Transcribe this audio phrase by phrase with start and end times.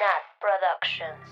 [0.00, 1.28] Nat Productions.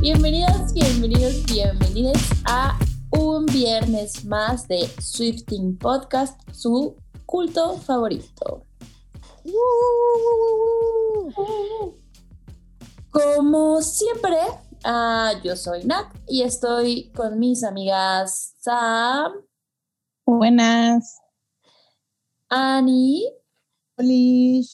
[0.00, 2.16] Bienvenidos, bienvenidos, bienvenidos
[2.46, 2.78] a
[3.10, 6.96] un viernes más de Swifting Podcast, su
[7.26, 8.64] culto favorito.
[13.10, 14.38] Como siempre,
[14.84, 19.32] ah, yo soy Nat y estoy con mis amigas Sam,
[20.38, 21.20] Buenas.
[22.48, 23.26] Ani
[23.96, 24.66] Oli.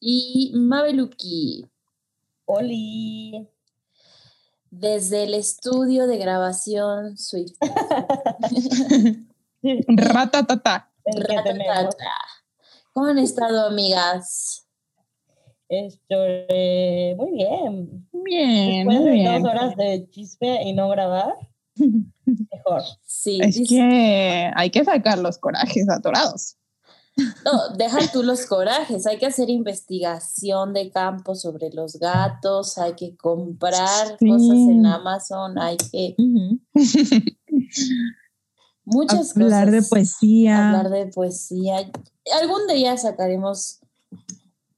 [0.00, 1.66] y Mabeluki.
[2.46, 3.48] Oli.
[4.70, 7.56] Desde el estudio de grabación Swift.
[9.62, 10.90] Ratatata.
[11.04, 11.94] Tenemos.
[12.92, 14.65] ¿Cómo han estado, amigas?
[15.68, 18.08] Esto, eh, muy bien.
[18.12, 19.42] Bien, Después muy de bien.
[19.42, 21.34] dos horas de chisme y no grabar,
[22.24, 22.82] mejor.
[23.04, 26.56] Sí, Es dice- que hay que sacar los corajes atorados.
[27.46, 29.06] No, deja tú los corajes.
[29.06, 32.76] Hay que hacer investigación de campo sobre los gatos.
[32.76, 34.28] Hay que comprar Sí.
[34.28, 35.58] cosas en Amazon.
[35.58, 36.14] Hay que.
[38.84, 39.88] Muchas hablar de cosas.
[39.90, 40.68] poesía.
[40.78, 41.90] Hablar de poesía.
[42.40, 43.80] Algún día sacaremos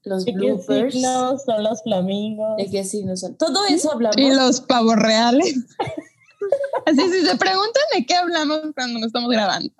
[0.08, 0.58] los ¿De qué
[0.90, 2.56] signos son los flamingos?
[2.56, 3.36] ¿De qué signos son?
[3.36, 4.16] Todo eso hablamos.
[4.16, 5.54] Y los pavos reales.
[6.86, 9.70] Así, si se preguntan de qué hablamos cuando no estamos grabando,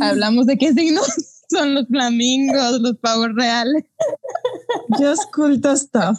[0.00, 1.06] hablamos de qué signos
[1.50, 3.84] son los flamingos, los pavos reales.
[4.98, 6.18] Just culto stuff.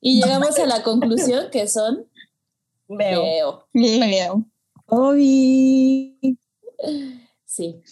[0.00, 2.06] Y llegamos a la conclusión que son
[2.88, 3.22] Veo.
[3.22, 3.68] Leo.
[3.72, 4.46] Leo.
[4.86, 6.38] Obi.
[7.44, 7.82] Sí.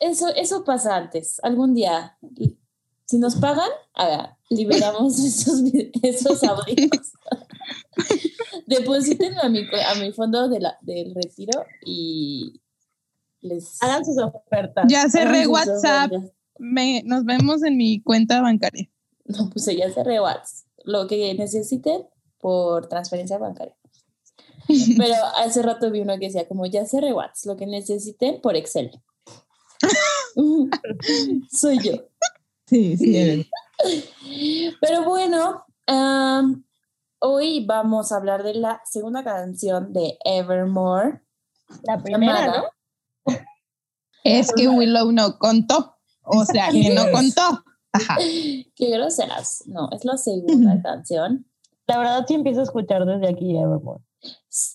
[0.00, 1.38] Eso, eso pasa antes.
[1.42, 2.18] Algún día,
[3.12, 3.68] si nos pagan,
[4.48, 5.60] liberamos esos,
[6.02, 7.12] esos audios.
[8.66, 12.62] Depositen a mi, a mi fondo de la, del retiro y
[13.42, 14.86] les Hagan sus ofertas.
[14.88, 16.10] Ya cerré WhatsApp.
[16.58, 18.88] Me- nos vemos en mi cuenta bancaria.
[19.26, 20.66] No, pues ya cerré WhatsApp.
[20.84, 22.06] Lo que necesiten
[22.38, 23.76] por transferencia bancaria.
[24.96, 28.56] Pero hace rato vi uno que decía como ya cerré WhatsApp, lo que necesiten por
[28.56, 28.90] Excel.
[31.50, 31.92] Soy yo.
[32.72, 33.50] Sí, sí.
[34.80, 35.66] Pero bueno,
[37.18, 41.20] hoy vamos a hablar de la segunda canción de Evermore.
[41.82, 42.62] La primera, llamada-
[43.26, 43.34] ¿no?
[44.24, 45.96] Es que Willow no contó.
[46.22, 47.62] O sea, que no contó.
[47.92, 48.16] Ajá.
[48.74, 49.64] Qué groseras.
[49.66, 51.44] No, es la segunda canción.
[51.86, 54.02] La verdad sí empiezo a escuchar desde aquí Evermore.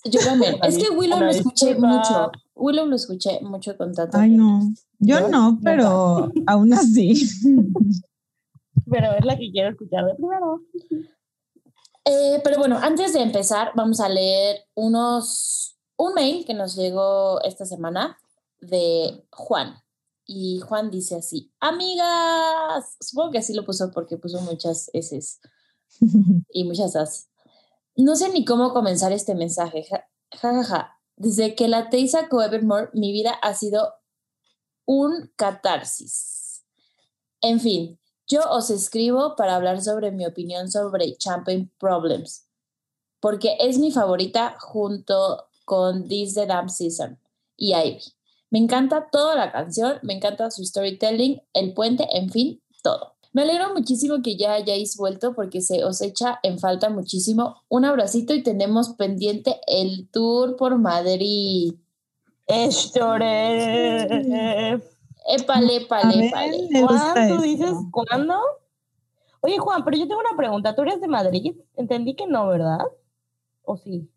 [0.04, 0.58] Yo también.
[0.64, 2.32] es que Willow lo escuché mucho.
[2.58, 4.18] Willow lo escuché mucho con tanto.
[4.18, 4.74] Ay, no.
[5.00, 5.30] Yo ¿No?
[5.30, 7.14] no, pero aún así.
[8.90, 10.62] Pero es la que quiero escuchar de primero.
[12.06, 17.42] Eh, pero bueno, antes de empezar, vamos a leer unos, un mail que nos llegó
[17.42, 18.18] esta semana
[18.62, 19.76] de Juan.
[20.26, 25.20] Y Juan dice así, amigas, supongo que así lo puso porque puso muchas S
[26.52, 27.30] y muchas As.
[27.96, 29.84] No sé ni cómo comenzar este mensaje.
[29.84, 30.97] Ja, ja, ja, ja.
[31.18, 33.94] Desde que la Tei sacó Evermore, mi vida ha sido
[34.86, 36.64] un catarsis.
[37.42, 42.48] En fin, yo os escribo para hablar sobre mi opinión sobre Champagne Problems,
[43.20, 47.20] porque es mi favorita junto con This the Damn Season
[47.56, 48.14] y Ivy.
[48.52, 53.17] Me encanta toda la canción, me encanta su storytelling, el puente, en fin, todo.
[53.38, 57.62] Me alegro muchísimo que ya hayáis vuelto porque se os echa en falta muchísimo.
[57.70, 61.76] Un abracito y tenemos pendiente el tour por Madrid.
[62.48, 64.08] Estore.
[65.28, 66.68] Épale, épale, épale.
[66.82, 68.40] Juan, tú dices cuándo?
[69.42, 70.74] Oye, Juan, pero yo tengo una pregunta.
[70.74, 71.56] ¿Tú eres de Madrid?
[71.76, 72.88] Entendí que no, ¿verdad?
[73.62, 74.10] ¿O sí?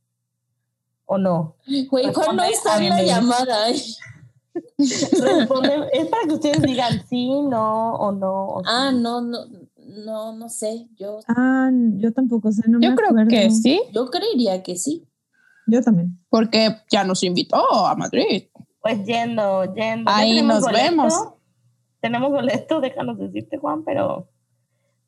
[1.05, 1.57] ¿O no?
[1.91, 3.67] Güey, Juan no está en la llamada.
[4.79, 8.47] Responde, es para que ustedes digan sí, no o no.
[8.49, 8.99] o Ah, sí.
[9.01, 9.39] no, no,
[10.05, 10.89] no, no sé.
[10.97, 13.29] Yo, Ah, yo tampoco sé, no Yo me creo acuerdo.
[13.31, 15.07] que sí, yo creería que sí.
[15.67, 16.19] Yo también.
[16.31, 18.45] porque ya nos invitó a Madrid.
[18.83, 20.11] Pues yendo, yendo.
[20.11, 21.13] Ahí nos vemos.
[22.01, 24.29] Tenemos boleto, déjanos decirte, Juan, pero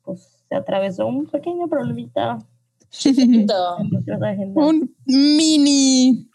[0.03, 2.37] pues se atravesó un pequeño problemita
[4.55, 6.29] Un mini.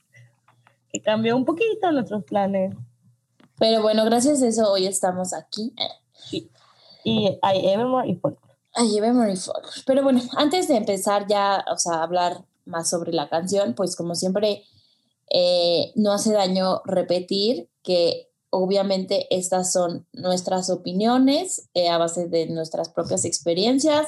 [0.90, 2.74] que cambió un poquito nuestros planes.
[3.58, 5.74] Pero bueno, gracias a eso hoy estamos aquí.
[7.04, 8.48] Y hay Evermore y Folklore.
[8.74, 9.82] Ay, Memory Folk.
[9.86, 14.14] Pero bueno, antes de empezar ya, o sea, hablar más sobre la canción, pues como
[14.14, 14.62] siempre,
[15.30, 22.46] eh, no hace daño repetir que obviamente estas son nuestras opiniones eh, a base de
[22.46, 24.06] nuestras propias experiencias.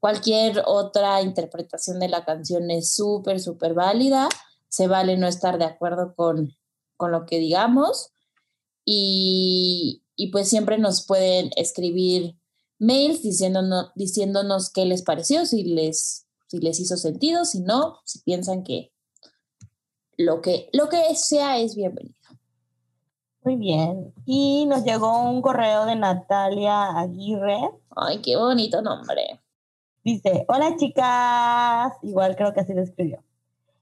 [0.00, 4.28] Cualquier otra interpretación de la canción es súper, súper válida.
[4.68, 6.56] se vale no estar de acuerdo con,
[6.96, 8.12] con lo que digamos
[8.90, 12.38] y, y pues siempre nos pueden escribir
[12.78, 18.20] mails diciéndonos, diciéndonos qué les pareció, si les, si les hizo sentido, si no, si
[18.20, 18.90] piensan que
[20.16, 22.14] lo que, lo que sea es bienvenido.
[23.42, 24.14] Muy bien.
[24.24, 27.70] Y nos llegó un correo de Natalia Aguirre.
[27.94, 29.38] Ay, qué bonito nombre.
[30.02, 31.92] Dice, hola chicas.
[32.02, 33.22] Igual creo que así lo escribió.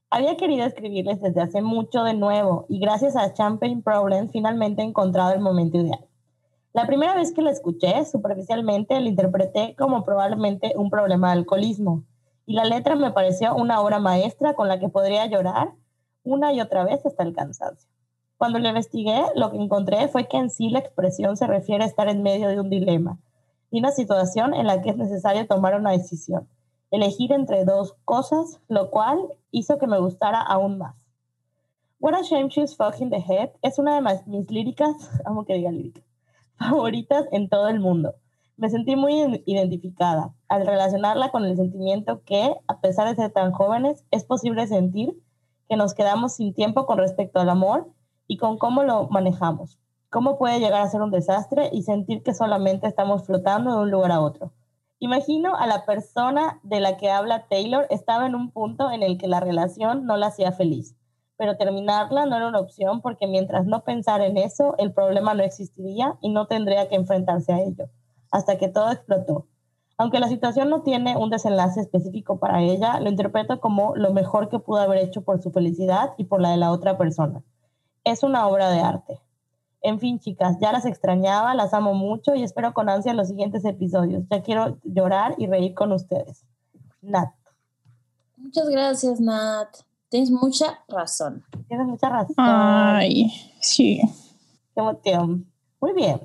[0.09, 4.85] Había querido escribirles desde hace mucho de nuevo y gracias a Champagne Problems finalmente he
[4.85, 5.99] encontrado el momento ideal.
[6.71, 12.03] La primera vez que la escuché, superficialmente, la interpreté como probablemente un problema de alcoholismo
[12.45, 15.73] y la letra me pareció una obra maestra con la que podría llorar
[16.23, 17.89] una y otra vez hasta el cansancio.
[18.37, 21.87] Cuando lo investigué, lo que encontré fue que en sí la expresión se refiere a
[21.87, 23.19] estar en medio de un dilema
[23.71, 26.47] y una situación en la que es necesario tomar una decisión,
[26.91, 29.19] elegir entre dos cosas, lo cual
[29.51, 30.95] hizo que me gustara aún más.
[31.99, 34.95] What a Shame She's Fucking the Head es una de mis líricas,
[35.25, 36.03] amo que diga líricas,
[36.57, 38.15] favoritas en todo el mundo.
[38.55, 43.51] Me sentí muy identificada al relacionarla con el sentimiento que, a pesar de ser tan
[43.51, 45.21] jóvenes, es posible sentir
[45.69, 47.87] que nos quedamos sin tiempo con respecto al amor
[48.27, 49.79] y con cómo lo manejamos.
[50.09, 53.91] Cómo puede llegar a ser un desastre y sentir que solamente estamos flotando de un
[53.91, 54.53] lugar a otro.
[54.99, 59.19] Imagino a la persona de la que habla Taylor estaba en un punto en el
[59.19, 60.95] que la relación no la hacía feliz,
[61.37, 65.43] pero terminarla no era una opción porque mientras no pensara en eso, el problema no
[65.43, 67.89] existiría y no tendría que enfrentarse a ello,
[68.31, 69.45] hasta que todo explotó.
[69.99, 74.49] Aunque la situación no tiene un desenlace específico para ella, lo interpreto como lo mejor
[74.49, 77.43] que pudo haber hecho por su felicidad y por la de la otra persona.
[78.03, 79.19] Es una obra de arte.
[79.87, 83.63] En fin, chicas, ya las extrañaba, las amo mucho y espero con ansia los siguientes
[83.63, 84.25] episodios.
[84.29, 86.43] Ya quiero llorar y reír con ustedes.
[87.01, 87.29] Nat.
[88.35, 89.69] Muchas gracias, Nat.
[90.09, 91.45] Tienes mucha razón.
[91.69, 92.35] Tienes mucha razón.
[92.35, 93.31] Ay,
[93.61, 94.01] sí.
[94.75, 95.49] Qué emoción.
[95.79, 96.19] Muy bien.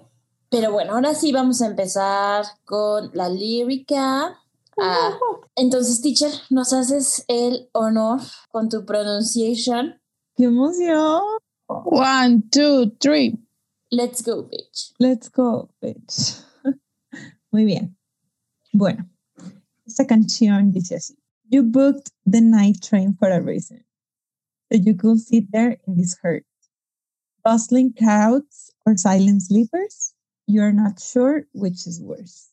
[0.51, 4.41] Pero bueno, ahora sí vamos a empezar con la lírica.
[4.77, 5.17] Ah,
[5.55, 8.19] entonces, teacher, nos haces el honor
[8.51, 10.01] con tu pronunciation.
[10.35, 11.23] ¡Qué emoción!
[11.69, 13.39] One, two, three.
[13.95, 14.93] Let's go, bitch.
[14.99, 16.43] Let's go, bitch.
[17.53, 17.95] Muy bien.
[18.73, 19.05] Bueno,
[19.87, 21.15] esta canción dice así.
[21.51, 23.85] You booked the night train for a reason.
[24.73, 26.47] So you could sit there in this hurt.
[27.45, 30.15] Bustling crowds or silent sleepers.
[30.47, 32.49] You're not sure which is worse.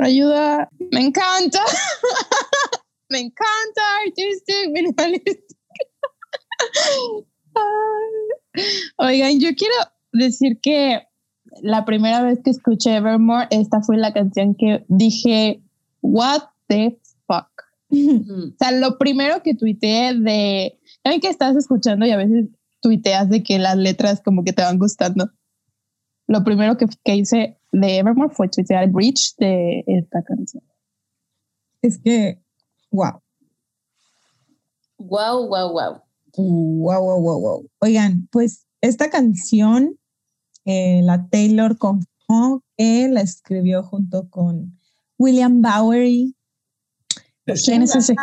[0.00, 0.66] Ayuda.
[0.80, 1.60] Me encanta.
[3.10, 3.82] Me encanta.
[4.06, 5.44] Artistic, minimalist.
[8.98, 11.02] Oigan, yo quiero decir que
[11.62, 15.62] la primera vez que escuché Evermore, esta fue la canción que dije,
[16.02, 17.48] what the fuck.
[17.90, 18.52] Ujú.
[18.52, 22.46] O sea, lo primero que tuiteé de, ¿saben que estás escuchando y a veces
[22.80, 25.30] tuiteas de que las letras como que te van gustando?
[26.26, 30.62] Lo primero que, que hice de Evermore fue tuitear el bridge de esta canción.
[31.82, 32.40] Es que,
[32.90, 33.20] wow.
[34.98, 36.02] Wow, wow, wow.
[36.36, 37.70] Wow, wow, wow, wow.
[37.80, 39.98] Oigan, pues esta canción,
[40.64, 44.78] eh, la Taylor confirmó que la escribió junto con
[45.18, 46.34] William Bowery.
[47.64, 48.14] ¿Quién es ese?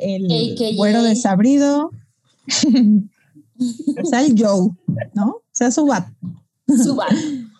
[0.00, 0.76] El AKA.
[0.76, 1.90] güero desabrido.
[4.02, 4.70] o sea, el Joe,
[5.14, 5.28] ¿no?
[5.28, 6.08] O sea, su bat.
[6.66, 7.50] Suban.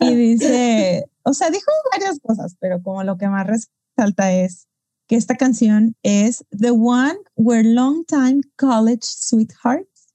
[0.00, 4.66] Y dice, o sea, dijo varias cosas, pero como lo que más resalta es
[5.06, 10.08] que esta canción es The One Where Longtime College Sweethearts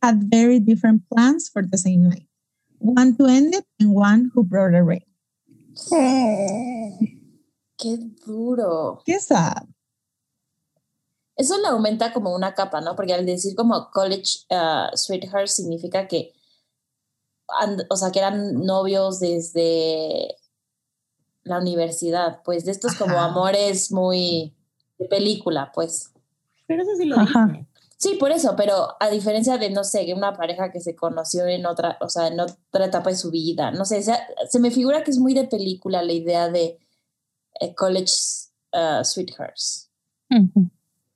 [0.00, 2.28] Had Very Different Plans for the Same Night.
[2.84, 5.00] One to end it and one who brought a rain.
[7.78, 9.00] Qué duro.
[9.06, 9.64] Qué sad.
[11.36, 12.94] Eso le aumenta como una capa, ¿no?
[12.94, 16.32] Porque al decir como college uh, sweetheart significa que,
[17.60, 20.36] and- o sea, que eran novios desde
[21.42, 24.54] la universidad, pues de estos como amores muy
[24.98, 26.12] de película, pues.
[26.66, 27.66] Pero eso sí lo Ajá.
[27.96, 31.46] Sí, por eso, pero a diferencia de, no sé, que una pareja que se conoció
[31.46, 34.12] en otra, o sea, en otra etapa de su vida, no sé, se,
[34.48, 36.78] se me figura que es muy de película la idea de
[37.60, 38.12] eh, college
[38.72, 39.90] uh, sweethearts.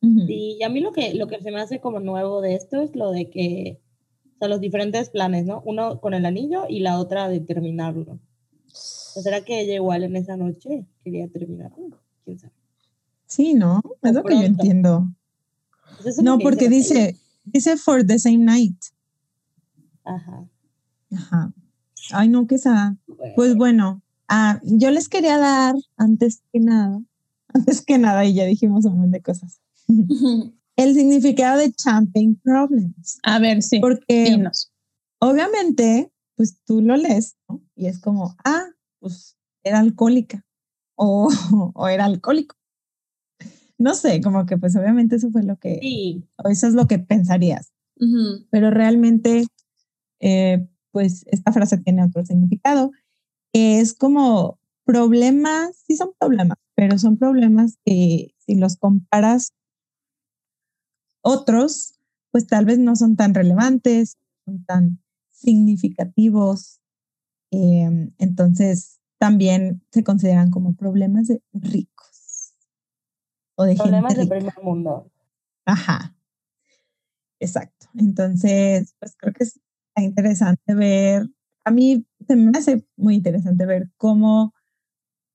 [0.01, 2.81] Sí, y a mí lo que, lo que se me hace como nuevo de esto
[2.81, 3.81] es lo de que,
[4.37, 5.61] o sea, los diferentes planes, ¿no?
[5.65, 8.21] Uno con el anillo y la otra de terminarlo.
[8.69, 11.99] ¿O será que ella igual en esa noche quería terminarlo?
[12.25, 12.53] ¿Quién sabe?
[13.27, 13.83] Sí, ¿no?
[14.03, 15.09] Es lo que yo entiendo.
[15.97, 18.77] Pues eso No, que porque dice, dice for the same night.
[20.05, 20.49] Ajá.
[21.13, 21.53] Ajá.
[22.13, 22.95] Ay, no, qué sad.
[23.07, 27.01] Bueno, Pues bueno, ah, yo les quería dar, antes que nada,
[27.55, 29.61] antes que nada, y ya dijimos un montón de cosas,
[30.77, 33.19] el significado de champagne problems.
[33.23, 33.81] A ver, sí.
[33.81, 34.73] Porque dinos.
[35.19, 37.61] obviamente, pues tú lo lees ¿no?
[37.75, 38.67] y es como, ah,
[39.01, 40.45] pues era alcohólica
[40.95, 41.29] o,
[41.75, 42.57] o era alcohólico.
[43.79, 46.87] No sé, como que pues obviamente eso fue lo que, Sí, o eso es lo
[46.87, 47.73] que pensarías,
[48.51, 49.47] pero realmente,
[50.21, 52.91] eh, pues esta frase tiene otro significado,
[53.53, 59.53] que es como problemas, sí son problemas, pero son problemas que si los comparas
[61.25, 61.95] otros,
[62.31, 66.81] pues tal vez no son tan relevantes, son tan significativos.
[67.53, 71.98] eh, entonces, también se consideran como problemas de ricos
[73.61, 74.53] o de problemas gente de rica.
[74.53, 75.11] primer mundo.
[75.65, 76.15] Ajá,
[77.41, 77.87] exacto.
[77.95, 79.61] Entonces, pues creo que es
[79.97, 81.29] interesante ver,
[81.65, 84.55] a mí se me hace muy interesante ver cómo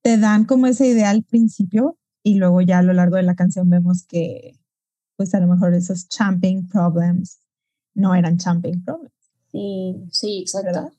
[0.01, 3.35] te dan como esa idea al principio y luego ya a lo largo de la
[3.35, 4.57] canción vemos que
[5.17, 7.39] pues a lo mejor esos champing problems
[7.93, 9.11] no eran champing problems.
[9.51, 10.67] Sí, Sí, exacto.
[10.67, 10.93] ¿Verdad?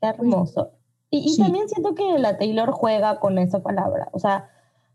[0.00, 0.72] qué hermoso.
[1.10, 1.42] Y, y Sí.
[1.42, 4.48] también siento que la Taylor juega con esa palabra, o sea,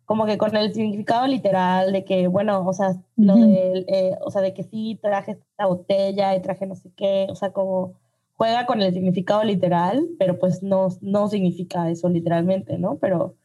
[0.10, 3.42] como que con el significado literal de que, bueno, o sea, lo Ujú.
[3.46, 7.28] del, eh, o sea, de que sí traje esta botella y traje no sé qué,
[7.30, 7.94] o sea, como
[8.36, 12.96] juega con el significado literal, pero pues no, no significa eso literalmente, ¿no?
[12.96, 13.36] Pero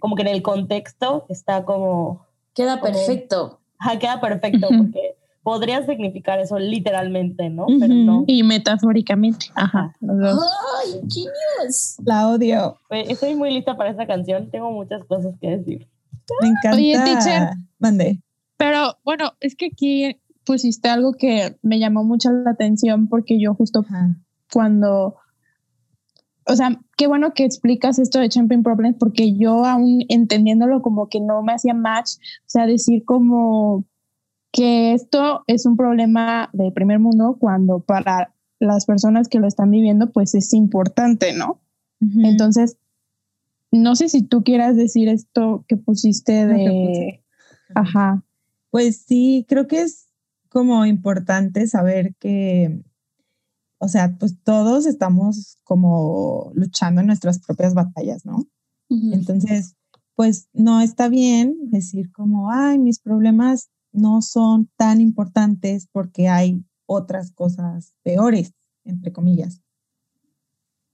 [0.00, 3.60] como que en el contexto está como, Queda Como- perfecto.
[3.78, 4.78] ajá, queda perfecto, Ujú.
[4.84, 7.66] porque podría significar eso literalmente, ¿no?
[7.78, 8.04] Pero Ujú.
[8.04, 8.24] no.
[8.26, 9.48] Y metafóricamente.
[9.54, 9.92] Ajá.
[10.00, 11.96] ¡Ay, genius!
[12.06, 12.78] La odio.
[12.88, 15.86] Estoy muy lista para esta canción, tengo muchas cosas que decir.
[16.40, 16.76] Me encanta.
[16.76, 17.50] Oye, teacher.
[17.78, 18.20] Mande.
[18.56, 23.54] Pero bueno, es que aquí pusiste algo que me llamó mucho la atención porque yo
[23.54, 24.16] justo Ajá.
[24.52, 25.16] cuando,
[26.46, 31.08] o sea, qué bueno que explicas esto de Champion Problems porque yo aún entendiéndolo como
[31.08, 33.84] que no me hacía match, o sea, decir como
[34.52, 39.70] que esto es un problema de primer mundo cuando para las personas que lo están
[39.70, 41.60] viviendo pues es importante, ¿no?
[42.00, 42.20] Ujú.
[42.24, 42.78] Entonces,
[43.76, 47.24] no sé si tú quieras decir esto que pusiste que de,
[47.74, 48.24] ajá,
[48.70, 50.08] Pues sí, creo que es
[50.48, 52.82] como importante saber que,
[53.78, 58.46] o sea, pues todos estamos como luchando en nuestras propias batallas, ¿no?
[58.88, 59.74] Entonces,
[60.14, 66.64] pues no está bien decir como, ay, mis problemas no son tan importantes porque hay
[66.86, 68.52] otras cosas peores,
[68.84, 69.62] entre comillas.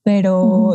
[0.03, 0.73] Pero.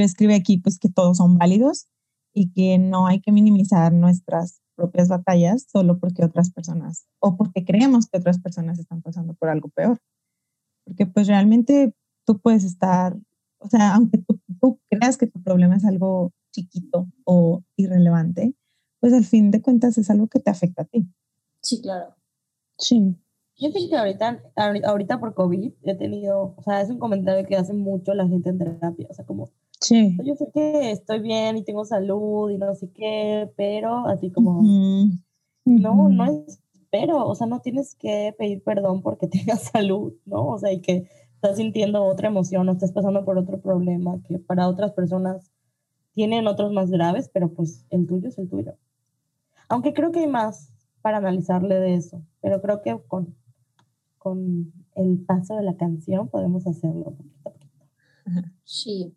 [0.00, 1.88] Yo escribí aquí pues que todos son válidos
[2.34, 7.64] y que no hay que minimizar nuestras propias batallas solo porque otras personas o porque
[7.64, 9.98] creemos que otras personas están pasando por algo peor.
[10.84, 11.94] Porque pues realmente
[12.26, 13.16] tú puedes estar,
[13.58, 18.54] o sea, aunque tú, tú creas que tu problema es algo chiquito o irrelevante,
[19.00, 21.06] pues al fin de cuentas es algo que te afecta a ti.
[21.62, 22.14] Sí, claro.
[22.78, 23.16] sí.
[23.58, 27.46] Yo sé que ahorita, ahori- ahorita por COVID he tenido, o sea, es un comentario
[27.46, 29.50] que hace mucho la gente en terapia, o sea, como,
[29.80, 30.16] Sí.
[30.24, 34.60] yo sé que estoy bien y tengo salud y no sé qué, pero así como,
[34.60, 35.18] Ujú.
[35.64, 36.60] no, no es,
[36.90, 40.46] pero, o sea, no tienes que pedir perdón porque tengas salud, ¿no?
[40.46, 44.38] O sea, y que estás sintiendo otra emoción o estás pasando por otro problema que
[44.38, 45.50] para otras personas
[46.12, 48.74] tienen otros más graves, pero pues el tuyo es el tuyo.
[49.68, 53.34] Aunque creo que hay más para analizarle de eso, pero creo que con,
[54.18, 57.86] con el paso de la canción podemos hacerlo poquito a poquito.
[58.64, 59.14] Sí.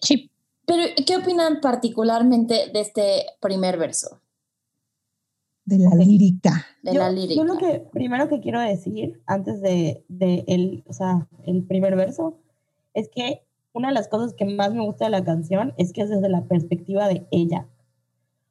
[0.00, 0.30] Sí.
[0.66, 4.20] Pero, ¿qué opinan particularmente de este primer verso
[5.64, 6.66] De la lírica.
[6.82, 7.34] de yo, la lírica?
[7.36, 11.94] Yo lo que primero que quiero decir antes de, de el, o sea, el primer
[11.94, 12.38] verso
[12.94, 16.00] es que una de las cosas que más me gusta de la canción es que
[16.00, 17.68] es desde la perspectiva de ella.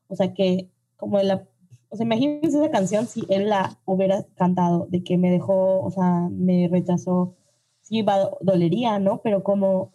[0.07, 1.47] O sea, que como de la...
[1.89, 5.89] O sea, imagínense esa canción si él la hubiera cantado, de que me dejó, o
[5.89, 7.33] sea, me rechazó,
[7.81, 9.21] sí, va, dolería, ¿no?
[9.23, 9.91] Pero como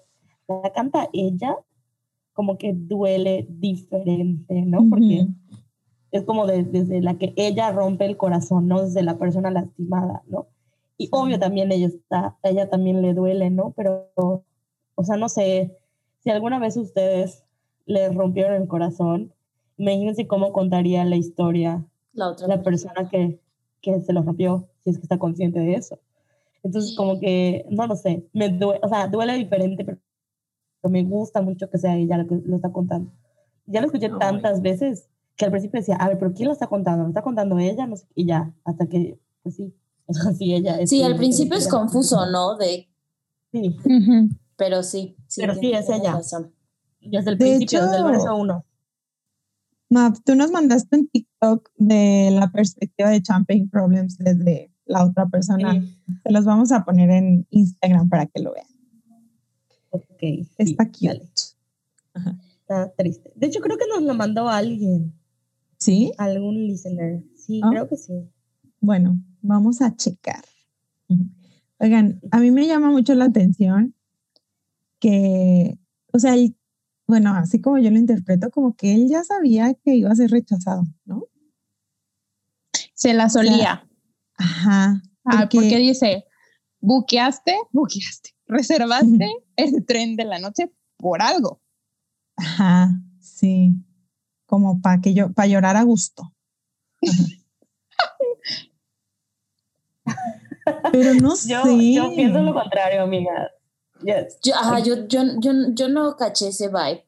[0.62, 1.57] la canta ella,
[2.33, 4.87] como que duele diferente, ¿no?
[4.88, 5.35] Porque Ujú.
[6.11, 8.83] es como de- desde la que ella rompe el corazón, ¿no?
[8.83, 10.47] Desde la persona lastimada, ¿no?
[10.97, 13.73] Y obvio también ella está, a ella también le duele, ¿no?
[13.76, 15.76] Pero, o sea, no sé,
[16.19, 17.45] si alguna vez ustedes
[17.87, 19.33] le rompieron el corazón,
[19.78, 23.40] imagínense cómo contaría la historia La otra la persona que,
[23.80, 25.99] que se lo rompió, si es que está consciente de eso.
[26.62, 29.97] Entonces, como que, no lo sé, me duele, o sea, duele diferente, pero
[30.88, 33.12] me gusta mucho que sea ella la que lo está contando.
[33.66, 34.18] Ya lo escuché Ay.
[34.18, 37.02] tantas veces que al principio decía, a ver, pero ¿quién lo está contando?
[37.04, 37.87] ¿Lo está contando ella?
[37.87, 39.75] No sé, y ya, hasta que, pues sí,
[40.06, 40.90] o sea, sí, ella es.
[40.90, 42.56] Sí, al principio es confuso, ¿no?
[42.56, 42.88] De,
[43.52, 43.76] Sí,
[44.56, 45.16] pero sí.
[45.26, 46.12] sí Pero sí, es ella.
[46.12, 46.52] razón.
[47.00, 48.64] desde el De principio, desde el hecho- verso uno.
[49.88, 55.26] Map, tú nos mandaste un TikTok de la perspectiva de Champagne Problems desde la otra
[55.26, 55.72] persona.
[55.72, 55.96] Sí.
[56.22, 58.66] Se los vamos a poner en Instagram para que lo vean.
[59.90, 60.23] Ok.
[60.59, 61.06] Está cute.
[62.14, 62.38] dale.
[62.61, 63.32] Está triste.
[63.35, 65.12] De hecho, creo que nos lo mandó alguien,
[65.78, 66.12] ¿Sí?
[66.18, 67.23] algún listener.
[67.37, 67.68] Sí, Ah.
[67.70, 68.12] creo que sí.
[68.80, 70.44] Bueno, vamos a checar.
[71.78, 73.94] Oigan, a mí me llama mucho la atención
[75.00, 75.78] que,
[76.12, 76.54] o sea, el-
[77.06, 80.30] bueno, así como yo lo interpreto, como que él ya sabía que iba a ser
[80.30, 81.25] rechazado, ¿no?
[82.94, 83.88] Se la solía.
[84.37, 85.02] Ajá.
[85.25, 86.25] Ah, porque- porque dice,
[86.80, 91.61] buqueaste, buqueaste, reservaste el tren de la noche por algo.
[92.37, 92.90] Ajá,
[93.21, 93.75] sí.
[94.47, 96.35] Como para que yo, para llorar a gusto.
[100.92, 101.92] Pero no Yo, sé.
[101.95, 103.50] yo pienso lo contrario, amiga.
[104.02, 104.38] Yes.
[104.42, 107.07] Yo, ajá, yo, yo, yo, yo no caché ese vibe.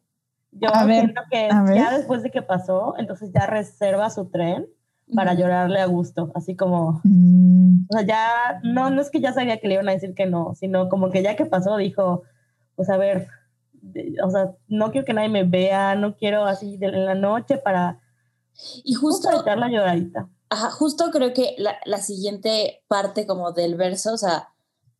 [0.52, 1.76] Yo A ver, que a ver.
[1.76, 4.66] ya después de que pasó, entonces ya reserva su tren
[5.14, 9.32] para llorarle a gusto, así como, Mm, o sea, ya, no, no es que ya
[9.32, 12.22] sabía que le iban a decir que no, sino como que ya que pasó dijo,
[12.76, 13.28] pues a ver,
[13.74, 17.14] de- o sea, no quiero que nadie me vea, no quiero así de, en la
[17.14, 18.00] noche para,
[18.84, 20.28] Y justo, para la lloradita.
[20.50, 24.48] ajá, justo creo que la, la siguiente parte como del verso, o sea,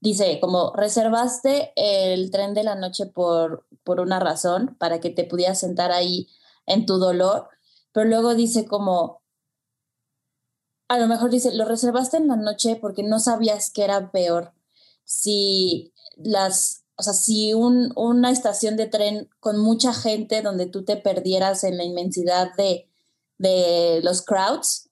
[0.01, 5.25] dice como reservaste el tren de la noche por, por una razón, para que te
[5.25, 6.27] pudieras sentar ahí
[6.67, 7.49] en tu dolor,
[7.93, 9.22] pero luego dice como,
[10.93, 14.53] a lo mejor dice, lo reservaste en la noche porque no sabías que era peor.
[15.05, 20.85] Si las, o sea, si un, una estación de tren con mucha gente donde tú
[20.85, 22.91] te perdieras en la inmensidad de,
[23.39, 24.91] de los crowds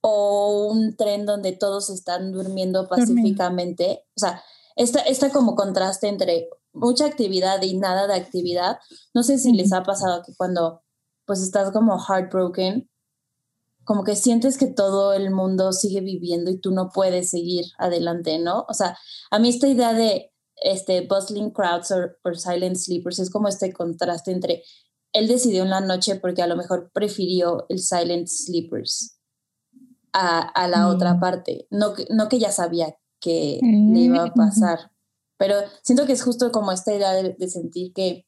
[0.00, 4.04] o un tren donde todos están durmiendo pacíficamente.
[4.14, 4.44] O sea,
[4.76, 8.78] esta, esta como contraste entre mucha actividad y nada de actividad.
[9.12, 10.82] No sé si les ha pasado que cuando
[11.24, 12.88] pues estás como heartbroken,
[13.86, 18.38] como que sientes que todo el mundo sigue viviendo y tú no puedes seguir adelante,
[18.38, 18.66] ¿no?
[18.68, 18.98] O sea,
[19.30, 23.72] a mí esta idea de este bustling crowds or, or silent sleepers es como este
[23.72, 24.62] contraste entre
[25.12, 29.18] él decidió en la noche porque a lo mejor prefirió el silent sleepers
[30.12, 30.94] a, a la Mm.
[30.94, 34.34] otra parte, no, que- no que ya sabía que le iba a Mm.
[34.34, 34.90] pasar,
[35.38, 38.26] pero siento que es justo como esta idea de, de sentir que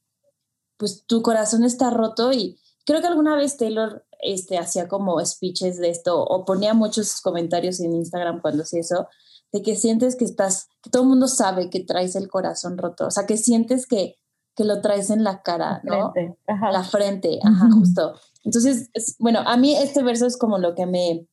[0.77, 5.77] pues tu corazón está roto y creo que alguna vez Taylor este, hacía como speeches
[5.79, 9.07] de esto o ponía muchos comentarios en Instagram cuando hacía eso,
[9.53, 13.07] de que sientes que estás, que todo el mundo sabe que traes el corazón roto,
[13.07, 14.17] o sea, que sientes que,
[14.57, 16.13] que lo traes en la cara, ¿no?
[16.13, 16.39] Frente.
[16.47, 16.73] Ajá.
[16.73, 18.15] La frente, ajá, justo.
[18.45, 21.29] Entonces, es- bueno, a mí este verso es como lo que me,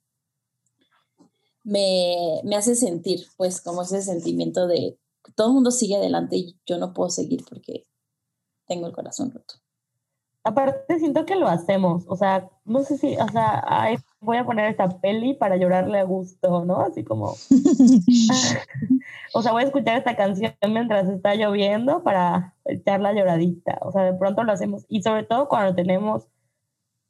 [1.63, 6.36] me, me hace sentir, pues, como ese sentimiento de que todo el mundo sigue adelante
[6.36, 7.86] y yo no puedo seguir porque
[8.68, 9.56] tengo el corazón roto.
[10.47, 14.45] Aparte siento que lo hacemos, o sea, no sé si, o sea, ay, voy a
[14.45, 16.81] poner esta peli para llorarle a gusto, ¿no?
[16.81, 17.34] Así como,
[19.34, 23.91] o sea, voy a escuchar esta canción mientras está lloviendo para echar la lloradita, o
[23.91, 26.27] sea, de pronto lo hacemos, y sobre todo cuando tenemos,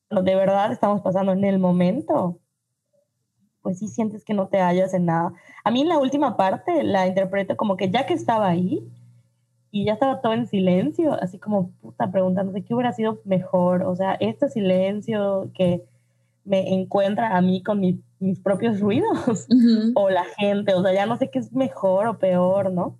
[0.08, 2.40] cuando de verdad estamos pasando en el momento,
[3.62, 5.34] pues sí sientes que no te hallas en nada.
[5.66, 8.90] A mí la última parte la interpreto como que ya que estaba ahí,
[9.78, 13.94] y ya estaba todo en silencio, así como puta preguntándose qué hubiera sido mejor, o
[13.94, 15.84] sea, este silencio que
[16.46, 19.48] me encuentra a mí con mi- mis propios ruidos
[19.96, 22.98] o la gente, o sea, ya no sé qué es mejor o peor, ¿no?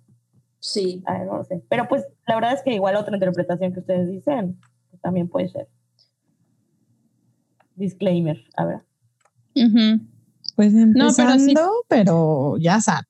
[0.60, 1.62] Sí, Ay, no lo sé.
[1.70, 4.58] Pero pues la verdad es que igual otra interpretación que ustedes dicen
[4.90, 5.68] pues, también puede ser.
[7.74, 8.80] Disclaimer, a ver.
[9.54, 10.04] Ujú.
[10.56, 13.06] Pues No, pero sí- empezando, pero, ya sabes.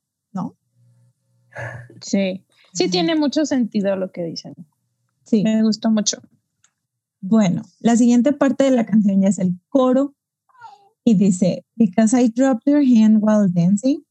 [2.01, 2.45] Sí.
[2.77, 4.55] Sí tiene mucho sentido lo que dicen.
[5.25, 5.43] Sí.
[5.43, 6.19] Me gustó mucho.
[7.23, 10.15] Bueno, la siguiente parte de la canción ya es el coro
[11.03, 14.05] y dice, Because I dropped your hand while dancing,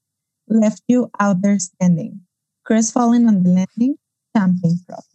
[0.48, 2.26] left you out there standing,
[2.64, 4.00] crestfallen on the landing,
[4.36, 5.06] champagne drop.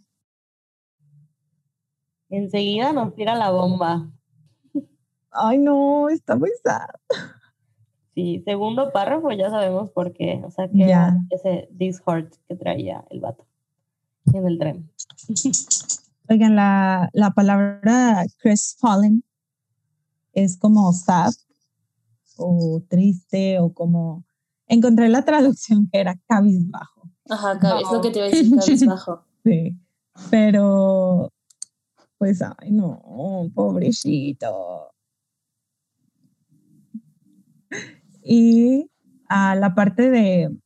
[2.28, 4.12] Enseguida nos tira la bomba.
[5.32, 6.86] Ay, no, está muy sad.
[8.14, 10.42] Sí, segundo párrafo ya sabemos por qué.
[10.44, 13.46] O sea, que era ese this heart que traía el vato
[14.33, 14.90] en el tren.
[16.29, 19.25] Oigan, la, la palabra crestfallen
[20.33, 21.33] es como sad
[22.37, 24.25] o triste o como...
[24.66, 27.03] Encontré la traducción que era cabizbajo.
[27.29, 29.25] ajá, cabe- es lo que te iba a decir, cabizbajo.
[29.44, 29.77] Sí,
[30.31, 31.33] pero
[32.18, 34.92] pues, ay, no, pobrecito.
[38.32, 38.88] Y
[39.28, 40.56] a la parte de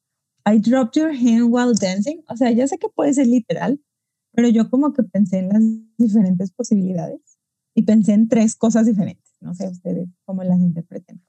[0.44, 3.80] I dropped your hand while dancing, o sea, ya sé que puede ser literal,
[4.32, 5.62] pero yo como que pensé en las
[5.96, 7.38] diferentes posibilidades
[7.74, 9.32] y pensé en tres cosas diferentes.
[9.40, 11.24] no sé ustedes cómo las interpreten.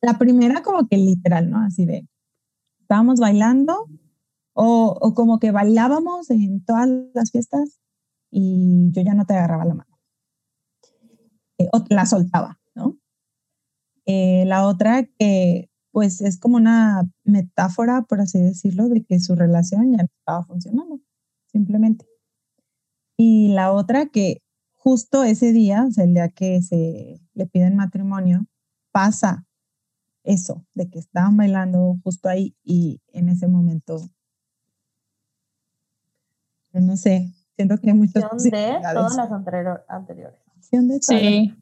[0.00, 1.58] La primera como que literal, ¿no?
[1.58, 2.06] Así de,
[2.80, 3.88] estábamos bailando
[4.52, 7.80] o, o como que bailábamos en todas las fiestas
[8.30, 9.98] y yo ya no te agarraba la mano.
[11.58, 12.96] Eh, o la soltaba, ¿no?
[14.06, 19.36] Eh, la otra que pues es como una metáfora, por así decirlo, de que su
[19.36, 21.00] relación ya no estaba funcionando,
[21.46, 22.04] simplemente.
[23.16, 24.42] Y la otra que
[24.74, 28.44] justo ese día, o sea, el día que se le piden matrimonio,
[28.90, 29.46] pasa
[30.24, 34.10] eso, de que estaban bailando justo ahí y en ese momento,
[36.72, 38.50] no sé, siento que hay muchas de
[38.92, 40.40] todas las anterior- anteriores.
[40.56, 41.20] Acción de todas.
[41.20, 41.54] Sí.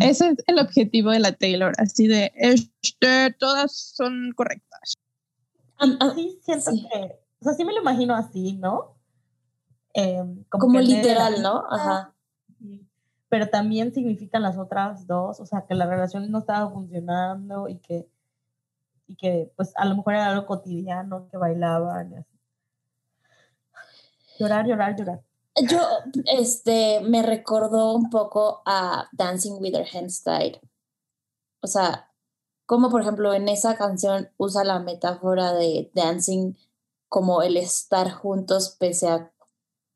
[0.00, 4.94] Ese es el objetivo de la Taylor, así de, este, todas son correctas.
[5.76, 6.88] Am- am- Sí, siento Sí.
[6.90, 8.96] que, o sea, sí me lo imagino así, ¿no?
[9.94, 11.64] Em, como literal, ¿no?
[11.70, 12.14] Ajá.
[13.28, 17.78] Pero también significan las otras dos, o sea, que la relación no estaba funcionando y
[17.78, 18.06] que,
[19.06, 22.38] y que pues a lo mejor era algo cotidiano, que bailaban y así.
[24.38, 25.20] Llorar, llorar, llorar.
[25.56, 25.78] Yo,
[26.26, 30.56] este, me recordó un poco a Dancing with Her Hands Tied.
[31.60, 32.10] O sea,
[32.66, 36.54] como por ejemplo en esa canción usa la metáfora de dancing
[37.08, 39.32] como el estar juntos pese a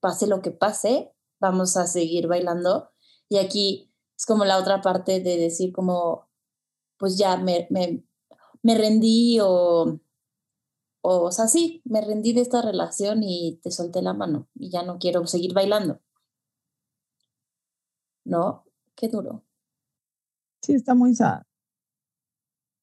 [0.00, 2.90] pase lo que pase, vamos a seguir bailando.
[3.28, 6.28] Y aquí es como la otra parte de decir como,
[6.98, 8.04] pues ya me, me,
[8.62, 9.98] me rendí o,
[11.06, 14.70] o, o sea, sí, me rendí de esta relación y te solté la mano y
[14.70, 16.00] ya no quiero seguir bailando.
[18.24, 18.64] ¿No?
[18.96, 19.44] Qué duro.
[20.62, 21.42] Sí, está muy sad.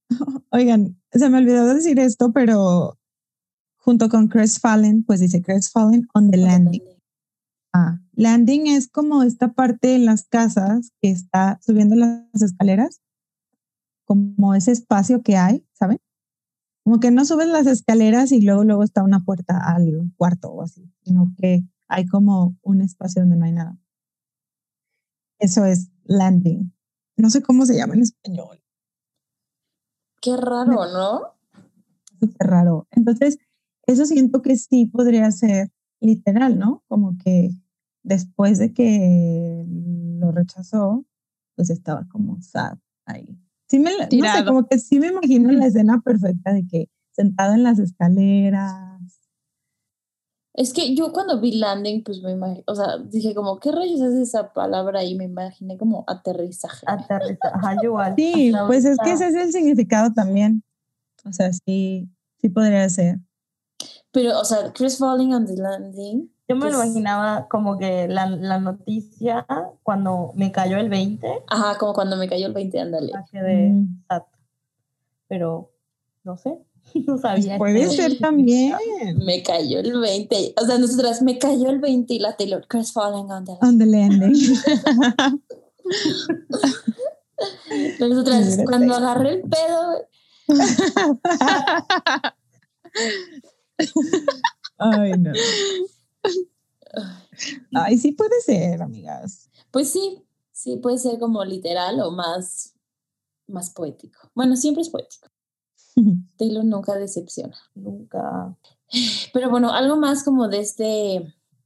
[0.52, 2.98] Oigan, se me olvidó decir esto, pero
[3.76, 6.84] junto con Crestfallen, pues dice Crestfallen on the landing.
[7.74, 13.02] Ah, landing es como esta parte en las casas que está subiendo las escaleras,
[14.06, 15.66] como ese espacio que hay.
[16.84, 20.64] Como que no subes las escaleras y luego luego está una puerta al cuarto o
[20.64, 23.78] así, sino que hay como un espacio donde no hay nada.
[25.40, 26.74] Eso es landing.
[27.18, 28.62] No sé cómo se llama en español.
[30.22, 31.34] Qué raro, ¿no?
[32.24, 32.88] súper raro.
[32.92, 33.38] Entonces,
[33.86, 36.84] eso siento que sí podría ser literal, ¿no?
[36.88, 37.52] Como que
[38.04, 41.06] después de que lo rechazó,
[41.56, 43.38] pues estaba como sad ahí.
[43.74, 47.56] Sí me, no sé, como que sí me imagino la escena perfecta de que sentado
[47.56, 49.20] en las escaleras.
[50.54, 54.00] Es que yo cuando vi landing, pues me imaginé, o sea, dije como, ¿qué rayos
[54.00, 55.04] es esa palabra?
[55.04, 56.86] Y me imaginé como aterrizaje.
[56.88, 57.48] Aterriza.
[57.52, 58.14] Ajá, yo igual.
[58.16, 60.64] Sí, pues es que ese es el significado también.
[61.26, 62.08] O sea, sí,
[62.42, 63.22] sí podría ser.
[64.12, 66.32] Pero, o sea, Chris Falling on the Landing.
[66.48, 69.46] Yo me lo pues- imaginaba como que la, la noticia
[69.82, 73.12] cuando me cayó el 20, Ajá, como cuando me cayó el 20, ándale.
[73.16, 74.04] ah, quedé Mm.
[75.30, 75.72] Pero
[76.24, 76.50] no sé,
[76.96, 77.58] no pues sabía.
[77.58, 78.74] puede que- ser también.
[79.26, 80.54] Me cayó el 20.
[80.62, 83.68] O sea, nosotras, me cayó el 20 y la Taylor, Chris Falling on the Landing.
[83.70, 84.34] On the landing.
[88.00, 90.08] Nosotras, cuando agarré el pedo,
[94.78, 95.32] Ay, no.
[97.74, 99.50] Ay, sí puede ser, amigas.
[99.72, 102.76] pues sí, sí puede ser como literal o más,
[103.48, 104.30] más poético.
[104.36, 105.28] Bueno, siempre es poético.
[106.38, 107.58] Taylor nunca decepciona.
[107.76, 108.56] Nunca.
[109.34, 110.84] Pero bueno, algo más como de este,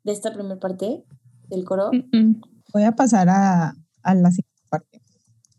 [0.03, 1.03] de esta primera parte
[1.49, 1.91] del coro.
[2.73, 5.01] Voy a pasar a, a la siguiente parte,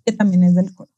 [0.04, 0.90] que también es del coro.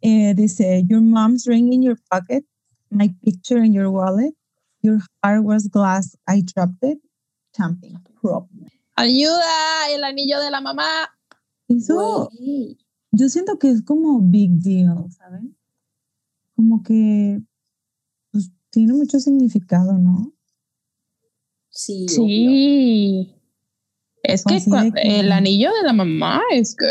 [0.00, 2.44] Eh, dice, Your mom's ring in your pocket,
[2.90, 4.34] my picture in your wallet,
[4.84, 6.98] your heart was glass, I dropped it,
[7.56, 8.48] champing, prop.
[8.96, 11.08] Ayuda, el anillo de la mamá.
[11.68, 12.28] Eso,
[13.10, 15.56] yo siento que es como big deal, ¿saben?
[16.54, 17.40] Como que
[18.30, 20.32] pues, tiene mucho significado, ¿no?
[21.70, 22.06] Sí.
[22.10, 22.16] obvio.
[22.50, 23.34] Sí.
[24.22, 26.86] Es que cua- que- el anillo de la mamá es que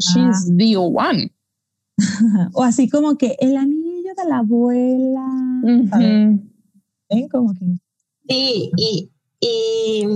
[0.00, 1.32] she's the one.
[2.54, 5.28] o así como que el anillo de la abuela,
[5.90, 6.32] ¿saben?
[6.40, 6.43] Ujú.
[7.14, 7.28] ¿Ven?
[7.28, 7.64] Como que
[8.26, 10.06] Sí, y, y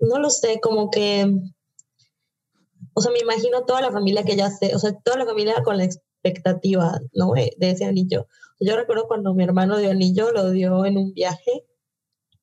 [0.00, 1.26] no lo sé, como que,
[2.94, 5.62] o sea, me imagino toda la familia que ya sé, o sea, toda la familia
[5.64, 7.32] con la expectativa, ¿no?
[7.32, 8.26] De ese anillo.
[8.60, 11.64] Yo recuerdo cuando mi hermano dio anillo, lo dio en un viaje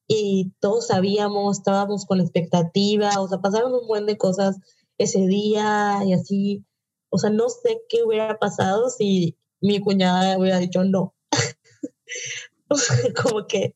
[0.07, 4.57] y todos sabíamos, estábamos con la expectativa, o sea, pasaron un buen de cosas
[4.97, 6.65] ese día y así,
[7.09, 11.15] o sea, no sé qué hubiera pasado si mi cuñada hubiera dicho no.
[13.23, 13.75] como que,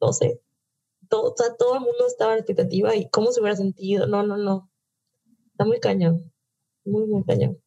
[0.00, 0.40] no sé,
[1.08, 4.06] todo, o sea, todo el mundo estaba en expectativa y cómo se hubiera sentido.
[4.06, 4.70] No, no, no.
[5.50, 6.32] Está muy cañón.
[6.84, 7.58] Muy, muy cañón.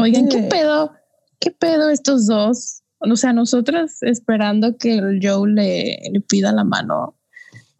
[0.00, 0.92] Oigan, ¿qué pedo?
[1.38, 2.82] ¿Qué pedo estos dos?
[3.00, 7.18] O sea, nosotras esperando que el Joe le, le pida la mano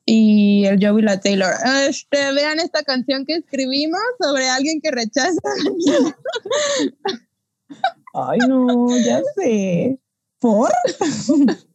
[0.04, 1.52] y el Joe y la Taylor.
[1.88, 5.40] Este, vean esta canción que escribimos sobre alguien que rechaza.
[8.14, 9.98] Ay, no, ya sé.
[10.40, 10.70] ¿Por?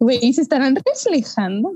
[0.00, 1.74] Güey, se estarán reflejando.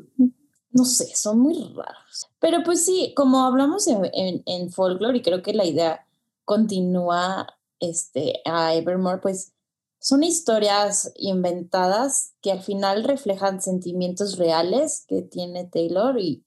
[0.71, 2.29] No sé, son muy raros.
[2.41, 6.07] Pero pues sí, como hablamos en, en, en folklore y creo que la idea
[6.45, 7.47] continúa
[7.81, 9.53] este, a Evermore, pues
[9.99, 16.45] son historias inventadas que al final reflejan sentimientos reales que tiene Taylor, y,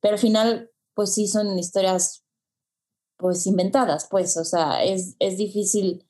[0.00, 2.24] pero al final, pues sí son historias
[3.16, 6.06] pues inventadas, pues, o sea, es, es difícil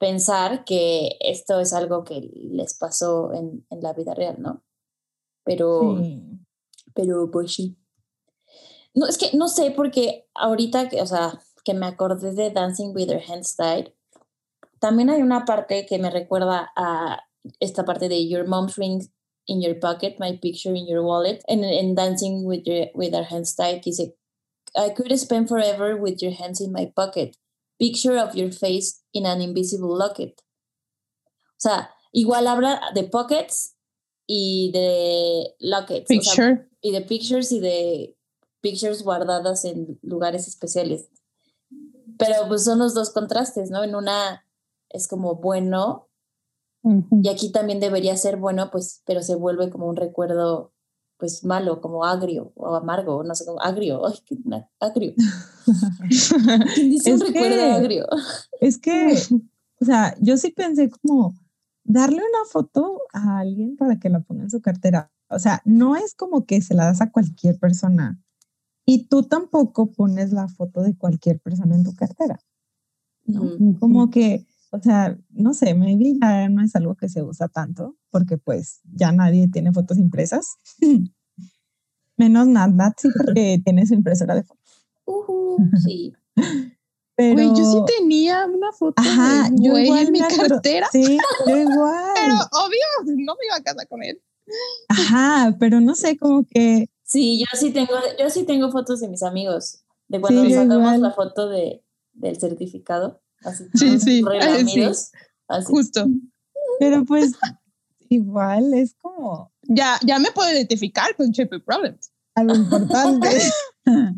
[0.00, 4.64] pensar que esto es algo que les pasó en, en la vida real, ¿no?
[5.44, 6.22] Pero, Sí.
[6.94, 7.76] pero pues sí.
[8.94, 12.92] No, es que no sé, porque ahorita, que, o sea, que me acordé de Dancing
[12.94, 13.92] with Your Hands Tied,
[14.80, 17.20] también hay una parte que me recuerda a
[17.60, 19.02] esta parte de Your mom's ring
[19.46, 23.24] in your pocket, my picture in your wallet, en, en Dancing with, your, with Our
[23.24, 24.14] Hands Tied, que dice,
[24.74, 27.36] I could spend forever with your hands in my pocket,
[27.80, 30.40] picture of your face in an invisible locket.
[31.56, 33.74] O sea, igual habla de pockets
[34.26, 36.10] y de lockets.
[36.10, 36.68] o sea, Picture.
[36.82, 38.16] y de pictures y de
[38.60, 41.08] pictures guardadas en lugares especiales.
[42.18, 43.82] Pero pues son los dos contrastes, ¿no?
[43.82, 44.44] En una
[44.90, 46.08] es como bueno
[46.82, 47.20] Ujú.
[47.22, 50.72] y aquí también debería ser bueno, pues, pero se vuelve como un recuerdo
[51.20, 55.14] pues malo, como agrio o amargo, no sé cómo, agrio, ay, qué na- agrio.
[56.74, 58.06] ¿Quién dice un Es recuerdo que- agrio?
[58.60, 58.90] Es que,
[59.80, 61.34] o sea, yo sí pensé como
[61.84, 65.10] darle una foto a alguien para que la ponga en su cartera.
[65.28, 68.20] O sea, no es como que se la das a cualquier persona.
[68.86, 72.40] Y tú tampoco pones la foto de cualquier persona en tu cartera.
[73.26, 73.78] ¿no?
[73.78, 77.96] Como que, o sea, no sé, maybe ya no es algo que se usa tanto,
[78.10, 80.56] porque pues ya nadie tiene fotos impresas.
[82.16, 84.86] Menos Nat Nat sí, porque tiene su impresora de fotos.
[85.06, 86.12] Ujú, sí.
[87.16, 90.88] Pero, Güey, yo sí tenía una foto Ajá, de yo güey igual en mi cartera,
[90.90, 92.14] Sí, yo igual.
[92.14, 94.22] pero obvio no me iba a casa con él.
[94.88, 99.08] Ajá, pero no sé, como que Sí, yo sí tengo, yo sí tengo fotos de
[99.08, 101.02] mis amigos, de cuando Sí, nos sacamos igual.
[101.02, 101.82] la foto de,
[102.14, 105.12] del certificado, así Sí, sí, relamidos,
[105.48, 105.66] así.
[105.66, 106.06] Justo.
[106.78, 107.32] Pero pues
[108.08, 112.10] igual es como Ya, ya me puedo identificar con Chippy Problems.
[112.34, 113.28] algo importante.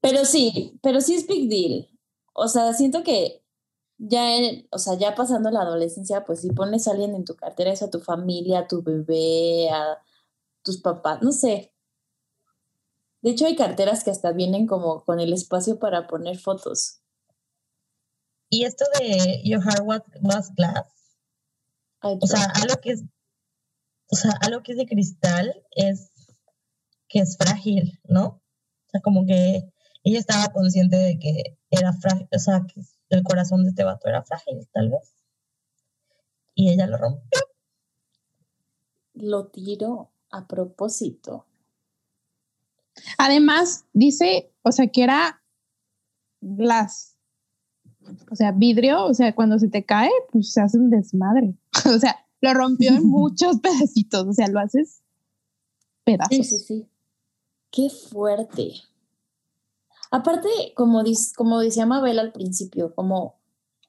[0.00, 1.88] Pero sí, pero sí es big deal.
[2.32, 3.42] O sea, siento que
[3.98, 7.34] ya, en- o sea, ya pasando la adolescencia, pues si pones a alguien en tu
[7.34, 9.98] cartera, es a tu familia, a tu bebé, a
[10.62, 11.72] tus papás, no sé.
[13.26, 17.00] De hecho, hay carteras que hasta vienen como con el espacio para poner fotos.
[18.48, 20.86] Y esto de Your Heart Was, was Glass,
[22.00, 23.02] o sea, algo que es,
[24.12, 26.12] o sea, algo que es de cristal es
[27.08, 28.26] que es frágil, ¿no?
[28.26, 29.72] O sea, como que
[30.04, 34.06] ella estaba consciente de que era frágil, o sea, que el corazón de este vato
[34.06, 35.16] era frágil, tal vez.
[36.54, 37.40] Y ella lo rompió.
[39.14, 41.46] lo tiro a propósito.
[43.18, 45.42] Además, dice, o sea, que era
[46.40, 47.16] glass.
[48.30, 51.54] O sea, vidrio, o sea, cuando se te cae, pues se hace un desmadre.
[51.86, 55.02] O sea, lo rompió en muchos pedacitos, o sea, lo haces
[56.04, 56.36] pedazos.
[56.36, 56.86] Sí, sí, sí.
[57.70, 58.72] Qué fuerte.
[60.10, 61.02] Aparte, como,
[61.36, 63.36] como decía Mabel al principio, como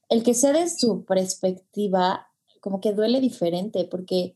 [0.10, 2.28] el que sea de su perspectiva,
[2.60, 4.36] como que duele diferente, porque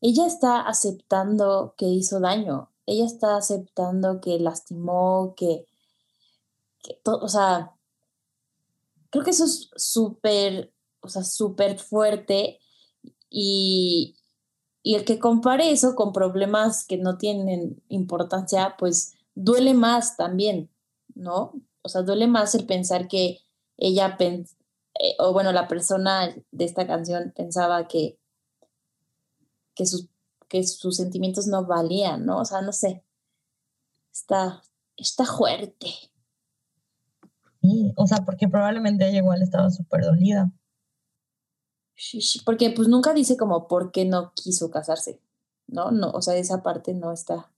[0.00, 5.66] ella está aceptando que hizo daño, ella está aceptando que lastimó, que,
[6.82, 7.72] que o sea,
[9.10, 12.60] creo que eso es súper, o sea, súper fuerte
[13.30, 14.16] y,
[14.82, 20.70] y el que compare eso con problemas que no tienen importancia, pues duele más también,
[21.14, 21.52] ¿no?
[21.82, 23.40] O sea, duele más el pensar que
[23.76, 28.18] ella, eh, o bueno, la persona de esta canción pensaba que,
[29.74, 30.08] que, sus,
[30.54, 32.38] que sus sentimientos no valían, ¿no?
[32.38, 33.04] O sea, no sé.
[34.12, 34.62] Está,
[34.96, 35.88] está fuerte.
[37.60, 40.52] Sí, o sea, porque probablemente ella igual estaba súper dolida.
[41.96, 45.20] Sí, sí, Porque pues nunca dice como por qué no quiso casarse,
[45.66, 45.90] ¿no?
[45.90, 47.52] No, o sea, esa parte no está.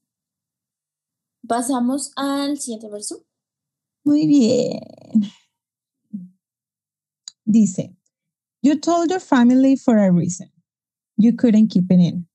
[1.47, 3.27] Pasamos al siguiente verso.
[4.05, 4.79] Muy bien.
[7.45, 7.95] Dice,
[8.63, 10.51] you told your family for a reason.
[11.15, 12.26] You couldn't keep it in.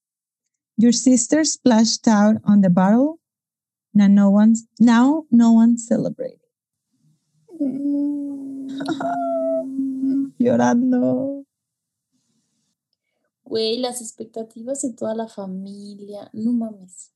[0.77, 3.19] Your sister splashed out on the bottle.
[3.95, 6.39] Now no one's now no one's celebrating.
[10.39, 11.45] Llorando.
[13.45, 16.31] Güey, las expectativas de toda la familia.
[16.33, 17.13] No mames.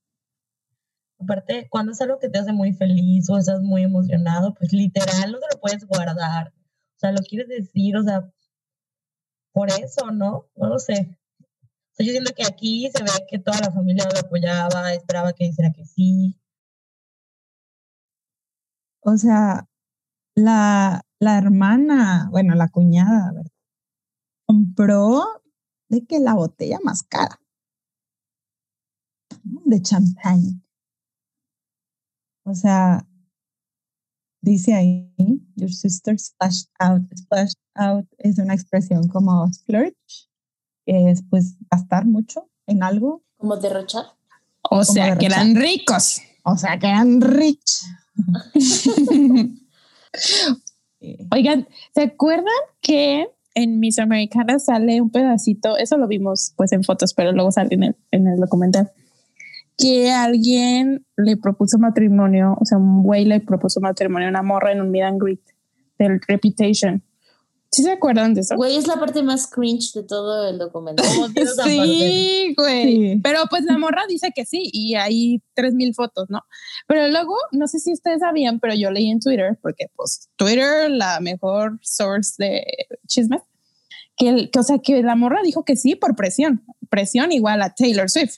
[1.19, 5.31] Aparte, cuando es algo que te hace muy feliz o estás muy emocionado, pues literal
[5.31, 6.53] no te lo puedes guardar.
[6.95, 8.31] O sea, lo quieres decir, o sea,
[9.51, 10.45] por eso, ¿no?
[10.55, 11.17] No lo sé.
[11.99, 15.71] Yo siento que aquí se ve que toda la familia lo apoyaba, esperaba que dijera
[15.71, 16.39] que sí.
[19.01, 19.67] O sea,
[20.35, 23.51] la, la hermana, bueno, la cuñada, ¿verdad?
[24.45, 25.41] Compró
[25.89, 27.39] de que la botella más cara
[29.65, 30.61] de champagne.
[32.43, 33.07] O sea,
[34.41, 35.11] dice ahí,
[35.55, 37.01] your sister splashed out.
[37.15, 40.26] Splashed out es una expresión como splurge,
[40.87, 43.21] es pues gastar mucho en algo.
[43.37, 44.05] Como derrochar.
[44.69, 46.21] O sea, que eran ricos.
[46.43, 47.83] O sea, que eran rich.
[51.31, 52.45] Oigan, ¿se acuerdan
[52.81, 55.77] que en Miss Americana sale un pedacito?
[55.77, 58.91] Eso lo vimos pues en fotos, pero luego sale en el, en el documental.
[59.77, 64.71] Que alguien le propuso matrimonio, o sea, un güey le propuso matrimonio a una morra
[64.71, 65.41] en un meet and greet
[65.99, 67.03] del Reputation.
[67.71, 68.55] ¿Sí se acuerdan de eso?
[68.55, 71.05] Güey, es la parte más cringe de todo el documental.
[71.65, 72.83] Sí, güey.
[73.15, 73.19] Sí.
[73.23, 76.41] Pero pues la morra dice que sí y hay tres mil fotos, ¿no?
[76.87, 80.89] Pero luego, no sé si ustedes sabían, pero yo leí en Twitter, porque pues Twitter,
[80.89, 82.63] la mejor source de
[83.07, 83.41] chismes,
[84.15, 86.63] que, el- que, o sea, que la morra dijo que sí por presión.
[86.89, 88.37] Presión igual a Taylor Swift.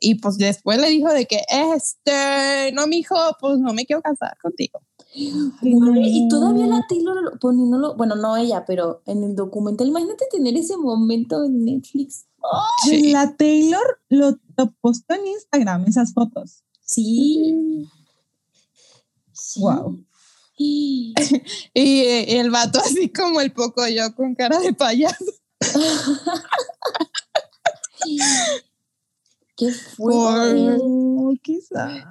[0.00, 1.40] Y pues después le dijo de que,
[1.74, 4.82] este, no, mijo, pues no me quiero casar contigo.
[5.18, 10.56] Y todavía la Taylor lo- poniéndolo, bueno, no ella, pero en el documental, imagínate tener
[10.56, 12.26] ese momento en Netflix.
[13.10, 16.62] La Taylor lo, lo postó en Instagram, esas fotos.
[16.82, 17.86] Sí.
[19.32, 19.60] sí.
[19.60, 20.04] Wow.
[20.58, 21.12] Y
[21.74, 25.24] eh, el vato así como el poco yo con cara de payaso.
[29.56, 30.78] Qué fuerte.
[30.80, 32.04] Oh, quizás.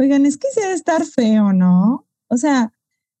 [0.00, 2.06] Oigan, es que sí debe estar feo, ¿no?
[2.28, 2.72] O sea,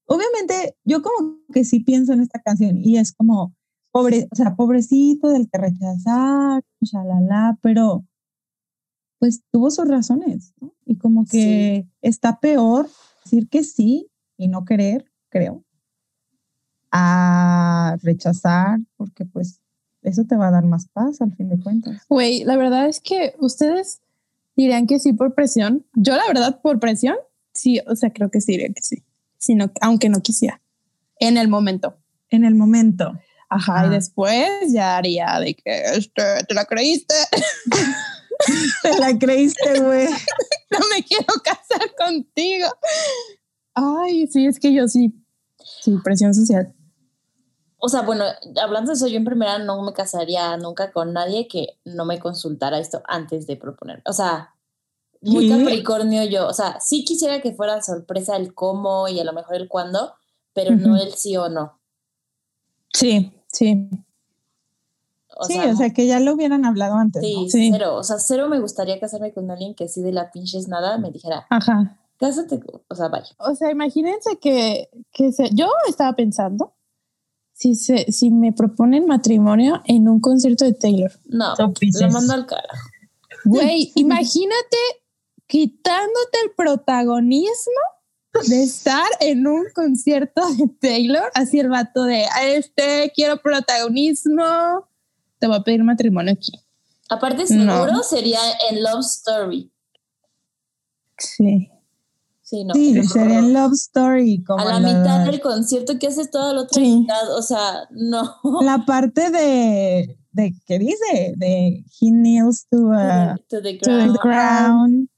[0.06, 3.54] obviamente yo como que sí pienso en esta canción y es como,
[3.92, 8.06] pobre, o sea, pobrecito del que rechazar, shalala, pero
[9.18, 10.72] pues tuvo sus razones, ¿no?
[10.86, 12.88] Y como que está peor
[13.24, 15.62] decir que sí y no querer, creo,
[16.90, 19.60] a rechazar, porque pues
[20.00, 22.06] eso te va a dar más paz al fin de cuentas.
[22.08, 24.00] Güey, la verdad es que ustedes
[24.56, 25.86] dirían que sí por presión.
[25.94, 27.16] Yo, la verdad, por presión,
[27.54, 29.02] sí, o sea, creo que sí diría que sí.
[29.38, 30.60] Sino, aunque no quisiera.
[31.18, 31.96] En el momento.
[32.30, 33.12] En el momento.
[33.48, 33.86] Ajá, Ah.
[33.86, 37.14] y después ya haría de que este, te la creíste.
[38.82, 40.06] Te la creíste, güey.
[40.70, 42.68] no me quiero casar contigo.
[43.74, 45.12] Ay, sí, es que yo sí.
[45.82, 46.74] Sí, presión social.
[47.80, 48.24] O sea, bueno,
[48.62, 52.20] hablando de eso, yo en primera no me casaría nunca con nadie que no me
[52.20, 54.02] consultara esto antes de proponer.
[54.04, 54.54] O sea,
[55.22, 55.48] muy.
[55.48, 56.46] Capricornio yo.
[56.46, 60.14] O sea, sí quisiera que fuera sorpresa el cómo y a lo mejor el cuándo,
[60.52, 61.78] pero no el sí o no.
[62.92, 63.88] Sí, sí.
[65.36, 67.22] O sí, sea, o sea, que ya lo hubieran hablado antes.
[67.22, 67.48] sí, ¿no?
[67.48, 67.70] Sí.
[67.72, 67.96] cero.
[67.96, 71.10] O sea, cero me gustaría casarme con alguien que sí de la pinches nada me
[71.10, 71.98] dijera, Ajá.
[72.18, 73.30] cásate, o sea, vaya.
[73.38, 76.74] O sea, imagínense que, que se, yo estaba pensando
[77.60, 81.12] si, se, si me proponen matrimonio en un concierto de Taylor.
[81.26, 82.88] No, lo mando al carajo.
[83.44, 84.78] Güey, imagínate
[85.46, 87.82] quitándote el protagonismo
[88.48, 94.88] de estar en un concierto de Taylor, así el vato de, "Ah, este, quiero protagonismo,
[95.38, 96.52] te voy a pedir matrimonio aquí.
[97.10, 97.84] Aparte, No.
[97.84, 98.38] seguro sería
[98.70, 99.70] en Love Story.
[101.18, 101.70] Sí.
[102.50, 102.74] Sí, no.
[102.74, 104.42] Sí, sería en Love Story.
[104.42, 106.96] Como a la la, mitad del concierto que haces toda la otra Sí.
[107.00, 108.34] mitad, o sea, no.
[108.62, 111.34] la parte de, de, ¿qué dice?
[111.36, 114.18] De He kneels to, a, to the to the ground.
[114.20, 115.08] ground,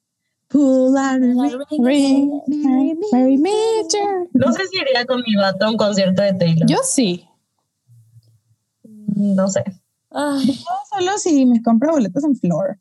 [0.48, 1.82] pull out ring.
[1.82, 2.40] ring.
[2.48, 4.28] Ring, Mary Major.
[4.34, 6.68] No sé si iría con mi vato a un concierto de Taylor.
[6.68, 7.26] Yo sí.
[8.84, 9.64] no sé.
[10.10, 12.78] Ay, No, solo si me compro boletos en Floor,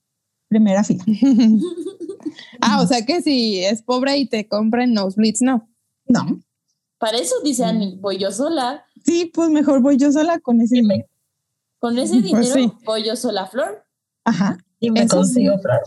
[0.51, 1.01] primera fila.
[2.61, 5.65] ah, o sea que si es pobre y te compra en Nosebleeds, no.
[6.07, 6.41] No.
[6.97, 8.83] para eso dice Annie, voy yo sola.
[9.05, 11.07] Sí, pues mejor voy yo sola con ese dinero.
[11.79, 12.71] Con ese dinero Pues sí.
[12.83, 13.85] voy yo sola, Flor.
[14.25, 14.57] Ajá.
[14.81, 15.61] y me Eso consigo sí.
[15.61, 15.81] flor.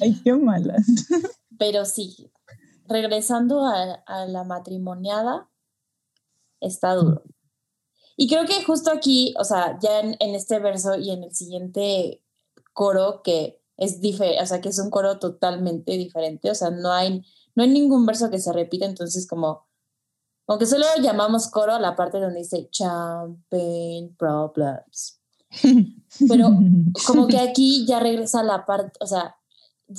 [0.00, 0.86] Ay, qué malas.
[1.58, 2.30] Pero sí,
[2.88, 5.50] regresando a, a la matrimoniada,
[6.60, 7.22] está duro.
[8.20, 11.34] Y creo que justo aquí, o sea, ya en, en este verso y en el
[11.34, 12.22] siguiente
[12.74, 16.92] coro, que es diferente, o sea, que es un coro totalmente diferente, o sea, no
[16.92, 19.66] hay no hay ningún verso que se repita, entonces como,
[20.46, 25.20] aunque solo llamamos coro a la parte donde dice champagne problems.
[26.28, 26.50] Pero
[27.06, 29.36] como que aquí ya regresa la parte, o sea,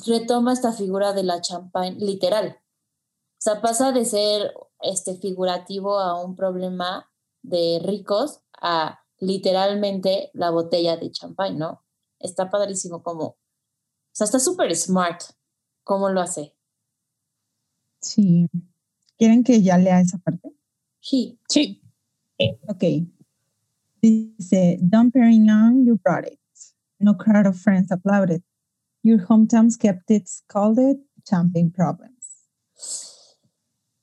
[0.06, 2.58] retoma esta figura de la champagne literal.
[2.58, 7.11] O sea, pasa de ser este figurativo a un problema
[7.42, 11.84] de ricos a literalmente la botella de champagne, ¿no?
[12.20, 13.38] Está padrísimo como, o
[14.12, 15.22] sea, está súper smart
[15.84, 16.56] cómo lo hace.
[18.02, 18.48] Sí.
[19.18, 20.52] ¿Quieren que ya lea esa parte?
[21.00, 21.40] Sí.
[21.48, 21.82] Sí.
[22.68, 22.84] Ok.
[24.02, 26.40] Dice, Don Perignon, you brought it.
[27.00, 28.42] No crowd of friends applauded.
[29.04, 32.48] Your hometown skeptics called it champagne problems.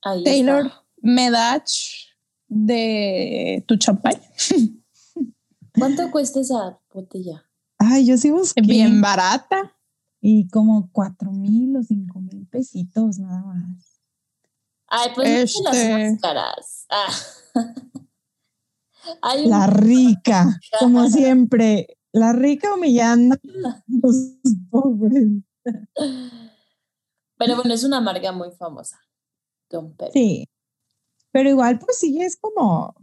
[0.03, 0.85] Ahí Taylor, está.
[1.01, 2.08] ¿me das
[2.49, 4.21] de tu champagne?
[5.77, 7.45] ¿Cuánto cuesta esa botella?
[7.77, 8.61] Ay, yo sí busqué.
[8.61, 9.75] Bien barata.
[10.21, 14.01] Y como cuatro mil o cinco mil pesitos nada más.
[14.87, 16.85] Ay, pues no las Este- más caras.
[16.89, 17.13] Ah.
[19.21, 21.87] Hay un- La rica, como siempre.
[22.11, 23.35] La rica humillando
[23.65, 24.15] a los
[24.69, 25.27] pobres.
[27.37, 28.99] Pero bueno, es una marca muy famosa.
[29.69, 30.09] Don Pep.
[30.11, 30.49] Sí.
[31.31, 32.95] Pero igual, pues sí, es como, o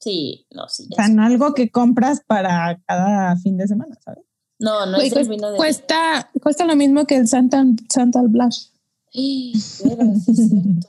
[0.00, 0.86] Sí, no, sí.
[0.90, 1.12] ya sea, sé.
[1.12, 4.24] no algo que compras para cada fin de semana, ¿sabes?
[4.58, 5.56] No, no es el cuesta, vino de.
[5.58, 8.68] cuesta, cuesta lo mismo que el Santa, Santa Blush.
[9.12, 10.88] Pero, sí es cierto.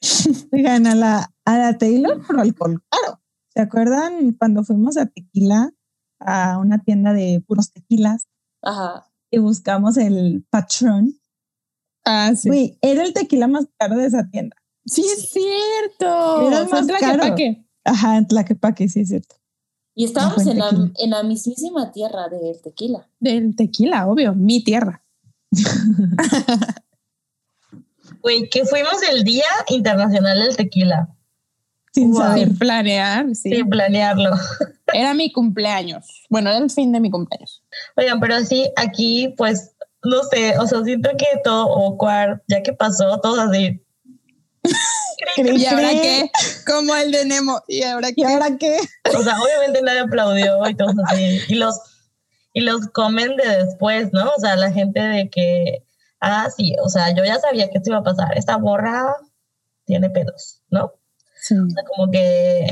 [0.52, 3.20] Oigan, a la, a la Taylor por alcohol caro.
[3.54, 5.72] ¿Se acuerdan cuando fuimos a Tequila,
[6.20, 8.28] a una tienda de puros tequilas
[8.62, 9.10] Ajá.
[9.30, 11.14] y buscamos el patrón?
[12.04, 12.48] Ah, sí.
[12.48, 14.56] Güey, era el tequila más caro de esa tienda.
[14.86, 16.48] Sí, es cierto.
[16.48, 17.66] Era más Tlaquepaque.
[17.84, 19.34] Ajá, en Tlaquepaque, sí es cierto.
[19.94, 23.08] Y estábamos en la, en la mismísima tierra del tequila.
[23.18, 25.02] Del tequila, obvio, mi tierra.
[28.22, 31.08] Güey, que fuimos el Día Internacional del Tequila,
[31.92, 32.20] Sin Wow.
[32.20, 32.50] saber.
[32.58, 33.50] Planear, sí.
[33.50, 34.30] sin planearlo.
[34.92, 36.24] Era mi cumpleaños.
[36.30, 37.62] Bueno, era el fin de mi cumpleaños.
[37.96, 39.74] Oigan, pero sí, aquí, pues,
[40.04, 43.82] no sé, o sea, siento que todo awkward, ya que pasó, todo así.
[45.36, 46.30] Cri, ¿Y ahora qué?
[46.66, 47.62] Como el de Nemo.
[47.68, 48.26] ¿Y ahora ¿Y qué?
[48.26, 48.78] ahora qué?
[49.16, 51.40] O sea, obviamente nadie aplaudió y todo así.
[51.48, 51.78] Y los,
[52.52, 54.30] y los comen de después, ¿no?
[54.30, 55.84] O sea, la gente de que,
[56.20, 58.36] ah, sí, o sea, yo ya sabía que esto iba a pasar.
[58.36, 59.16] Esta borra
[59.84, 60.92] tiene pedos, ¿no?
[61.40, 61.54] Sí.
[61.54, 62.66] O sea, como que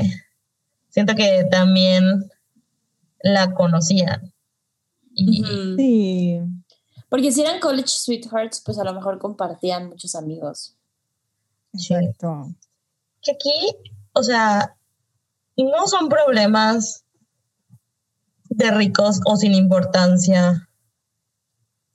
[0.89, 2.29] siento que también
[3.21, 4.33] la conocían.
[5.13, 5.43] Y.
[5.77, 6.41] Sí.
[7.09, 10.74] Porque si eran college sweethearts, pues a lo mejor compartían muchos amigos.
[11.77, 11.93] Sí.
[11.93, 12.49] Exacto.
[13.21, 13.75] que aquí,
[14.13, 14.75] o sea,
[15.57, 17.03] no son problemas
[18.49, 20.69] de ricos o sin importancia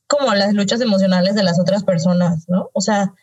[0.08, 2.70] como las luchas emocionales de las otras personas, ¿no?
[2.72, 3.14] O sea,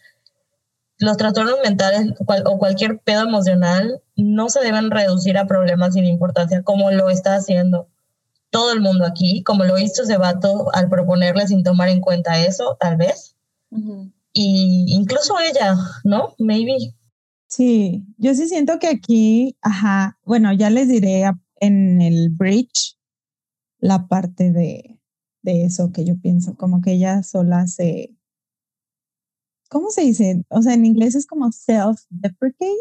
[1.00, 6.06] los trastornos mentales cual- o cualquier pedo emocional no se deben reducir a problemas sin
[6.06, 7.88] importancia como lo está haciendo
[8.50, 12.40] todo el mundo aquí, como lo hizo ese vato al proponerle sin tomar en cuenta
[12.40, 13.36] eso, tal vez.
[14.34, 16.36] Y incluso ella, ¿no?
[16.38, 16.78] Maybe.
[17.48, 21.24] Sí, yo sí siento que aquí, ajá, bueno, ya les diré
[21.60, 22.98] en el bridge
[23.80, 25.00] la parte de,
[25.44, 28.16] de eso que yo pienso, como que ella sola se,
[29.70, 30.44] ¿cómo se dice?
[30.50, 32.74] O sea, en inglés es como self-deprecate,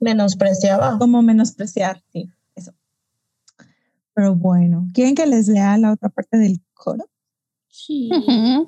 [0.00, 0.98] Menospreciaba.
[0.98, 2.72] como menospreciar, sí, eso.
[4.14, 7.08] Pero bueno, ¿quieren que les lea la otra parte del coro?
[7.68, 8.10] Sí.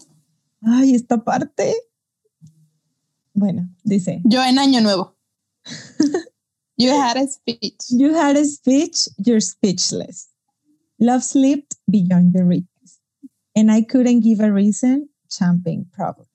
[0.63, 1.75] Ay, esta parte.
[3.33, 4.21] Bueno, dice.
[4.25, 5.17] Yo en Año Nuevo.
[6.81, 7.91] You had a speech.
[7.91, 10.31] You had a speech, you're speechless.
[10.99, 12.65] Love slipped beyond your reach.
[13.55, 16.31] And I couldn't give a reason, champagne problems.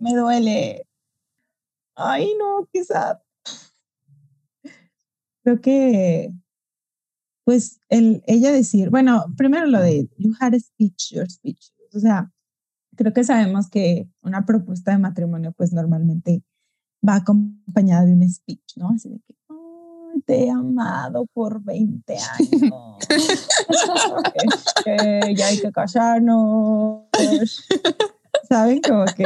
[0.00, 0.80] Me duele.
[1.94, 3.18] Ay, no, quizás.
[5.44, 6.32] Creo que,
[7.44, 11.70] pues, el, ella decir, bueno, primero lo de, you had a speech, your speech.
[11.94, 12.32] O sea,
[12.96, 16.42] creo que sabemos que una propuesta de matrimonio, pues, normalmente
[17.06, 18.90] va acompañada de un speech, ¿no?
[18.90, 22.72] Así de que, "Ay, te he amado por 20 años.
[25.36, 27.04] Ya hay que casarnos.
[28.48, 28.80] ¿Saben?
[28.82, 29.24] Como que...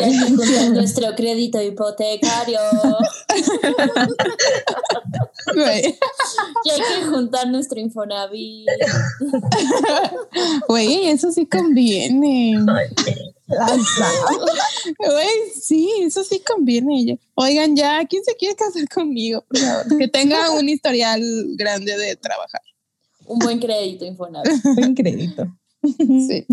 [0.73, 2.59] Nuestro crédito hipotecario.
[5.67, 5.99] Güey,
[6.65, 8.69] Y hay que juntar nuestro Infonavit.
[10.69, 12.57] Güey, eso sí conviene.
[14.99, 15.29] Güey,
[15.61, 17.19] sí, eso sí conviene.
[17.35, 19.45] Oigan, ya, ¿quién se quiere casar conmigo?
[19.49, 19.99] Por favor?
[19.99, 21.23] Que tenga un historial
[21.57, 22.61] grande de trabajar.
[23.27, 24.63] Un buen crédito Infonavit.
[24.77, 25.47] Buen crédito.
[25.83, 26.47] Sí.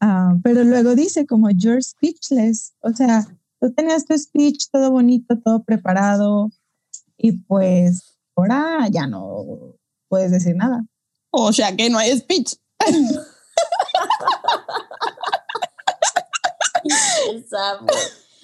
[0.00, 3.26] Ah, pero luego dice como you're speechless, o sea,
[3.60, 6.50] tú tenías tu speech todo bonito, todo preparado
[7.22, 9.76] y pues ahora ya no
[10.08, 10.84] puedes decir nada.
[11.30, 12.54] O sea que no hay speech.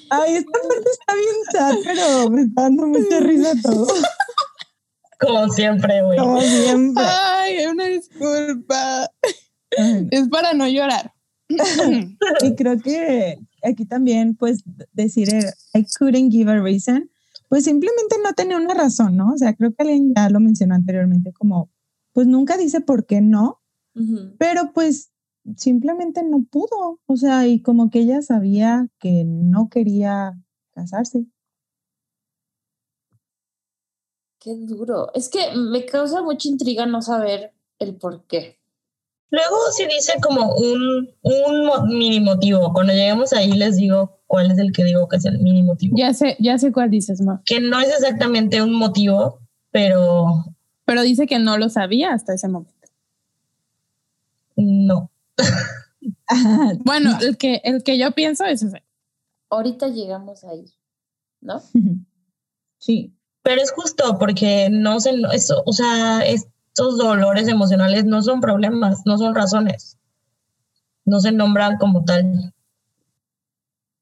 [0.09, 3.87] Ay, esta parte está bien sad, pero me está dando mucha risa todo.
[5.18, 6.18] Como siempre, güey.
[6.18, 7.05] Como siempre.
[7.05, 9.11] Ay, una disculpa.
[10.11, 11.12] Es para no llorar.
[12.43, 14.62] Y creo que aquí también, pues,
[14.93, 17.11] decir eh, I couldn't give a reason,
[17.49, 19.33] pues simplemente no tenía una razón, ¿no?
[19.33, 21.71] O sea, creo que alguien ya lo mencionó anteriormente, como,
[22.13, 23.61] pues nunca dice por qué no,
[24.39, 25.13] pero pues
[25.57, 27.01] simplemente no pudo.
[27.07, 30.39] O sea, y como que ella sabía que no quería
[30.73, 31.27] casarse.
[34.41, 35.13] Qué duro.
[35.15, 38.59] Es que me causa mucha intriga no saber el por qué.
[39.31, 42.73] Luego sí dice como un, un mini motivo.
[42.73, 45.95] Cuando lleguemos ahí les digo cuál es el que digo que es el mini motivo.
[45.97, 47.43] Ya sé, ya sé cuál dices, Ma.
[47.45, 50.45] Que no es exactamente un motivo, pero
[50.85, 52.74] Pero dice que no lo sabía hasta ese momento.
[54.57, 55.11] no.
[56.85, 58.85] Bueno, el que, el que yo pienso es ese.
[59.51, 60.64] Ahorita llegamos ahí,
[61.41, 61.61] ¿no?
[62.79, 63.12] Sí.
[63.43, 68.41] Pero es justo porque no se, no- eso, o sea, estos dolores emocionales no son
[68.41, 69.99] problemas, no son razones.
[71.05, 72.53] No se nombran como tal.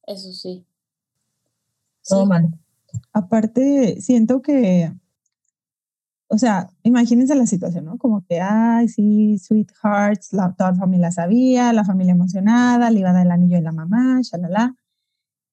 [0.06, 0.64] Eso sí.
[2.08, 2.28] Todo Sí.
[2.28, 2.58] mal.
[3.12, 4.92] Aparte, siento que,
[6.28, 7.98] o sea, imagínense la situación, ¿no?
[7.98, 13.10] Como que, ay, sí, sweethearts, la, toda la familia sabía, la familia emocionada, le iba
[13.10, 14.76] a dar el anillo de la mamá, shalala.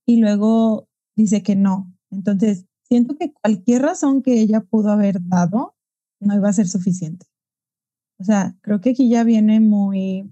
[0.06, 1.91] Y luego dice que no.
[2.12, 5.76] Entonces, siento que cualquier razón que ella pudo haber dado
[6.20, 7.28] no iba a ser suficiente.
[8.20, 10.32] O sea, creo que aquí ya viene muy,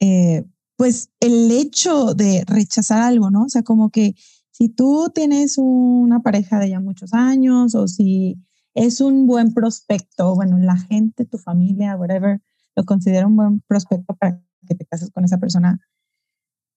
[0.00, 0.44] eh,
[0.76, 3.44] pues, el hecho de rechazar algo, ¿no?
[3.44, 4.14] O sea, como que
[4.50, 8.36] si tú tienes una pareja de ya muchos años o si
[8.74, 12.40] es un buen prospecto, bueno, la gente, tu familia, whatever,
[12.76, 15.80] lo considera un buen prospecto para que te cases con esa persona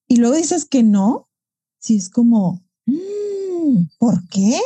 [0.10, 1.28] y luego dices que no,
[1.80, 4.60] si es como, "Mm, ¿por qué?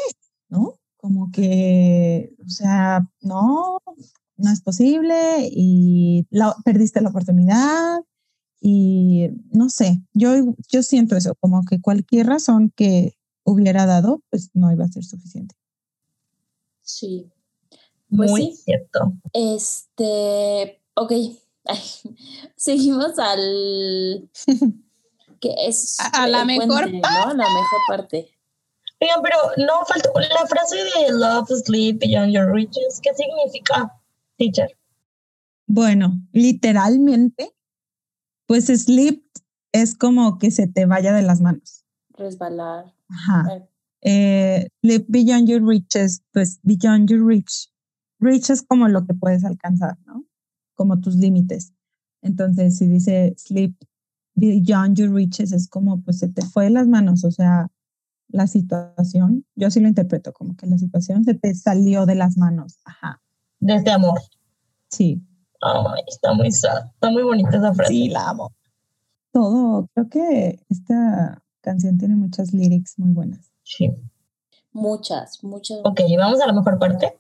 [0.50, 0.80] ¿No?
[0.98, 3.80] Como que, o sea, no,
[4.38, 8.02] no es posible y la, perdiste la oportunidad
[8.64, 10.34] y no sé, yo,
[10.70, 15.04] yo siento eso, como que cualquier razón que hubiera dado, pues no iba a ser
[15.04, 15.56] suficiente.
[16.84, 17.30] Sí.
[18.16, 18.62] Pues Muy sí.
[18.66, 19.14] cierto.
[19.34, 21.12] Este, ok.
[21.66, 21.80] Ay,
[22.56, 24.30] seguimos al
[25.40, 27.34] que es A- a la mejor puente, ¿no?
[27.34, 28.30] La mejor parte.
[29.00, 33.00] Oigan, pero no faltó la frase de love sleep beyond your riches.
[33.02, 34.00] ¿Qué significa,
[34.38, 34.78] teacher?
[35.66, 37.52] Bueno, literalmente,
[38.52, 39.24] pues sleep
[39.72, 41.86] es como que se te vaya de las manos.
[42.18, 42.94] Resbalar.
[43.08, 43.46] Ajá.
[43.56, 43.68] Eh,
[44.04, 47.70] Eh, live beyond your riches, pues beyond your reach.
[48.20, 50.26] Reach es como lo que puedes alcanzar, ¿no?
[50.74, 51.72] Como tus límites.
[52.24, 53.76] Entonces, si dice sleep
[54.36, 57.68] beyond your riches, es como pues se te fue de las manos, o sea,
[58.30, 62.38] la situación, yo así lo interpreto, como que la situación se te salió de las
[62.38, 62.80] manos.
[62.86, 63.22] Ajá,
[63.60, 64.20] De este amor.
[64.90, 65.22] sí.
[65.62, 66.86] Ay, está muy sad.
[66.88, 67.94] Está muy bonita esa frase.
[67.94, 68.52] Sí, la amo.
[69.32, 73.52] Todo, creo que esta canción tiene muchas lyrics muy buenas.
[73.64, 73.92] Sí.
[74.74, 75.80] Muchas, muchas.
[75.84, 77.18] Ok, vamos a la mejor parte.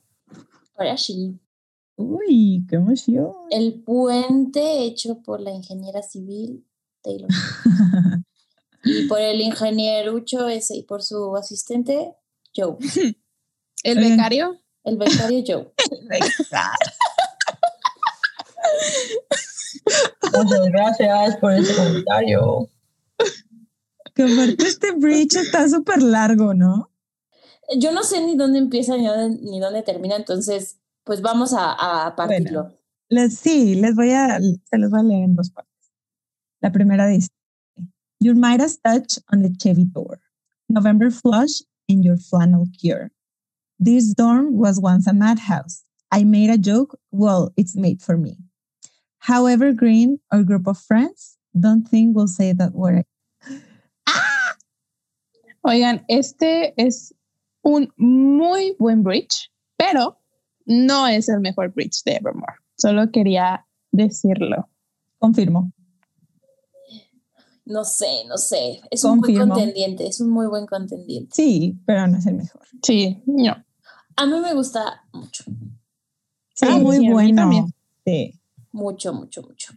[0.75, 1.39] Ahora sí.
[1.95, 3.31] Uy, qué emoción.
[3.51, 6.65] El puente hecho por la ingeniera civil
[7.01, 7.29] Taylor.
[8.83, 12.15] y por el ingenierucho ese y por su asistente
[12.55, 12.77] Joe.
[13.83, 14.57] El becario.
[14.83, 15.73] El becario Joe.
[20.33, 22.69] Muchas gracias por ese comentario.
[24.13, 26.91] Que aparte este bridge está súper largo, ¿no?
[27.77, 32.07] Yo no sé ni dónde empieza ni dónde, ni dónde termina, entonces, pues vamos a,
[32.07, 32.77] a partirlo.
[33.09, 35.71] Les, sí, les voy a, se los voy a leer en dos partes.
[36.61, 37.29] La primera dice,
[38.19, 40.19] Your Midas touch on the Chevy door,
[40.69, 43.11] November flush in your flannel cure.
[43.79, 45.83] This dorm was once a madhouse.
[46.11, 48.37] I made a joke, well, it's made for me.
[49.21, 53.05] However green or group of friends, don't think we'll say that word.
[55.63, 57.13] Oigan, este es
[57.63, 60.17] un muy buen bridge, pero
[60.65, 62.55] no es el mejor bridge de Evermore.
[62.77, 64.67] Solo quería decirlo.
[65.19, 65.71] Confirmo.
[67.65, 68.81] No sé, no sé.
[68.89, 71.29] Es un buen contendiente, es un muy buen contendiente.
[71.35, 72.63] Sí, pero no es el mejor.
[72.81, 73.63] Sí, no.
[74.15, 75.43] A mí me gusta mucho,
[76.53, 77.35] Sí, Ah, muy sí, a mí bueno.
[77.35, 77.73] también.
[78.05, 78.40] Sí.
[78.71, 79.73] Mucho, mucho, mucho.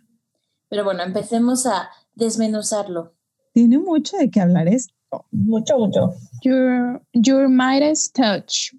[0.68, 3.14] Pero bueno, empecemos a desmenuzarlo.
[3.52, 4.94] Tiene mucho de qué hablar esto.
[5.30, 6.14] Mucho, mucho.
[6.42, 8.74] Your, your Midas touch.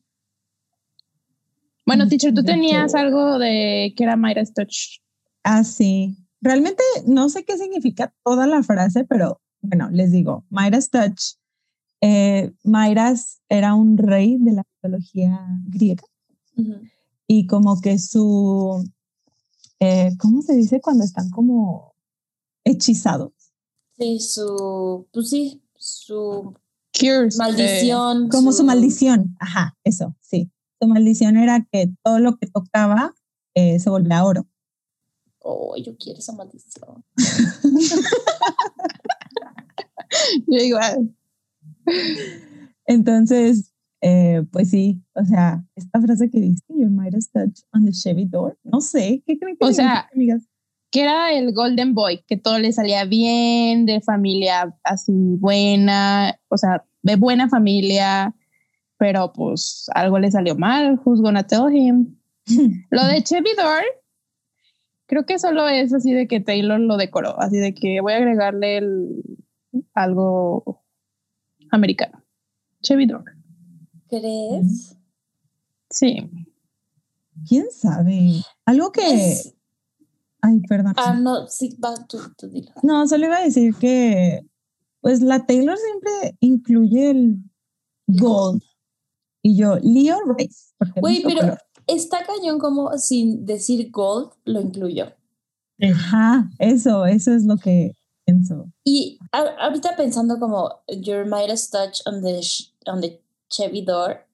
[1.85, 4.99] Bueno, Mm, teacher, tú tenías algo de que era Midas touch.
[5.43, 6.17] Ah, sí.
[6.41, 11.37] Realmente no sé qué significa toda la frase, pero bueno, les digo, Midas Touch.
[12.01, 16.03] Eh, Midas era un rey de la mitología griega
[17.27, 18.83] y como que su,
[19.79, 21.93] eh, ¿cómo se dice cuando están como
[22.63, 23.33] hechizados?
[23.97, 26.53] Sí, su, pues sí, su
[26.97, 27.35] Cures.
[27.35, 28.29] eh, maldición.
[28.29, 29.35] Como su maldición.
[29.39, 30.51] Ajá, eso, sí.
[30.81, 33.13] Su maldición era que todo lo que tocaba
[33.53, 34.47] eh, se volvía oro.
[35.39, 37.05] Oh, yo quiero esa maldición.
[40.47, 41.15] yo igual.
[42.85, 43.71] Entonces,
[44.07, 48.25] eh, pues sí, o sea, esta frase que dice, Your Midas touch on the Chevy
[48.25, 50.43] door, no sé, ¿qué creen que O sea, amigas?
[50.91, 56.57] que era el Golden Boy, que todo le salía bien, de familia así buena, o
[56.57, 58.35] sea, de buena familia,
[58.97, 61.01] pero pues algo le salió mal.
[61.03, 62.15] Who's gonna tell him?
[62.91, 63.83] Lo de Chevy Door,
[65.07, 68.17] creo que solo es así de que Taylor lo decoró, así de que voy a
[68.17, 69.21] agregarle el-
[69.95, 70.83] algo
[71.71, 72.23] americano.
[72.83, 73.34] Chevy Door.
[74.09, 74.95] ¿Crees?
[75.89, 76.29] Sí.
[77.47, 78.41] ¿Quién sabe?
[78.65, 79.31] Algo que...
[79.31, 79.53] Es-
[80.41, 80.93] Ay, perdón.
[80.97, 82.71] ah, no, sí, va, tú, tú dilo.
[82.83, 84.45] No, solo iba a decir que,
[85.01, 87.37] pues la Taylor siempre incluye el
[88.05, 88.61] gold.
[89.41, 90.73] Y yo, Leo Rice.
[90.97, 91.57] Güey, pero color.
[91.87, 95.13] está cañón como sin decir gold, lo incluyó.
[95.81, 97.93] Ajá, eso, eso es lo que
[98.23, 98.71] pienso.
[98.83, 100.69] Y a- ahorita pensando como
[101.01, 103.19] Your Midas touch on the, sh- on the
[103.55, 104.25] Chevy door,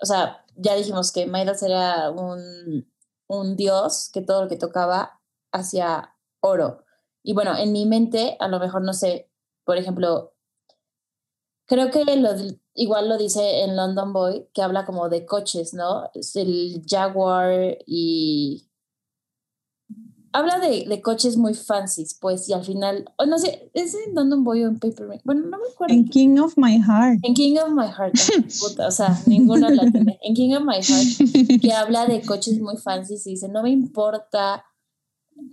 [0.00, 2.90] o sea, ya dijimos que Midas era un,
[3.26, 5.20] un dios que todo lo que tocaba
[5.52, 6.84] hacía oro.
[7.22, 9.30] Y bueno, en mi mente, a lo mejor no sé,
[9.64, 10.34] por ejemplo,
[11.66, 12.04] creo que
[12.74, 16.10] igual lo dice en London Boy, que habla como de coches, ¿no?
[16.14, 18.67] Es el Jaguar y
[20.32, 24.16] habla de, de coches muy fancies, pues, y al final, o no sé, ¿es en
[24.16, 25.94] o en Paper Bueno, no me acuerdo.
[25.94, 27.20] En King of My Heart.
[27.22, 28.14] En King of My Heart,
[28.60, 30.18] puta, o sea, ninguna la tiene.
[30.22, 33.70] En King of My Heart, que habla de coches muy fancies y dice, no me
[33.70, 34.64] importa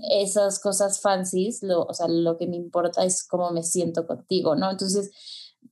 [0.10, 4.56] esas cosas fancies, lo, o sea, lo que me importa es cómo me siento contigo,
[4.56, 4.72] ¿no?
[4.72, 5.12] Entonces,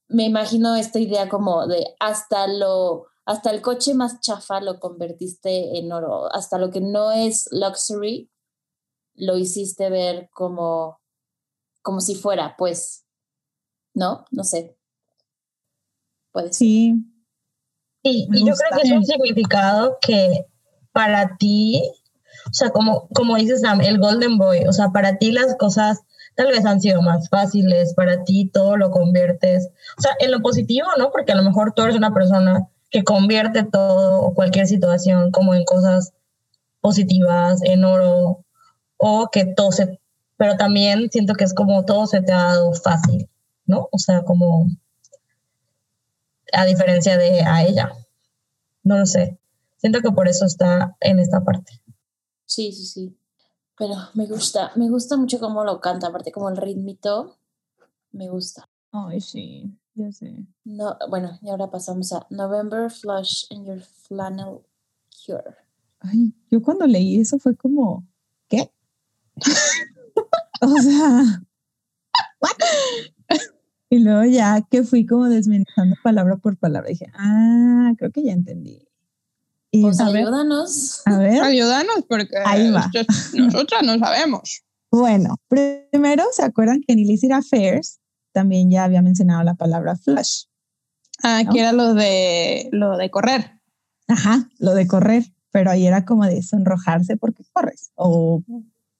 [0.07, 5.77] me imagino esta idea como de hasta lo, hasta el coche más chafa lo convertiste
[5.77, 8.29] en oro, hasta lo que no es luxury,
[9.15, 10.99] lo hiciste ver como,
[11.81, 13.05] como si fuera, pues,
[13.93, 14.25] ¿no?
[14.31, 14.77] No sé.
[16.31, 16.57] Puede ser.
[16.57, 17.13] Sí,
[18.03, 20.45] Sí, y yo creo que es un significado que
[20.91, 21.81] para ti,
[22.49, 26.01] o sea, como, como dices Sam, el Golden Boy, o sea, para ti las cosas
[26.35, 30.41] tal vez han sido más fáciles, para ti todo lo conviertes, o sea, en lo
[30.41, 31.11] positivo, ¿no?
[31.11, 35.53] Porque a lo mejor tú eres una persona que convierte todo o cualquier situación como
[35.55, 36.13] en cosas
[36.81, 38.42] positivas, en oro,
[39.05, 39.99] o que todo se,
[40.37, 43.29] pero también siento que es como todo se te ha dado fácil,
[43.65, 43.89] ¿no?
[43.91, 44.67] O sea, como
[46.53, 47.91] a diferencia de a ella.
[48.83, 49.37] No lo sé.
[49.77, 51.81] Siento que por eso está en esta parte.
[52.45, 53.17] Sí, sí, sí.
[53.77, 57.37] Pero me gusta, me gusta mucho cómo lo canta, aparte como el ritmito,
[58.11, 58.69] me gusta.
[58.91, 60.45] ay, sí, ya sé.
[60.63, 64.59] No, bueno, y ahora pasamos a November Flush in Your Flannel
[65.25, 65.55] Cure.
[65.99, 68.05] Ay, yo cuando leí eso fue como.
[70.61, 71.41] o sea,
[72.39, 73.39] ¿what?
[73.89, 78.31] Y luego ya que fui como desmenuzando palabra por palabra, dije, ah, creo que ya
[78.33, 78.87] entendí.
[79.71, 80.23] Y Pues a ver.
[80.25, 81.01] ayúdanos.
[81.05, 82.87] a ver, Ayúdanos porque Ahí va.
[82.87, 84.63] nosotros- nosotras no sabemos.
[84.91, 87.99] bueno, primero se acuerdan que en Illicit Affairs
[88.31, 90.45] también ya había mencionado la palabra flush.
[91.23, 91.51] Ah, ¿No?
[91.53, 93.59] que era lo de lo de correr.
[94.07, 98.43] Ajá, lo de correr, pero ahí era como de sonrojarse porque corres o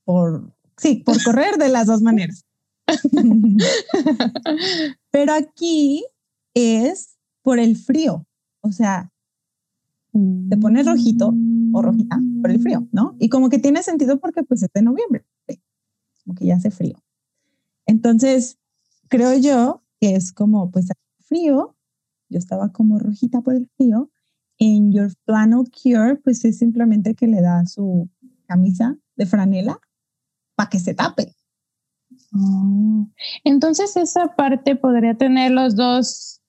[0.04, 2.46] por, sí, por correr de las dos maneras.
[5.12, 6.06] pero aquí
[6.54, 8.26] es por el frío,
[8.62, 9.12] o sea,
[10.12, 11.34] te pones rojito
[11.74, 13.16] o rojita por el frío, ¿no?
[13.20, 15.26] Y como que tiene sentido porque pues es de noviembre,
[16.24, 16.96] como que ya hace frío.
[17.86, 18.60] Entonces,
[19.10, 20.88] creo yo que es como pues
[21.20, 21.76] frío,
[22.30, 24.12] yo estaba como rojita por el frío,
[24.60, 28.10] en Your Flannel Cure pues es simplemente que le da su
[28.46, 29.80] camisa de franela
[30.56, 31.34] para que se tape.
[32.36, 33.08] Oh.
[33.44, 36.42] Entonces esa parte podría tener los dos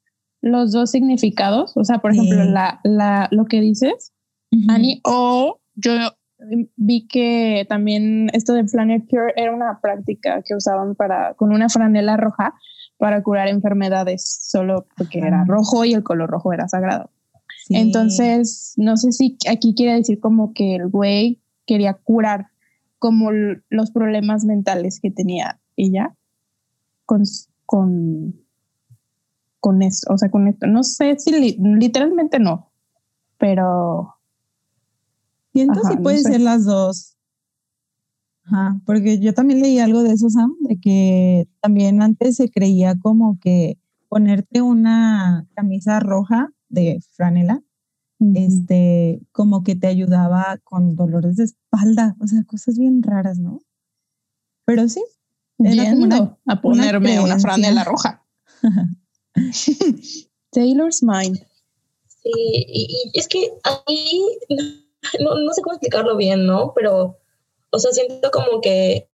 [0.45, 4.13] los dos significados, o sea, por ejemplo, la, la, lo que dices,
[4.69, 5.93] Ani, o yo
[6.77, 11.71] vi que también esto de Planet Cure era una práctica que usaban para con una
[11.71, 12.55] franela roja
[12.99, 17.11] para curar enfermedades, solo porque era rojo y el color rojo era sagrado.
[17.67, 17.77] Sí.
[17.77, 22.49] Entonces, no sé si aquí quiere decir como que el güey quería curar
[23.05, 23.31] como
[23.69, 26.17] los problemas mentales que tenía ella
[27.05, 27.23] con,
[27.67, 28.35] con,
[29.61, 30.67] con eso, o sea, con esto.
[30.67, 32.73] No sé si li- literalmente no,
[33.37, 34.15] pero
[35.53, 36.33] Siento si no puede sé.
[36.33, 37.19] ser las dos.
[38.45, 42.99] Ajá, porque yo también leí algo de eso, Sam, de que también antes se creía
[42.99, 43.77] como que
[44.09, 47.61] ponerte una camisa roja de franela,
[48.35, 53.61] este, como que te ayudaba con dolores de espalda, o sea, cosas bien raras, ¿no?
[54.64, 55.03] Pero sí,
[55.59, 57.39] era como una- a ponerme una, creencia.
[57.51, 58.25] franela roja.
[60.51, 61.39] Taylor's Mind.
[62.07, 64.22] Sí, y, y es que ahí
[65.20, 66.72] no, no sé cómo explicarlo bien, ¿no?
[66.75, 67.18] Pero,
[67.70, 69.09] o sea, siento como que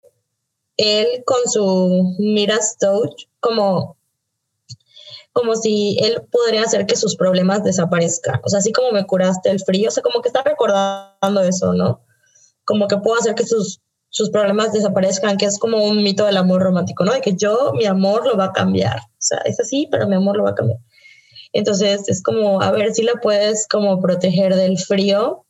[0.76, 3.96] él con su Miras Touch, como,
[5.38, 8.40] como si él podría hacer que sus problemas desaparezcan.
[8.42, 11.74] O sea, así como me curaste el frío, o sea, como que está recordando eso,
[11.74, 12.02] ¿no?
[12.64, 16.38] Como que puedo hacer que sus, sus problemas desaparezcan, que es como un mito del
[16.38, 17.12] amor romántico, ¿no?
[17.12, 18.98] De que yo, mi amor lo va a cambiar.
[18.98, 20.80] O sea, es así, pero mi amor lo va a cambiar.
[21.52, 25.46] Entonces es como, a ver si la puedes como proteger del frío,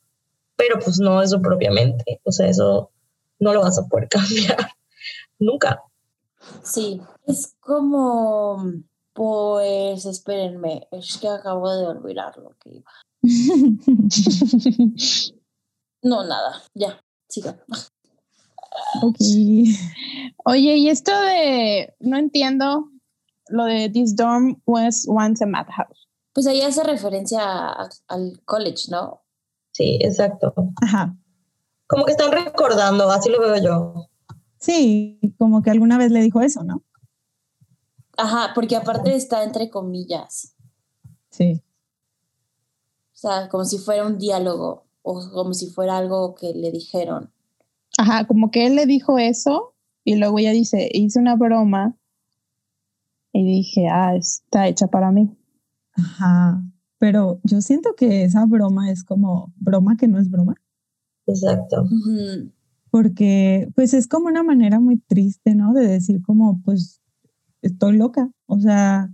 [0.55, 2.21] pero pues no eso propiamente.
[2.23, 2.91] O sea, eso
[3.39, 4.69] no lo vas a poder cambiar
[5.39, 5.81] nunca.
[6.63, 8.63] Sí, es como,
[9.19, 12.89] pues espérenme, es que acabo de olvidar lo que iba.
[16.01, 17.59] No, nada, ya, sigan.
[19.03, 19.17] ok.
[20.45, 22.89] Oye, y esto de, no entiendo
[23.49, 26.07] lo de This dorm was once a madhouse.
[26.33, 29.23] Pues ahí hace referencia a- al college, ¿no?
[29.73, 30.53] Sí, exacto.
[30.81, 31.17] Ajá.
[31.87, 34.07] Como que están recordando, así lo veo yo.
[34.57, 36.85] Sí, como que alguna vez le dijo eso, ¿no?
[38.19, 40.55] Ajá, porque aparte está entre comillas,
[41.29, 41.61] Sí.
[43.13, 47.31] o sea, como si fuera un diálogo o como si fuera algo que le dijeron.
[47.97, 51.95] Ajá, como que él le dijo eso y luego ella dice, hice una broma
[53.31, 55.29] y dije, ah, está hecha para mí.
[55.93, 56.61] Ajá.
[56.97, 60.55] Pero yo siento que esa broma es como broma que no es broma,
[61.25, 61.85] Exacto.
[62.91, 65.73] Porque pues es como una manera muy triste, ¿no?
[65.73, 66.99] De decir como, pues,
[67.61, 68.29] estoy loca.
[68.45, 69.09] O sea,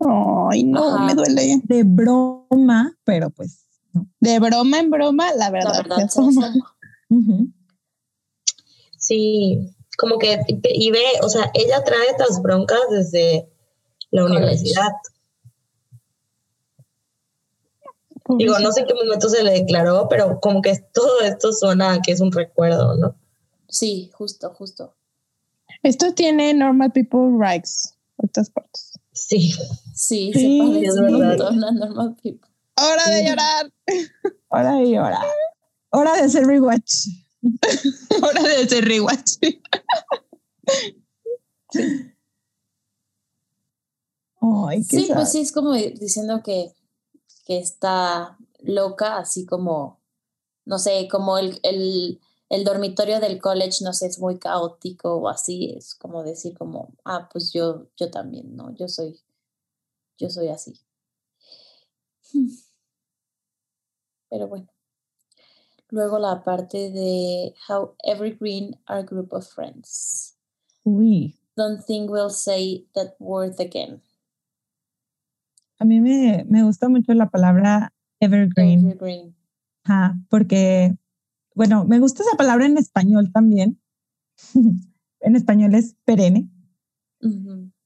[0.00, 1.04] Ay, no, Ajá.
[1.06, 1.60] me duele.
[1.64, 4.06] de broma, pero pues, no.
[4.20, 5.72] De broma en broma, la La verdad.
[5.82, 6.54] verdad, se asoma.
[8.96, 13.48] Sí, como que, y ve, o sea, ella trae estas broncas desde
[14.10, 14.38] la College.
[14.38, 14.92] universidad.
[18.36, 21.94] Digo, no sé en qué momento se le declaró, pero como que todo esto suena
[21.94, 23.16] a que es un recuerdo, ¿no?
[23.68, 24.94] Sí, justo, justo.
[25.82, 28.92] Esto tiene Normal People Rights, estas partes.
[29.12, 29.52] Sí,
[29.94, 31.28] Sí, Sí, se parece es un verdad.
[31.28, 32.48] montón a Normal People.
[32.76, 33.28] Hora de Sí.
[33.28, 33.72] llorar.
[34.48, 35.20] Hora y hora.
[35.90, 36.94] Hora de hacer rewatch.
[38.22, 39.32] Hora de hacer rewatch.
[44.40, 45.14] Ay, qué Sí, sad.
[45.16, 46.72] pues sí, es como diciendo que,
[47.46, 50.00] que está loca, así como,
[50.64, 55.28] no sé, como el, el, el dormitorio del college, no sé, es muy caótico o
[55.28, 58.74] así, es como decir como, ah, pues yo, yo también, ¿no?
[58.74, 59.20] Yo soy,
[60.18, 60.80] yo soy así.
[64.30, 64.68] Pero bueno.
[65.90, 70.36] Luego la parte de how evergreen our group of friends.
[70.84, 74.02] Uy, Don't think we'll say that word again.
[75.80, 78.80] a mí me, me gusta mucho la palabra evergreen.
[78.90, 79.34] Evergreen.
[79.84, 80.94] Ajá, porque,
[81.58, 83.80] bueno, me gusta esa palabra en español también.
[85.20, 86.48] en español es perenne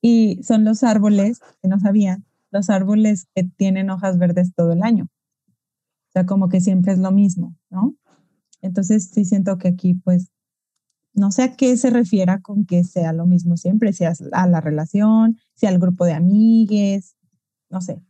[0.03, 4.83] y son los árboles, que no sabían, los árboles que tienen hojas verdes todo el
[4.83, 5.09] año.
[5.09, 7.97] O sea, como que siempre es lo mismo, ¿no?
[8.61, 10.31] Entonces sí siento que aquí, pues,
[11.14, 14.47] no sé a qué se refiera con que sea lo mismo siempre, si es a
[14.49, 17.16] la relación, si al grupo de amigues,
[17.70, 18.03] no sé.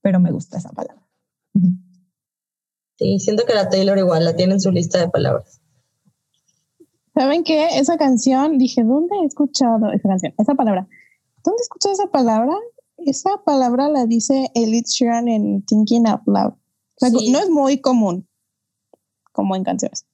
[0.00, 1.06] Pero me gusta esa palabra.
[3.02, 5.60] sí, siento que la Taylor igual la tiene en su lista de palabras.
[7.14, 7.78] ¿Saben qué?
[7.78, 10.34] Esa canción, dije, ¿dónde he escuchado esa canción?
[10.38, 10.88] Esa palabra.
[11.44, 12.54] ¿Dónde he escuchado esa palabra?
[12.98, 16.52] Esa palabra la dice Elite Sheeran en Thinking Out Loud.
[16.52, 16.58] O
[16.96, 17.30] sea, Sí.
[17.30, 18.26] no es muy común
[19.32, 20.06] como en canciones.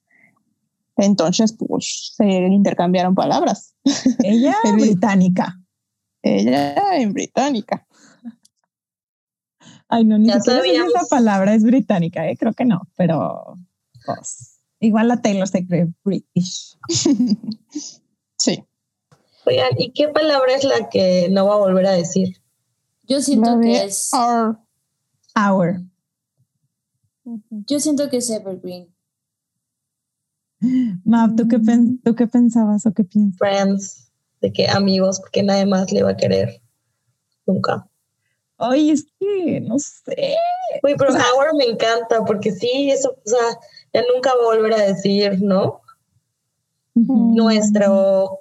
[0.97, 3.74] Entonces, pues, se intercambiaron palabras.
[4.24, 4.80] Ella Feliz.
[4.86, 5.61] británica.
[6.22, 7.86] Ella en británica.
[9.89, 10.95] Ay, no, ni Ya siquiera sé si sabíamos.
[10.95, 12.36] esa palabra es británica, ¿eh?
[12.36, 13.55] creo que no, pero
[14.05, 16.76] pues, igual la Taylor se cree British.
[18.41, 18.64] Sí.
[19.47, 22.36] Oigan, ¿y qué palabra es la que no va a volver a decir?
[23.03, 24.11] Yo siento La que es.
[24.14, 24.59] our.
[25.34, 25.80] Our.
[27.66, 28.95] Yo siento que es Evergreen.
[31.05, 33.39] Mav, ¿tú qué, pen- ¿tú qué pensabas o qué piensas?
[33.39, 36.61] Friends, de que amigos, porque nadie más le va a querer.
[37.47, 37.89] Nunca.
[38.59, 40.34] Ay, es que no sé.
[40.82, 43.59] Uy, pero Our me encanta, porque sí, eso, o sea,
[43.94, 45.80] ya nunca va a volver a decir, ¿no?
[46.94, 48.40] Nuestro,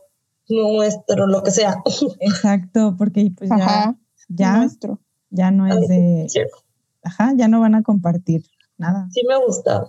[0.49, 1.81] nuestro, lo que sea.
[2.19, 3.95] Exacto, porque pues ya, Ajá.
[4.29, 4.99] ya, Nuestro.
[5.29, 6.39] ya no es de, Sí,
[7.03, 8.43] ajá, ya no van a compartir
[8.77, 9.07] nada.
[9.11, 9.87] sí me gusta.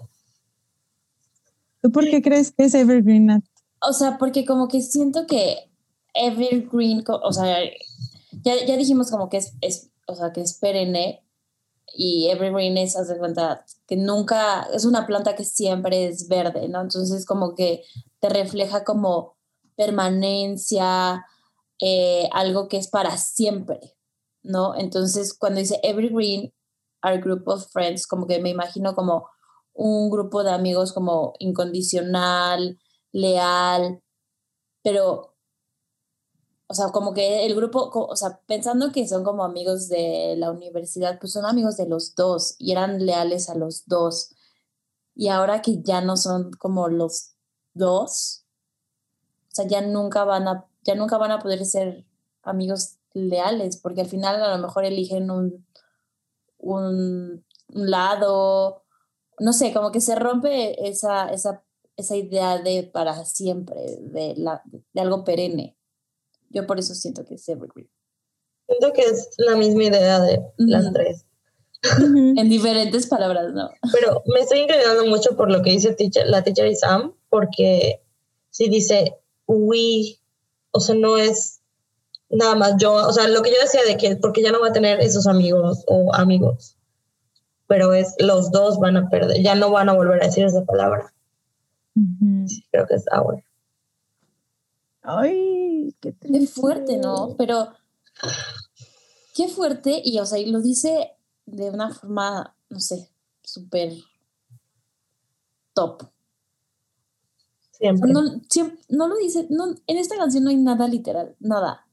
[1.80, 3.26] ¿Tú por qué crees que es Evergreen?
[3.26, 3.44] Nat?
[3.80, 5.70] O sea, porque como que siento que
[6.12, 7.58] Evergreen, o sea,
[8.42, 11.24] ya, ya dijimos como que es, es, o sea, que es perenne
[11.94, 16.68] y Evergreen es, haz de cuenta, que nunca, es una planta que siempre es verde,
[16.68, 16.80] ¿no?
[16.82, 17.84] Entonces como que
[18.20, 19.36] te refleja como
[19.76, 21.24] permanencia,
[21.80, 23.96] eh, algo que es para siempre,
[24.42, 24.74] ¿no?
[24.76, 26.52] Entonces cuando dice Evergreen,
[27.04, 29.28] our group of friends, como que me imagino como
[29.74, 32.78] un grupo de amigos como incondicional,
[33.12, 34.02] leal,
[34.82, 35.27] pero,
[36.70, 40.50] o sea, como que el grupo, o sea, pensando que son como amigos de la
[40.50, 44.34] universidad, pues son amigos de los dos y eran leales a los dos.
[45.14, 47.32] Y ahora que ya no son como los
[47.72, 48.44] dos,
[49.50, 52.04] o sea, ya nunca van a, ya nunca van a poder ser
[52.42, 55.66] amigos leales, porque al final a lo mejor eligen un,
[56.58, 58.84] un, un lado,
[59.38, 61.64] no sé, como que se rompe esa, esa,
[61.96, 65.77] esa idea de para siempre, de, la, de algo perenne.
[66.50, 67.88] Yo por eso siento que es evergreen.
[68.66, 71.24] Siento que es la misma idea de las tres.
[72.36, 73.70] En diferentes palabras, ¿no?
[73.92, 78.02] Pero me estoy inclinando mucho por lo que dice teacher- la teacher Isam, porque
[78.50, 79.14] si dice
[79.46, 80.18] we,
[80.72, 81.60] o sea, no es
[82.30, 84.68] nada más yo, o sea, lo que yo decía de que porque ya no va
[84.68, 86.76] a tener esos amigos o amigos,
[87.66, 90.64] pero es los dos van a perder, ya no van a volver a decir esa
[90.64, 91.14] palabra.
[92.70, 93.42] Creo que es our.
[95.10, 96.60] Ay, qué triste.
[96.60, 97.34] fuerte, ¿no?
[97.38, 97.68] Pero
[99.34, 101.12] qué fuerte, y o sea, y lo dice
[101.46, 103.08] de una forma, no sé,
[103.42, 103.94] súper
[105.72, 106.02] top.
[107.70, 108.12] Siempre.
[108.12, 111.86] No, siem- no lo dice, no, en esta canción no hay nada literal, nada.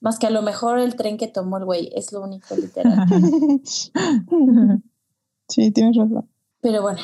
[0.00, 3.06] Más que a lo mejor el tren que tomó el güey, es lo único literal.
[5.48, 6.28] sí, tienes razón.
[6.62, 7.02] Pero bueno,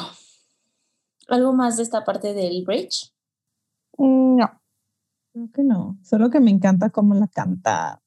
[1.28, 3.12] algo más de esta parte del bridge.
[3.98, 4.60] No.
[5.32, 5.98] Creo que no.
[6.02, 8.02] Solo que me encanta cómo la canta.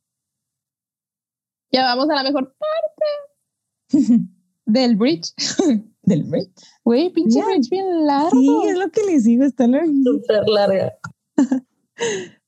[1.72, 3.90] Ya vamos a la mejor parte
[4.66, 5.34] del bridge.
[6.02, 6.50] Del break.
[6.84, 8.32] Güey, pinche bridge bien largo.
[8.32, 10.22] Sí, es lo que les digo, está larguísimo.
[10.22, 10.98] Súper larga.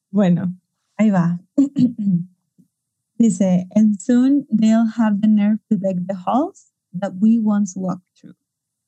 [0.10, 0.54] Bueno,
[0.98, 1.40] ahí va.
[3.18, 8.08] Dice, and soon they'll have the nerve to deck the halls that we once walked
[8.20, 8.36] through.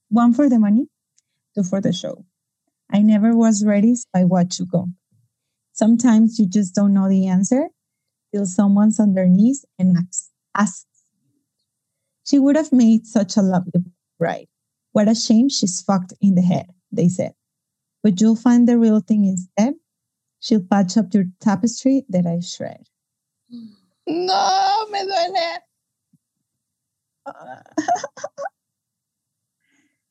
[0.10, 0.89] One for the money,
[1.54, 2.26] two for the show.
[2.92, 4.88] I never was ready, so I watch you go.
[5.74, 7.70] Sometimes you just don't know the answer
[8.34, 9.98] till someone's on their knees and
[10.56, 10.88] asks.
[12.26, 13.84] She would have made such a lovely
[14.18, 14.48] bride.
[14.92, 17.34] What a shame she's fucked in the head, they said.
[18.02, 19.74] But you'll find the real thing instead.
[20.40, 22.86] She'll patch up your tapestry that I shred.
[24.08, 25.58] No, me duele.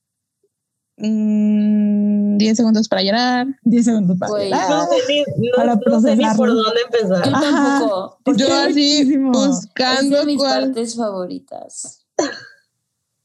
[0.98, 3.46] Mm, 10 segundos para llorar.
[3.62, 4.68] 10 segundos para llorar.
[4.70, 7.34] No sé ni, no- Para no sé ni por dónde Yo empezar.
[7.34, 7.40] Ajá.
[7.80, 8.18] tampoco.
[8.24, 8.98] Es Yo así.
[9.00, 10.64] Es buscando de mis cuál.
[10.66, 12.06] partes favoritas.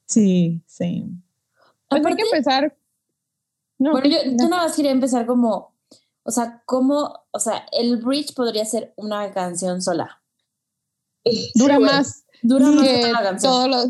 [0.05, 1.05] Sí, sí.
[1.89, 2.75] Pues hay que empezar.
[3.79, 4.31] No, bueno, yo, no.
[4.43, 5.73] yo nada más quería empezar como,
[6.23, 10.21] o sea, como, o sea, el bridge podría ser una canción sola.
[11.55, 13.51] dura Sí, más Dura más que la canción.
[13.53, 13.85] todos los.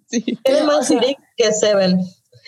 [0.06, 0.20] sí.
[0.22, 1.00] Tiene Pero, más o sea,
[1.36, 2.00] que Seven.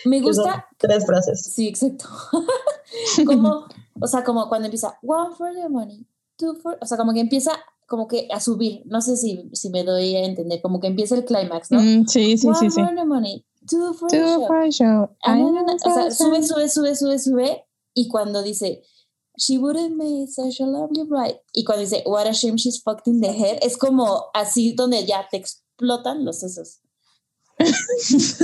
[0.05, 1.41] Me gusta, tres frases.
[1.41, 2.05] sí, exacto.
[3.25, 3.65] como,
[3.99, 6.05] o sea, como cuando empieza one for the money,
[6.37, 7.51] two for, o sea, como que empieza
[7.87, 8.83] como que a subir.
[8.85, 11.81] No sé si, si me doy a entender, como que empieza el clímax, ¿no?
[11.81, 12.81] Mm, sí, sí, one sí, sí.
[12.81, 14.47] for the money, two for the Two show.
[14.47, 15.09] for show.
[15.23, 17.65] Ah, O sea, sube, sube, sube, sube, sube.
[17.93, 18.83] Y cuando dice,
[19.37, 21.41] she would have made such a lovely bride.
[21.53, 25.05] Y cuando dice, what a shame she's fucked in the head, es como así donde
[25.05, 26.81] ya te explotan los sesos.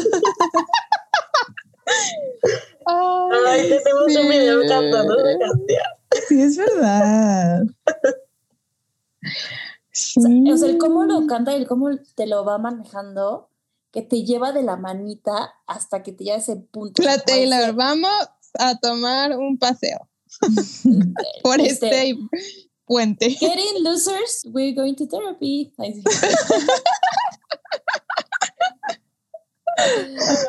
[2.86, 5.84] Ay, tenemos un video cantando esa canción.
[6.28, 7.64] Sí, es verdad.
[9.24, 13.50] O sea, o sea, el cómo lo canta y el cómo te lo va manejando,
[13.92, 17.02] que te lleva de la manita hasta que te lleva ese punto.
[17.02, 18.12] La Taylor, ser, vamos
[18.60, 20.10] a tomar un paseo
[21.44, 22.18] por este, este
[22.86, 23.30] puente.
[23.30, 25.74] Getting losers, we're going to therapy.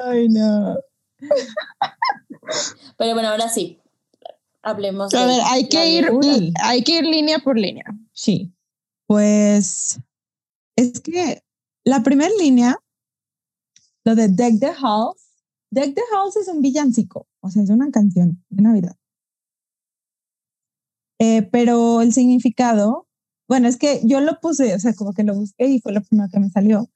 [0.05, 0.77] Ay, no.
[2.97, 3.81] Pero bueno, ahora sí.
[4.62, 6.11] Hablemos A de ver, hay que ir,
[6.61, 7.85] hay que ir línea por línea.
[8.12, 8.53] Sí.
[9.07, 10.01] Pues
[10.74, 11.43] es que
[11.85, 12.77] la primera línea,
[14.05, 15.27] lo de Deck the Halls,
[15.70, 18.97] Deck the Halls es un villancico, o sea, es una canción de Navidad.
[21.18, 23.07] Eh, pero el significado,
[23.49, 26.03] bueno, es que yo lo puse, o sea, como que lo busqué y fue lo
[26.03, 26.91] primero que me salió.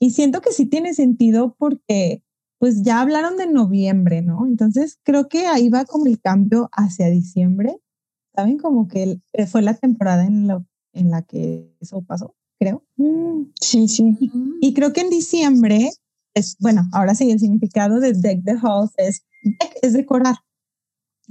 [0.00, 2.22] Y siento que sí tiene sentido porque
[2.58, 4.46] pues ya hablaron de noviembre, ¿no?
[4.46, 7.78] Entonces creo que ahí va como el cambio hacia diciembre.
[8.34, 8.58] ¿Saben?
[8.58, 12.84] Como que eh, fue la temporada en, lo- en la que eso pasó, creo.
[13.60, 14.16] Sí, sí.
[14.60, 15.90] Y creo que en diciembre,
[16.34, 20.36] es, bueno, ahora sí, el significado de Deck the Halls es, deck es decorar.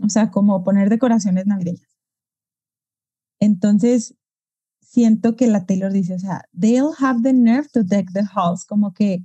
[0.03, 1.87] O sea, como poner decoraciones navideñas.
[3.39, 4.15] Entonces,
[4.89, 8.65] siento que la Taylor dice, o sea, they'll have the nerve to deck the halls,
[8.65, 9.23] como que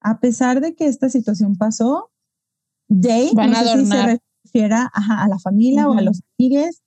[0.00, 2.10] a pesar de que esta situación pasó,
[2.88, 4.20] they, Van no a sé si se adornar.
[4.44, 6.80] refiera ajá, a la familia o a los amigues,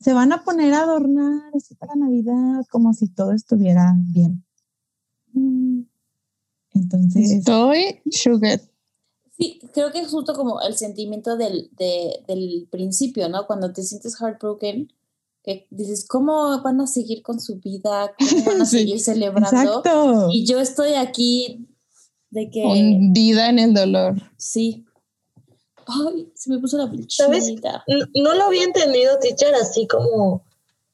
[0.00, 4.44] se van a poner a adornar así para Navidad, como si todo estuviera bien.
[6.72, 8.60] Entonces, Estoy sugar.
[9.36, 13.46] Sí, creo que es justo como el sentimiento del, de- del principio, ¿no?
[13.46, 14.92] Cuando te sientes heartbroken,
[15.42, 18.12] que dices, ¿cómo van a seguir con su vida?
[18.18, 19.48] ¿Cómo van a Sí, seguir celebrando?
[19.48, 20.28] exacto.
[20.32, 21.66] Y yo estoy aquí
[22.30, 24.14] de que, Hundida en el dolor.
[24.36, 24.84] sí.
[25.86, 27.46] Ay, se me puso la ¿Sabes?
[27.46, 27.82] chinita.
[27.88, 30.44] N- No lo había entendido, teacher, así como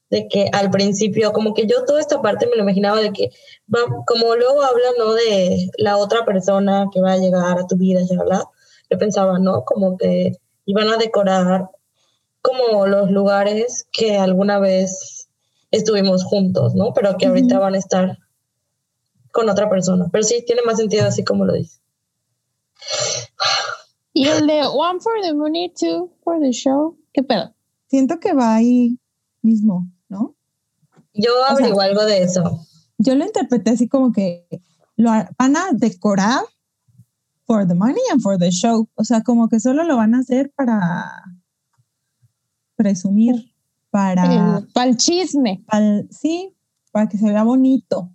[0.09, 3.29] de que al principio, como que yo toda esta parte me lo imaginaba de que,
[3.71, 5.13] va, como luego hablan, ¿no?
[5.13, 8.41] De la otra persona que va a llegar a tu vida, ya, ¿verdad?
[8.89, 9.63] Yo pensaba, ¿no?
[9.65, 10.31] Como que
[10.65, 11.69] iban a decorar
[12.41, 15.27] como los lugares que alguna vez
[15.71, 16.93] estuvimos juntos, ¿no?
[16.93, 17.63] Pero que ahorita Ujú.
[17.63, 18.17] van a estar
[19.31, 20.07] con otra persona.
[20.11, 21.79] Pero sí, tiene más sentido así como lo dice.
[24.13, 26.97] Y el de One for the Money, Two for the Show.
[27.13, 27.53] ¿Qué pedo?
[27.87, 28.97] Siento que va ahí
[29.41, 30.35] mismo, ¿no?
[31.13, 32.61] Yo sea- averiguo algo de eso.
[32.97, 34.47] Yo lo interpreté así como que
[34.95, 36.41] lo van a decorar
[37.45, 38.89] for the money and for the show.
[38.95, 41.05] O sea, como que solo lo van a hacer para
[42.77, 43.51] presumir,
[43.91, 45.63] para, Para el chisme.
[45.67, 46.53] pal- sí,
[46.93, 48.09] para que se vea bonito.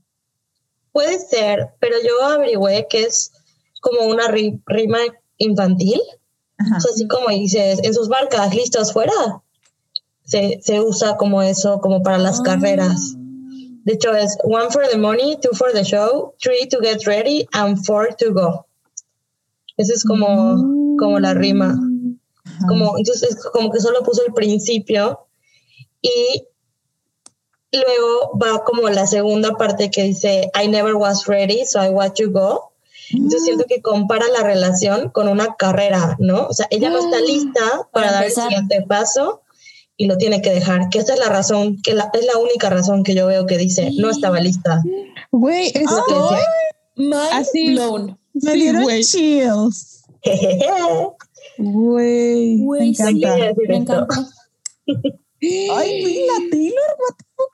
[0.93, 3.33] Puede ser, pero yo averigüé que es
[3.81, 4.99] como una ri- rima
[5.39, 6.01] infantil.
[6.59, 6.77] Ajá.
[6.77, 9.13] O sea, así como dices, en sus barcas, listos fuera.
[10.25, 12.43] Se, se usa como eso, como para las Ah.
[12.45, 13.15] carreras.
[13.85, 17.45] De hecho, es one for the money, two for the show, three to get ready,
[17.53, 18.67] and four to go.
[19.77, 21.77] Esa es como, como la rima.
[22.45, 22.67] Ajá.
[22.69, 25.27] Como, entonces, como que solo puso el principio
[26.01, 26.45] y
[27.73, 32.21] luego va como la segunda parte que dice, I never was ready, so I watch
[32.21, 32.73] you go.
[33.11, 36.47] Entonces siento que compara la relación con una carrera, ¿no?
[36.49, 37.61] O sea, ella no está lista
[37.93, 39.43] para, Para dar el siguiente paso
[39.97, 40.89] y lo tiene que dejar.
[40.89, 43.59] Que esa es la razón, que la- es la única razón que yo veo que
[43.59, 44.83] dice, no estaba lista.
[45.31, 45.83] Güey, estoy.
[46.09, 46.47] decía.
[46.97, 48.19] Mind Así- blown.
[48.35, 49.05] Me Sí, dieron güey.
[49.05, 50.03] chills.
[51.59, 53.37] Güey, me Güey, sí, encanta.
[53.37, 54.27] decir me encanta.
[55.43, 57.53] Ay, güey, la Taylor, what the fuck?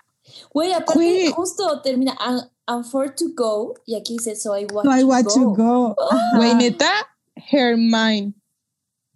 [0.52, 1.30] Güey, aparte, Güey.
[1.32, 5.00] justo termina, "And- and for to go, y aquí dice, so I watch So I
[5.00, 5.96] you watch go.
[6.36, 6.90] Güey, neta,
[7.50, 8.34] Hermione.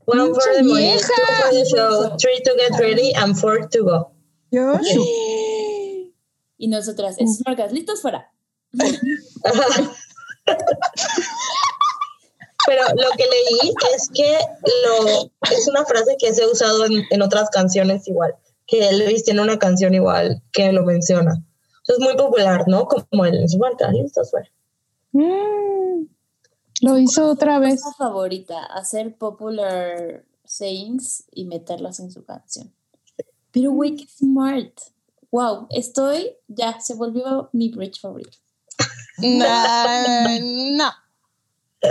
[0.04, 1.06] One for the money, vieja.
[1.06, 4.10] two for the show, three to get ready, and four to go.
[4.50, 4.78] Yo,
[6.58, 8.28] Y nosotras, esas marcas, listos fuera.
[12.66, 14.38] Pero lo que leí es que
[14.84, 18.34] lo, es una frase que se ha usado en, en otras canciones igual,
[18.66, 21.32] que Elvis tiene una canción igual que lo menciona.
[21.32, 22.86] O sea, es muy popular, ¿no?
[22.86, 24.48] Como el en su marca, listos, fuera.
[25.12, 26.06] Mm,
[26.82, 27.82] lo hizo otra vez.
[27.98, 32.72] Favorita, hacer popular sayings y meterlas en su canción.
[33.50, 34.80] Pero güey, qué smart.
[35.30, 38.38] Wow, estoy, ya, se volvió mi bridge favorito.
[39.18, 40.90] Nah, no.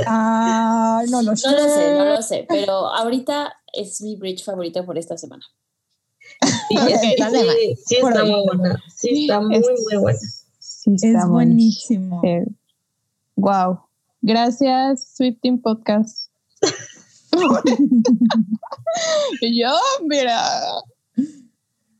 [0.07, 1.49] Ah, no lo sé.
[1.49, 5.43] No lo sé, no lo sé, pero ahorita es mi bridge favorito por esta semana.
[6.69, 7.29] Sí, es está
[8.23, 8.83] muy buena.
[8.95, 10.19] Sí, está muy, Es- muy buena.
[10.59, 12.21] Sí, Es está buenísimo.
[13.35, 13.79] Wow.
[14.21, 16.29] Gracias, Sweet Team Podcast.
[19.41, 19.69] y yo,
[20.07, 20.41] mira,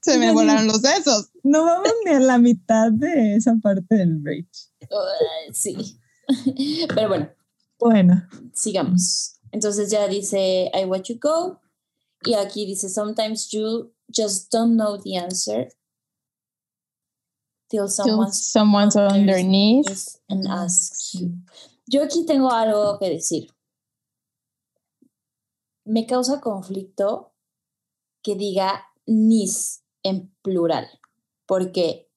[0.02, 1.30] se me volaron los sesos.
[1.44, 4.70] No vamos ni a la mitad de esa parte del bridge.
[4.90, 5.98] Uh, sí.
[6.96, 7.30] Pero bueno,
[7.82, 9.40] Bueno, sigamos.
[9.52, 11.60] Entonces ya dice, I watch you go.
[12.24, 15.68] Y aquí dice, sometimes you just don't know the answer
[17.68, 19.88] till someone's on their knees.
[19.88, 21.32] knees and asks you.
[21.88, 23.50] Yo aquí tengo algo que decir.
[25.84, 27.34] Me causa conflicto
[28.22, 30.88] que diga nis en plural,
[31.48, 32.08] porque,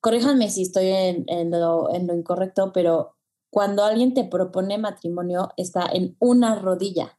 [0.00, 3.13] corríjanme si estoy en, en lo, en lo incorrecto, pero
[3.54, 7.16] cuando alguien te propone matrimonio está en una rodilla.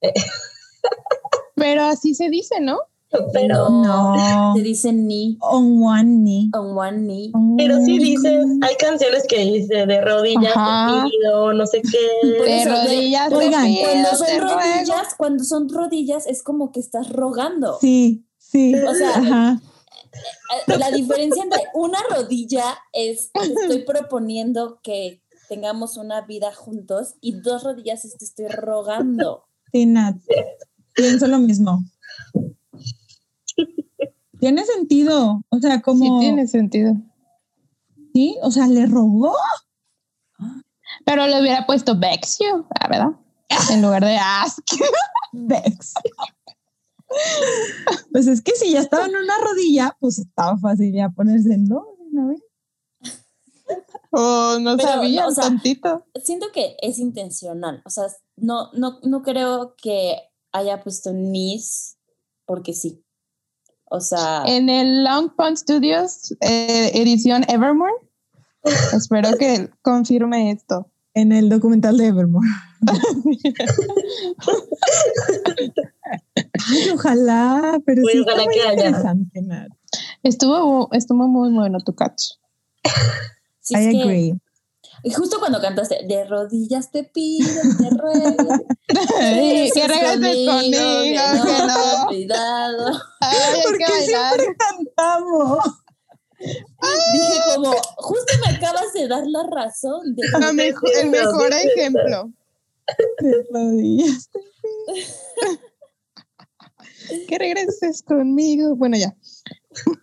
[1.56, 2.78] Pero así se dice, ¿no?
[3.32, 4.54] Pero, no.
[4.54, 6.48] Se dice ni On one knee.
[6.54, 7.32] on one knee.
[7.58, 11.02] pero sí dices, hay canciones que dice de rodillas, Ajá.
[11.04, 12.28] te pido, no sé qué.
[12.28, 14.60] De rodillas, oigan, pido, Cuando te son ruego.
[14.60, 17.78] rodillas, cuando son rodillas es como que estás rogando.
[17.80, 18.74] Sí, sí.
[18.76, 19.60] O sea, Ajá.
[20.66, 27.32] Eh, La diferencia entre una rodilla es estoy proponiendo que tengamos una vida juntos y
[27.40, 29.44] dos rodillas es te estoy rogando.
[29.72, 30.16] Sí, Nat.
[30.94, 31.82] Pienso lo mismo.
[34.38, 35.42] Tiene sentido.
[35.48, 36.20] O sea, Sí, como.
[36.20, 36.94] tiene sentido.
[38.12, 39.34] Sí, o sea, le rogó.
[41.04, 43.10] Pero le hubiera puesto Vex you, ¿verdad?
[43.70, 44.62] En lugar de ask.
[45.32, 45.94] Vex.
[48.10, 51.66] Pues es que si ya estaba en una rodilla, pues estaba fácil ya ponerse en
[51.66, 51.84] dos.
[52.12, 52.42] vez.
[54.10, 56.04] Oh, no Pero, sabía o sea, tantito.
[56.22, 58.04] Siento que es intencional, o sea,
[58.36, 60.16] no, no, no creo que
[60.52, 61.96] haya puesto Nis
[62.44, 63.02] porque sí.
[63.84, 67.92] O sea, En el Long Pond Studios, eh, edición Evermore.
[68.92, 70.88] Espero que confirme esto.
[71.14, 72.48] En el documental de Evermore.
[76.70, 78.72] Ay, ojalá, pero Pues sí ojalá que haya.
[78.72, 79.68] interesante, Nat.
[80.22, 82.22] Estuvo, estuvo muy bueno tu catch.
[83.60, 84.34] sí I que- agree.
[85.04, 87.48] y justo cuando cantaste, de rodillas te pido,
[87.78, 88.52] te ruego.
[89.20, 92.06] Ay, que regreses conmigo, que no que te no.
[92.08, 92.86] olvidado.
[93.20, 94.34] Ay, hay ¿Por que bailar.
[94.34, 95.58] siempre cantamos?
[97.12, 100.14] Dije como, justo me acabas de dar la razón.
[100.16, 102.30] De, La mejo- el mejor ejemplo.
[103.20, 104.28] De rodillas.
[107.28, 108.76] Que regreses conmigo.
[108.76, 109.16] Bueno, ya.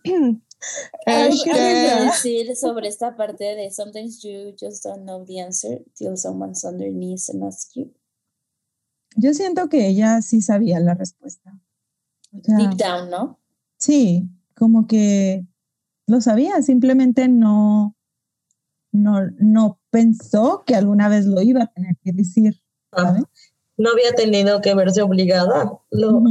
[1.05, 6.17] ¿Algo que decir sobre esta parte de sometimes you just don't know the answer till
[6.17, 7.93] someone's on their knees and asks you?
[9.15, 11.59] Yo siento que ella sí sabía la respuesta.
[12.33, 13.39] O sea, Deep down, ¿no?
[13.77, 15.45] sí, como que
[16.05, 17.95] lo sabía, simplemente no,
[18.91, 22.61] no, no pensó que alguna vez lo iba a tener que decir.
[22.91, 23.23] ¿sabes?
[23.79, 25.71] No había tenido que verse obligada.
[25.89, 26.21] Lo,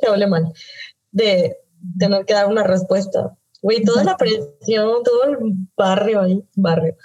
[0.00, 0.52] que hable mal.
[1.10, 1.56] De
[1.98, 3.36] tener que dar una respuesta.
[3.60, 5.38] Güey, toda la presión, todo el
[5.76, 6.96] barrio ahí, barrio.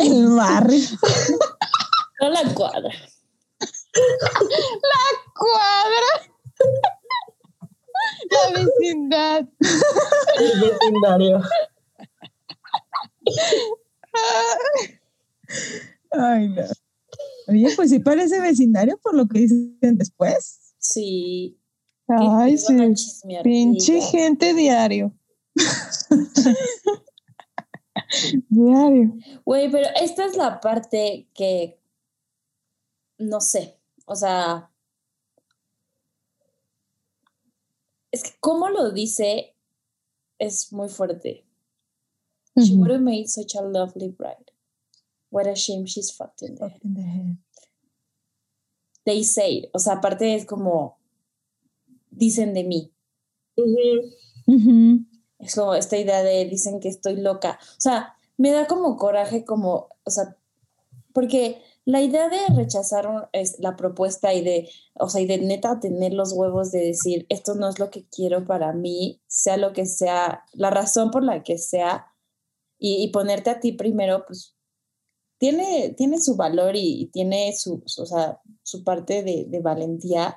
[0.00, 0.78] El barrio.
[2.20, 2.90] No la cuadra.
[5.34, 6.06] cuadra.
[8.30, 9.44] La vecindad.
[10.38, 11.40] El vecindario.
[16.12, 16.62] Ay, no.
[17.48, 20.74] Oye, pues sí parece vecindario por lo que dicen después.
[20.78, 21.58] Sí.
[22.08, 22.76] Ay, sí.
[23.42, 25.12] Pinche gente diario.
[28.48, 29.14] diario.
[29.44, 31.80] Güey, pero esta es la parte que
[33.18, 33.78] no sé.
[34.06, 34.70] O sea.
[38.10, 39.54] Es que cómo lo dice
[40.38, 41.46] es muy fuerte.
[42.58, 44.51] She would have made such a lovely bride.
[45.32, 47.38] What a shame she's fucked in the head.
[49.06, 50.98] They say, o sea, aparte es como
[52.10, 52.92] dicen de mí.
[53.56, 54.12] Ujú.
[54.46, 55.06] Ujú.
[55.38, 57.58] Es como esta idea de dicen que estoy loca.
[57.78, 60.36] O sea, me da como coraje, como, o sea,
[61.14, 65.80] porque la idea de rechazar es la propuesta y de, o sea, y de neta
[65.80, 69.72] tener los huevos de decir, esto no es lo que quiero para mí, sea lo
[69.72, 72.06] que sea, la razón por la que sea,
[72.78, 74.54] y, y ponerte a ti primero, pues,
[75.42, 79.58] tiene, tiene su valor y, y tiene su, su- o sea, su parte de, de
[79.60, 80.36] valentía.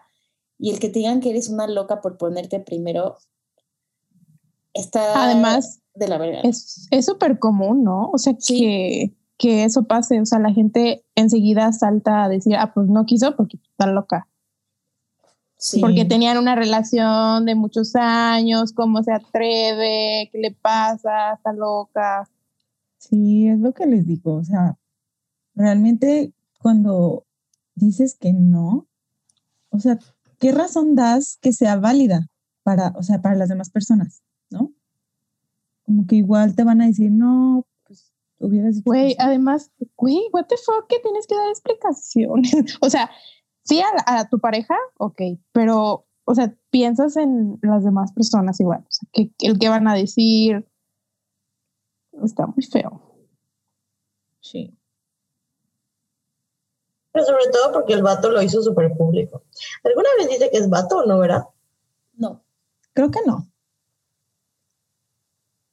[0.57, 3.15] Y el que te digan que eres una loca por ponerte primero,
[4.73, 6.39] está Además, de la verga.
[6.41, 8.09] es es súper común, ¿no?
[8.11, 8.57] O sea, Sí.
[8.57, 10.19] que, que eso pase.
[10.19, 14.27] O sea, la gente enseguida salta a decir, ah, pues no quiso porque está loca.
[15.57, 15.79] Sí.
[15.81, 22.27] Porque tenían una relación de muchos años, cómo se atreve, qué le pasa, está loca.
[22.97, 24.33] Sí, es lo que les digo.
[24.37, 24.77] O sea,
[25.55, 27.25] realmente cuando
[27.75, 28.87] dices que no,
[29.69, 29.99] o sea,
[30.39, 32.27] ¿qué razón das que sea válida
[32.63, 34.23] para, o sea, para las demás personas?
[34.49, 34.71] ¿No?
[35.83, 38.85] Como que igual te van a decir, no, pues hubieras dicho.
[38.85, 39.17] Güey, que sí".
[39.19, 42.53] además, güey, what the fuck, que tienes que dar explicaciones.
[42.81, 43.09] o sea,
[43.63, 45.21] sí a, a tu pareja, ok,
[45.51, 48.79] pero, o sea, piensas en las demás personas igual.
[48.79, 50.65] O sea, que el que van a decir
[52.23, 53.01] está muy feo.
[54.41, 54.74] Sí.
[57.15, 59.43] Pero sobre todo porque el vato lo hizo súper público.
[59.85, 61.45] ¿Alguna vez dice que es vato o no, verdad?
[62.17, 62.43] No.
[62.91, 63.47] Creo que no.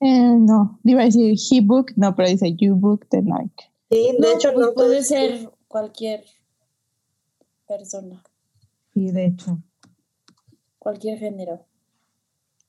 [0.00, 3.52] Eh, no, iba a decir he booked, no, pero dice you booked the night.
[3.90, 4.72] Sí, de No, hecho pues no.
[4.74, 6.24] puede ser cualquier
[7.66, 8.22] persona,
[8.94, 9.58] Sí, de hecho.
[10.78, 11.64] cualquier género.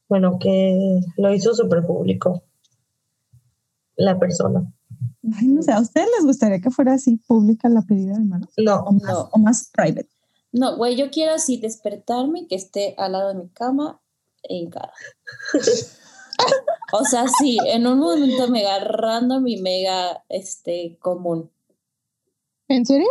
[0.09, 2.43] Bueno, que lo hizo súper público.
[3.95, 4.71] La persona.
[5.35, 8.49] Ay, no sé, ¿a ustedes les gustaría que fuera así pública la pedida de manos?
[8.57, 9.29] No, ¿O más, No.
[9.31, 10.09] o más private?
[10.51, 14.01] No, güey, yo quiero así despertarme y que esté al lado de mi cama
[14.43, 14.93] en cara.
[16.91, 21.49] o sea, sí, en un momento mega random y mega este común.
[22.67, 23.07] ¿En serio?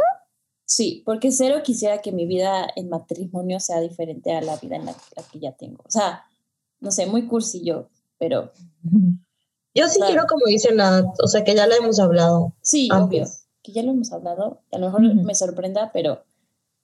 [0.65, 4.87] Sí, porque cero quisiera que mi vida en matrimonio sea diferente a la vida en
[4.87, 5.83] la, la que ya tengo.
[5.87, 6.25] O sea,
[6.81, 8.53] no sé, muy cursi yo, pero
[9.75, 10.13] yo sí Claro.
[10.13, 12.53] quiero como dice nada, o sea que ya le hemos hablado.
[12.63, 13.27] sí, obvio,
[13.63, 14.61] que ya lo hemos hablado.
[14.73, 16.25] A lo mejor me sorprenda, pero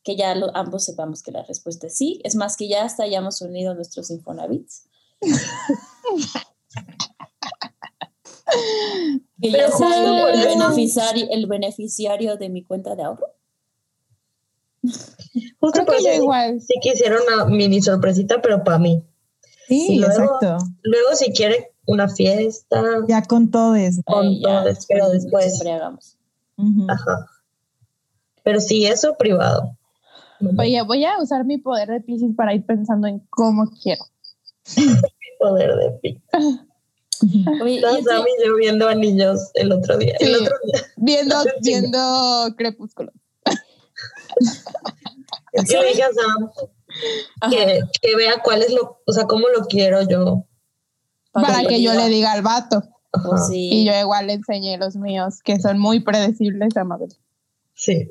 [0.05, 2.21] que ya lo- ambos sepamos que la respuesta es sí.
[2.25, 4.85] Es más, que ya hasta hayamos unido nuestros Infonavits.
[9.43, 13.27] que ya sea el, beneficiario, el beneficiario de mi cuenta de ahorro.
[14.83, 16.61] Justo Creo que yo igual.
[16.61, 19.05] sí quisiera una mini sorpresita, pero para mí.
[19.67, 20.59] Sí, Y luego- exacto.
[20.83, 24.03] Luego si quiere una fiesta, Ya con todo eso.
[24.05, 25.45] Con Ay, ya, todo, pero después.
[25.57, 26.17] siempre hagamos.
[26.89, 27.27] Ajá.
[28.45, 29.77] Pero sí, eso privado.
[30.59, 34.05] Oye, voy a usar mi poder de Pisces para ir pensando en cómo quiero.
[35.41, 36.23] Poder de pi.
[37.63, 40.15] Oye, yo viendo anillos el otro día.
[40.21, 40.43] El Sí.
[40.43, 40.83] otro día.
[40.97, 41.99] Viendo, viendo
[42.57, 43.13] Crepúsculo.
[45.53, 46.03] Es que le
[47.41, 50.45] a que vea cuál es lo, o sea, cómo lo quiero yo.
[51.43, 52.83] Para que yo le diga al vato.
[53.11, 53.69] Pues sí.
[53.73, 57.15] Y yo igual le enseñé los míos, que son muy predecibles a Mabel.
[57.75, 58.11] Sí.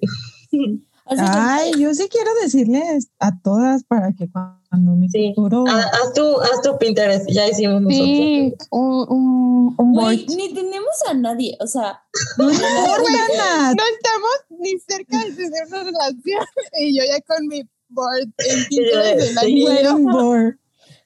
[1.10, 5.32] Ay, yo sí quiero decirles a todas para que cuando mi Sí.
[5.36, 8.06] futuro Ah, haz, tu, haz tu Pinterest, ya hicimos nosotros.
[8.08, 12.02] Sí, un, un, ni tenemos a nadie, o sea,
[12.38, 16.46] no importa, No estamos ni cerca de tener una relación.
[16.82, 19.66] Y yo ya con mi board en Pinterest sí.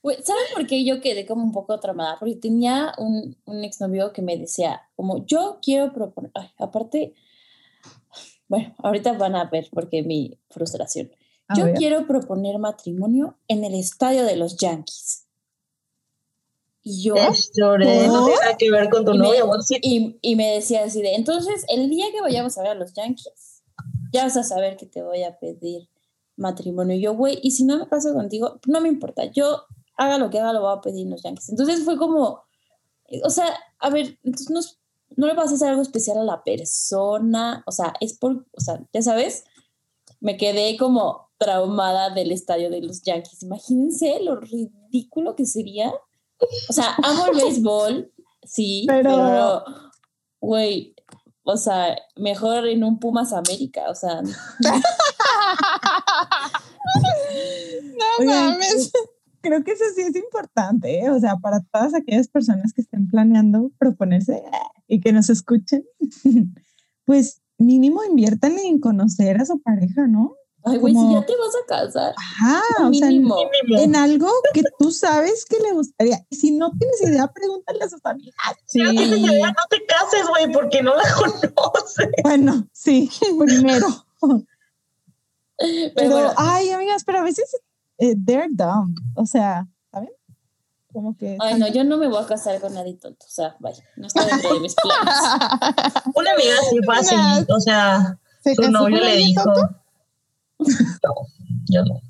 [0.03, 2.17] ¿Saben por qué yo quedé como un poco traumada?
[2.19, 7.13] Porque tenía un, un exnovio que me decía, como, yo quiero proponer, ay, aparte,
[8.47, 11.11] bueno, ahorita van a ver porque mi frustración.
[11.47, 15.27] A yo quiero proponer matrimonio en el estadio de los Yankees.
[16.83, 17.15] Y yo,
[17.55, 19.77] Lloré, no tiene nada que ver con tu Y me- novia, amor, sí.
[19.83, 22.93] y, y me decía así de, entonces, el día que vayamos a ver a los
[22.93, 23.61] Yankees,
[24.11, 25.89] ya vas a saber que te voy a pedir
[26.37, 26.95] matrimonio.
[26.97, 29.65] Y yo, güey, y si no me caso contigo, no me importa, yo
[30.01, 31.49] haga lo que haga, lo voy a pedir los Yankees.
[31.49, 32.43] Entonces fue como,
[33.23, 33.45] o sea,
[33.79, 34.59] a ver, entonces no,
[35.17, 38.59] no le vas a hacer algo especial a la persona, o sea, es por, o
[38.59, 39.43] sea, ya sabes,
[40.19, 43.43] me quedé como traumada del estadio de los Yankees.
[43.43, 45.91] Imagínense lo ridículo que sería.
[46.69, 48.11] O sea, amo el béisbol,
[48.43, 49.63] sí, Pero-
[50.39, 50.95] güey,
[51.43, 54.21] o sea, mejor en un Pumas América, o sea,
[58.19, 58.91] No mames.
[59.41, 61.09] Creo que eso sí es importante, ¿eh?
[61.09, 64.43] o sea, para todas aquellas personas que estén planeando proponerse eh,
[64.87, 65.83] y que nos escuchen,
[67.05, 70.35] pues mínimo inviertan en conocer a su pareja, ¿no?
[70.63, 73.35] ay, güey, si ya te vas a casar, Ajá, o sea, en, mínimo.
[73.63, 73.83] Mínimo.
[73.83, 76.19] en algo que tú sabes que le gustaría.
[76.29, 78.35] Y si no tienes idea, pregúntale a sus amigas.
[78.65, 81.03] Si no tienes idea, no te cases, güey, porque no la
[81.55, 82.09] conoces.
[82.23, 83.09] Bueno, sí,
[83.45, 83.87] primero.
[84.21, 87.55] Pero, Pero, bueno, ay, amigas, pero a veces
[88.01, 88.95] eh, they're dumb.
[89.15, 90.09] O sea, ¿saben?
[90.91, 91.37] Como que.
[91.39, 94.07] ay, no, yo no me voy a casar con nadie tonto, o sea, vaya, no
[94.07, 95.15] está dentro de mis planes.
[96.15, 99.43] Una amiga así fácil, o sea, ¿Se su novio le dijo.
[99.43, 99.75] tonto?
[101.03, 101.15] No,
[101.69, 102.01] yo no.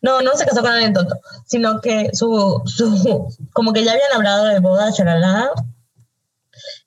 [0.00, 1.16] No, no se casó con alguien tonto,
[1.46, 5.50] sino que su, su, como que ya habían hablado de boda, charalá.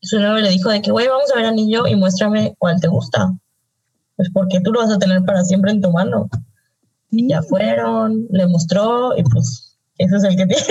[0.01, 2.87] Su novio le dijo de que, güey, vamos a ver anillo y muéstrame cuál te
[2.87, 3.33] gusta.
[4.15, 6.29] Pues porque tú lo vas a tener para siempre en tu mano.
[7.11, 10.63] Sí, Ya fueron, le mostró y pues ese es el que tiene.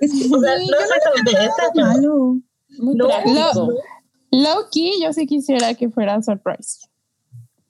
[0.00, 2.36] es que o sea, sí, no ese, no malo.
[2.78, 3.74] Muy No, práctico.
[4.30, 6.88] Low key, yo sí quisiera que fuera surprise.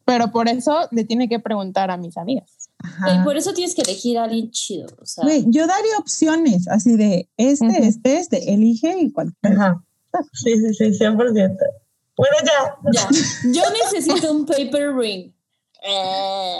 [0.05, 2.69] Pero por eso le tiene que preguntar a mis amigas.
[3.15, 4.89] Y por eso tienes que elegir a alguien chido.
[5.01, 7.77] O sea, Güey, yo daría opciones, así de este, Ujú.
[7.83, 9.53] este, este, elige y cualquier.
[9.53, 9.85] Ajá.
[10.33, 11.57] Sí, sí, sí, 100%.
[12.17, 12.77] Bueno, ya.
[12.93, 13.09] ya.
[13.53, 15.33] Yo necesito un paper ring.
[15.85, 16.59] Eh,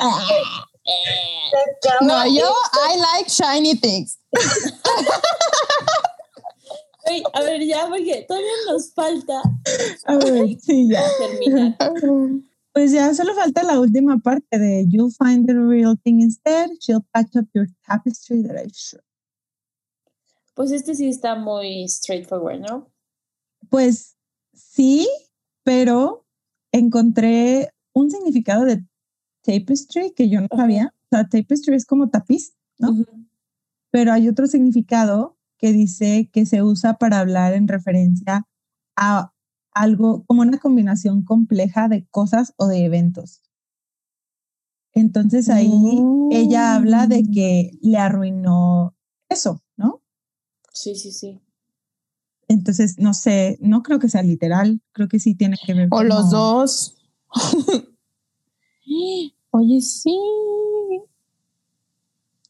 [0.85, 1.51] eh.
[1.51, 2.07] Se acabó.
[2.07, 4.19] No, yo, I like shiny things.
[7.35, 9.43] A ver, ya, porque todavía nos falta
[10.07, 11.03] A ver, sí, ya.
[11.19, 11.77] terminar.
[12.75, 16.71] Pues ya solo falta la última parte de You'll find the real thing instead.
[16.81, 19.03] She'll patch up your tapestry that I sure.
[20.55, 22.91] Pues este sí está muy straightforward, ¿no?
[23.69, 24.17] Pues
[24.55, 25.07] sí,
[25.65, 26.25] pero
[26.73, 28.83] encontré un significado de
[29.43, 30.95] tapestry que yo no sabía.
[31.05, 32.91] O sea, tapestry es como tapiz, ¿no?
[32.93, 33.07] Ujú.
[33.91, 38.47] pero hay otro significado que dice que se usa para hablar en referencia
[38.97, 39.33] a
[39.75, 43.43] algo como una combinación compleja de cosas o de eventos.
[44.95, 45.71] Entonces ahí
[46.31, 47.31] ella habla de Mm.
[47.33, 48.95] que le arruinó
[49.29, 50.03] eso, ¿no?
[50.73, 51.41] Sí, sí, sí.
[52.49, 55.91] Entonces, no sé, no creo que sea literal, creo que sí tiene que ver O
[55.97, 56.97] como- los dos.
[59.51, 60.19] Oye, sí.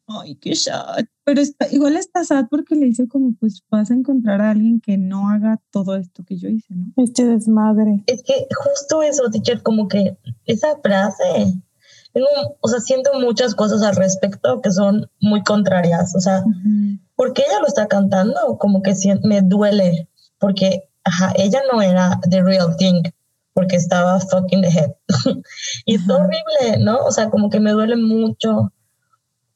[0.06, 1.04] Ay, qué sad.
[1.24, 4.80] Pero está, igual está sad porque le dice como, pues vas a encontrar a alguien
[4.80, 6.92] que no haga todo esto que yo hice, ¿no?
[6.96, 8.02] Este desmadre.
[8.06, 11.54] Es que justo eso, teacher, como que esa frase,
[12.12, 12.26] tengo,
[12.60, 16.14] o sea, siento muchas cosas al respecto que son muy contrarias.
[16.14, 16.44] O sea,
[17.14, 18.94] porque ella lo está cantando, como que
[19.24, 23.02] me duele, porque ajá, ella no era the real thing,
[23.54, 24.90] porque estaba fucking the head.
[25.86, 26.98] y es horrible, ¿no?
[27.04, 28.72] O sea, como que me duele mucho.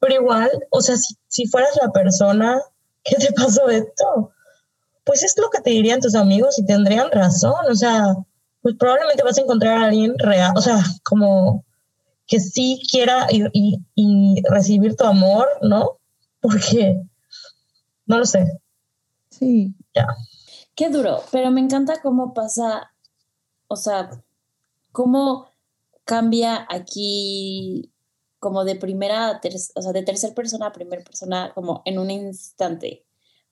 [0.00, 2.60] Pero igual, o sea, si, si fueras la persona
[3.02, 4.32] que te pasó esto,
[5.04, 7.54] pues es lo que te dirían tus amigos y tendrían razón.
[7.70, 8.14] O sea,
[8.62, 11.64] pues probablemente vas a encontrar a alguien real, o sea, como
[12.26, 15.98] que sí quiera y, y- y recibir tu amor, ¿no?
[16.40, 17.00] Porque,
[18.06, 18.60] no lo sé.
[19.30, 19.72] Sí.
[20.74, 22.92] Qué duro, pero me encanta cómo pasa,
[23.68, 24.10] o sea,
[24.92, 25.46] cómo
[26.04, 27.92] cambia aquí
[28.38, 31.98] como de primera a ter- o sea, de tercera persona a primera persona, como en
[31.98, 33.04] un instante.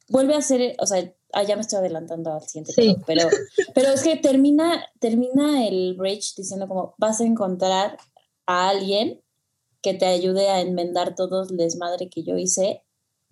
[0.08, 2.96] Vuelve a ser, o sea, ah, ya me estoy adelantando al siguiente Sí.
[3.06, 3.26] pero,
[3.74, 7.98] pero es que termina, termina el bridge diciendo como vas a encontrar
[8.46, 9.22] a alguien
[9.82, 12.82] que te ayude a enmendar todo el desmadre que yo hice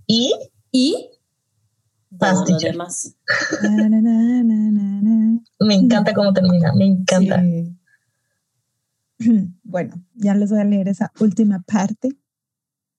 [0.06, 0.34] Y
[0.72, 1.10] y
[2.18, 3.14] todo lo demás.
[5.60, 7.40] Me encanta cómo termina, me encanta.
[7.40, 7.76] Sí.
[9.62, 12.18] Bueno, ya les voy a leer esa última parte,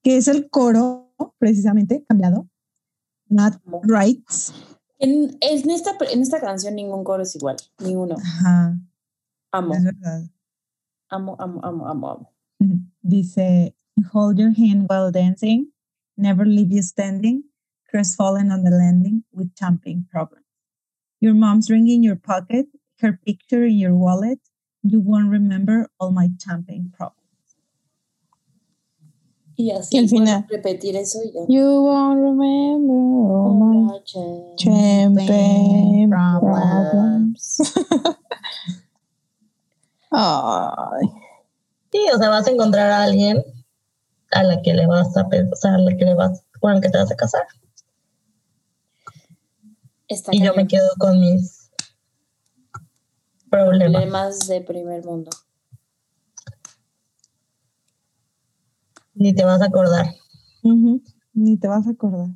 [0.02, 2.48] que es el coro, precisamente, cambiado.
[3.28, 4.54] Not rights.
[5.00, 8.16] En, en esta, en esta canción ningún coro es igual, ninguno.
[8.18, 8.78] Ajá,
[9.52, 10.24] Amo, es verdad.
[11.10, 12.34] amo, amo, amo, amo, amo.
[13.02, 13.76] Dice,
[14.14, 15.72] hold your hand while dancing,
[16.18, 17.44] never leave you standing,
[17.94, 20.46] crestfallen on the landing with champagne problems.
[21.22, 22.66] Your mom's ring in your pocket,
[23.02, 24.40] her picture in your wallet,
[24.82, 27.20] you won't remember all my champagne problems.
[29.56, 30.46] Y así Y al final.
[30.50, 31.42] repetir eso y ya.
[31.48, 32.94] You won't remember
[33.32, 34.00] all my
[34.58, 37.62] champagne Problems.
[40.12, 41.06] Ay.
[41.92, 43.44] Sí, o sea, vas a encontrar a alguien
[44.32, 46.74] a la que le vas a, pe- o sea, a la que le vas, con
[46.74, 47.44] el que te vas a casar.
[50.14, 51.72] Está Y yo me quedo con mis
[53.50, 54.02] problemas.
[54.02, 55.32] Problemas de primer mundo.
[59.16, 60.14] Ni te vas a acordar.
[61.34, 62.30] Ni te vas a acordar.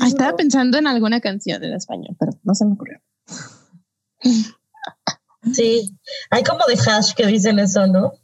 [0.00, 3.00] Ah, Estaba pensando en alguna canción en español, pero no se me ocurrió.
[5.52, 5.94] Sí,
[6.30, 8.14] hay como de hash que dicen eso, ¿no?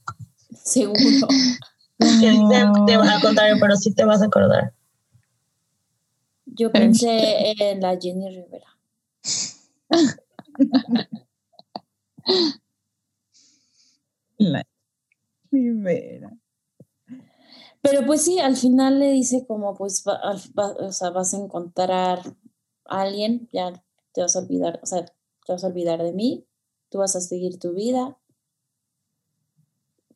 [0.65, 1.29] Seguro.
[1.99, 4.73] Que dicen, te vas a contar, pero sí te vas a acordar.
[6.61, 8.67] Yo pensé en la Jenny Rivera.
[14.37, 14.63] La
[15.51, 16.37] Rivera.
[17.81, 21.33] Pero pues sí, al final le dice como pues va- al- va- o sea, vas
[21.33, 22.21] a encontrar
[22.85, 23.83] a alguien, ya
[24.13, 26.47] te vas a olvidar, o sea, te vas a olvidar de mí,
[26.91, 28.19] tú vas a seguir tu vida.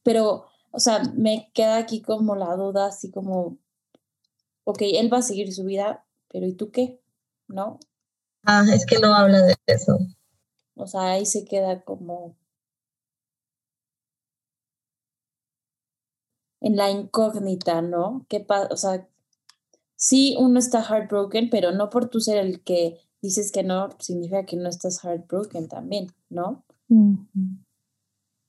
[0.02, 3.56] Pero, o sea, me queda aquí como la duda, así como,
[4.64, 6.04] ok, él va a seguir su vida,
[6.34, 7.00] pero ¿y tú qué?
[7.46, 7.78] ¿No?
[8.42, 9.96] Ah, es que no habla de eso.
[10.74, 12.36] O sea, ahí se queda como
[16.60, 18.26] en la incógnita, ¿no?
[18.28, 19.08] ¿Qué o sea,
[19.94, 24.44] sí uno está heartbroken, pero no por tú ser el que dices que no, significa
[24.44, 26.64] que no estás heartbroken también, ¿no?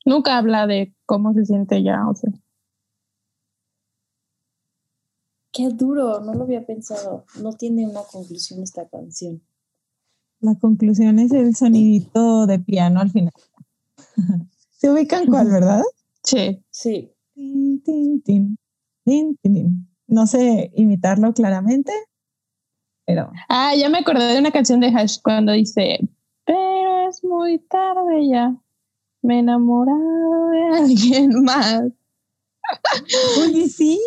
[0.05, 2.31] Nunca habla de cómo se siente ya, o sea.
[5.55, 7.25] Qué duro, no lo había pensado.
[7.41, 9.41] No tiene una conclusión esta canción.
[10.41, 13.31] La conclusión es el sonidito de piano al final.
[14.71, 15.81] ¿Se ubican cuál, verdad?
[16.23, 16.61] Sí.
[16.69, 17.09] Sí.
[17.33, 18.57] Tin, tin, tin,
[19.05, 19.87] tin, tin, tin.
[20.07, 21.93] No sé imitarlo claramente,
[23.05, 25.99] pero Ah, ya me acordé de una canción de Hash cuando dice,
[26.45, 28.57] pero es muy tarde ya.
[29.21, 31.83] Me he enamorado de alguien más.
[33.39, 34.01] Oye, sí.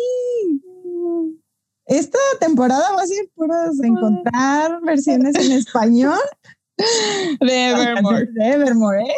[1.89, 6.19] Esta temporada va a ser puros encontrar versiones en español.
[7.41, 8.27] De Evermore.
[8.31, 9.15] De Evermore, ¿eh?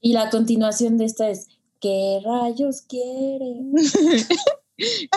[0.00, 1.46] Y la continuación de esta es
[1.78, 3.60] ¿Qué rayos quiere?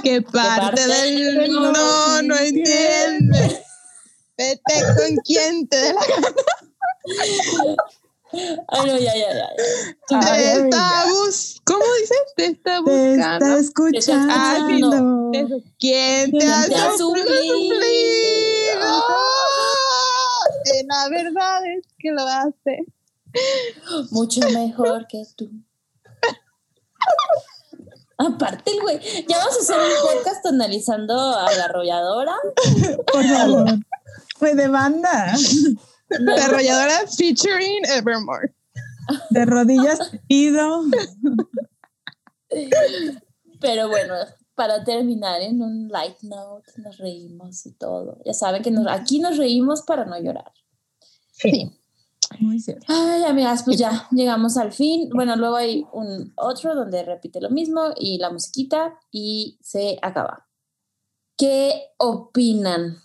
[0.03, 3.63] ¿Qué parte parte del del no, no no entiende?
[4.37, 6.01] Vete con quien te dé la
[8.67, 9.49] Ay, no, ya, ya, ya.
[10.09, 10.69] ya.
[10.69, 12.17] Te bus ¿Cómo dices?
[12.35, 13.45] Te está Te buscando.
[13.45, 14.33] está escuchando.
[14.35, 15.31] Ah, no.
[15.79, 17.27] ¿Quién te ¿Quién ha te ha suplido?
[17.27, 19.03] suplido?
[20.65, 22.85] Eh, La verdad es que lo hace.
[24.11, 25.49] Mucho mejor que tú.
[28.17, 32.35] Aparte, el güey, ya vamos a hacer un podcast analizando a la arrolladora.
[33.11, 33.65] Por favor.
[34.37, 35.33] Fue de banda.
[36.09, 38.53] Desarrolladora featuring Evermore.
[39.31, 40.83] De rodillas pido.
[43.59, 44.13] Pero bueno,
[44.55, 48.19] para terminar en un light note, nos reímos y todo.
[48.25, 50.51] Ya saben que nos- aquí nos reímos para no llorar.
[51.31, 51.71] Sí.
[52.39, 52.85] Muy cierto.
[52.87, 55.09] Ay, amigas, pues ya llegamos al fin.
[55.13, 60.47] Bueno, luego hay un otro donde repite lo mismo y la musiquita y se acaba.
[61.37, 62.97] ¿Qué opinan?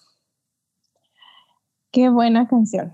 [1.90, 2.92] Qué buena canción.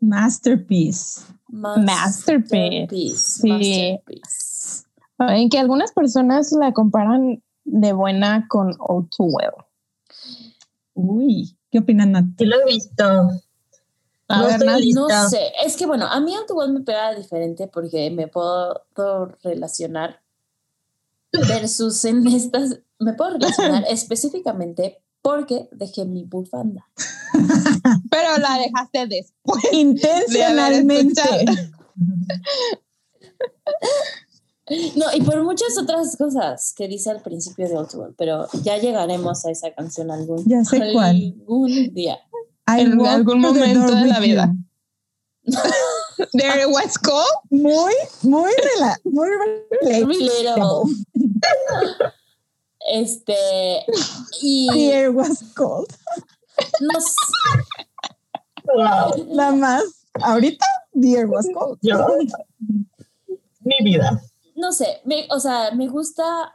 [0.00, 1.22] Masterpiece.
[1.48, 2.88] Masterpiece.
[3.40, 3.48] Sí.
[3.48, 4.84] Masterpiece.
[5.18, 9.52] En que algunas personas la comparan de buena con All Too Well.
[10.94, 12.24] Uy, ¿qué opinan, Nat?
[12.38, 13.04] Sí lo he visto.
[14.28, 14.80] A No ver, Nat.
[14.94, 18.84] No sé, es que bueno, a mí Autobot me pega diferente porque me puedo
[19.42, 20.20] relacionar
[21.32, 26.88] versus en estas, me puedo relacionar específicamente porque dejé mi bufanda.
[28.10, 29.64] Pero la dejaste después.
[29.72, 31.22] Intencionalmente.
[34.96, 39.44] No, y por muchas otras cosas que dice al principio de Autobot, pero ya llegaremos
[39.46, 41.16] a esa canción algún, Ya sé cuál.
[41.16, 42.18] algún día.
[42.66, 44.54] I En algún momento de la vida.
[46.32, 47.24] There was cold.
[47.50, 49.28] Muy, muy, rela muy
[49.80, 50.92] relatable.
[52.90, 53.34] Este,
[54.42, 55.88] y The air was cold.
[56.80, 57.64] No sé,
[58.74, 59.24] Wow.
[59.28, 59.82] La más,
[60.20, 61.78] ahorita, the was cold.
[61.82, 62.06] Yo,
[63.64, 64.20] mi vida.
[64.56, 66.54] no sé, me, o sea, me gusta.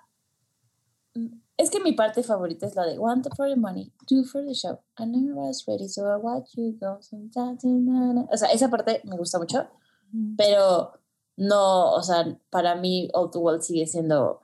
[1.55, 4.53] Es que mi parte favorita es la de Want for the money, do for the
[4.53, 4.79] show.
[4.97, 6.99] I never was ready, so I watch you go.
[6.99, 9.67] O sea, esa parte me gusta mucho,
[10.37, 10.93] pero
[11.37, 14.41] no, o sea, para mí All Too Well sigue siendo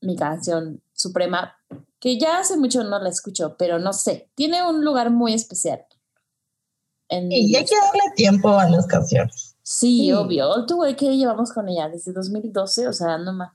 [0.00, 1.56] mi canción suprema,
[2.02, 5.84] que ya hace mucho no la escucho, pero no sé, tiene un lugar muy especial.
[7.08, 9.54] En Y hay que darle tiempo a las canciones.
[9.62, 10.12] Sí, Sí.
[10.12, 10.50] obvio.
[10.50, 13.52] All Too Well que llevamos con ella desde 2012, o sea, no más.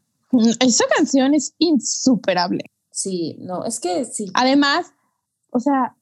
[0.61, 2.64] Esa canción es insuperable.
[2.90, 4.32] Sí, no, es que sí.
[4.34, 4.94] Además,
[5.52, 5.98] o sea,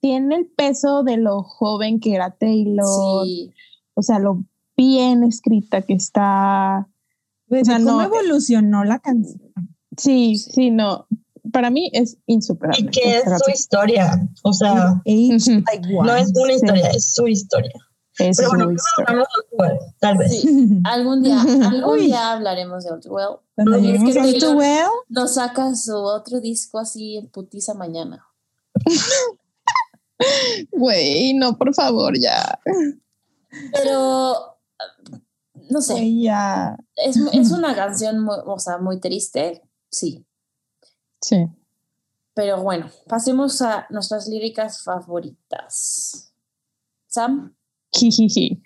[0.00, 3.24] tiene el peso de lo joven que era Taylor.
[3.24, 3.52] Sí,
[3.94, 4.44] O sea, lo
[4.76, 6.88] bien escrita que está.
[7.48, 9.52] Pues, O sea, ¿Cómo no- evolucionó la canción?
[9.96, 10.50] Sí, Sí.
[10.52, 11.06] sí, no.
[11.52, 12.80] Para mí es insuperable.
[12.80, 14.28] Y que es su historia.
[14.42, 16.52] O sea, like no es una Sí.
[16.54, 17.72] historia, es su historia.
[18.18, 19.24] Es Pero bueno, historia.
[19.52, 20.30] Outwell, tal vez.
[20.40, 20.80] sí.
[20.84, 23.36] Algún día, algún día hablaremos de All Too Well.
[23.54, 27.28] Cuando Es que lleguemos a Taylor- Too Well, Nos saca su otro disco así en
[27.28, 28.24] putiza mañana.
[30.72, 32.58] Güey, no, por favor, ya.
[33.72, 34.34] Pero,
[35.70, 40.25] no sé, ella es, es una canción muy, o sea, muy triste, sí.
[41.26, 41.48] Sí.
[42.34, 46.32] Pero bueno, pasemos a nuestras líricas favoritas.
[47.08, 47.52] Sam,
[47.92, 48.62] Jijiji.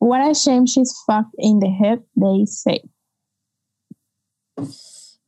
[0.00, 2.82] What a shame she's fucked in the head, they say.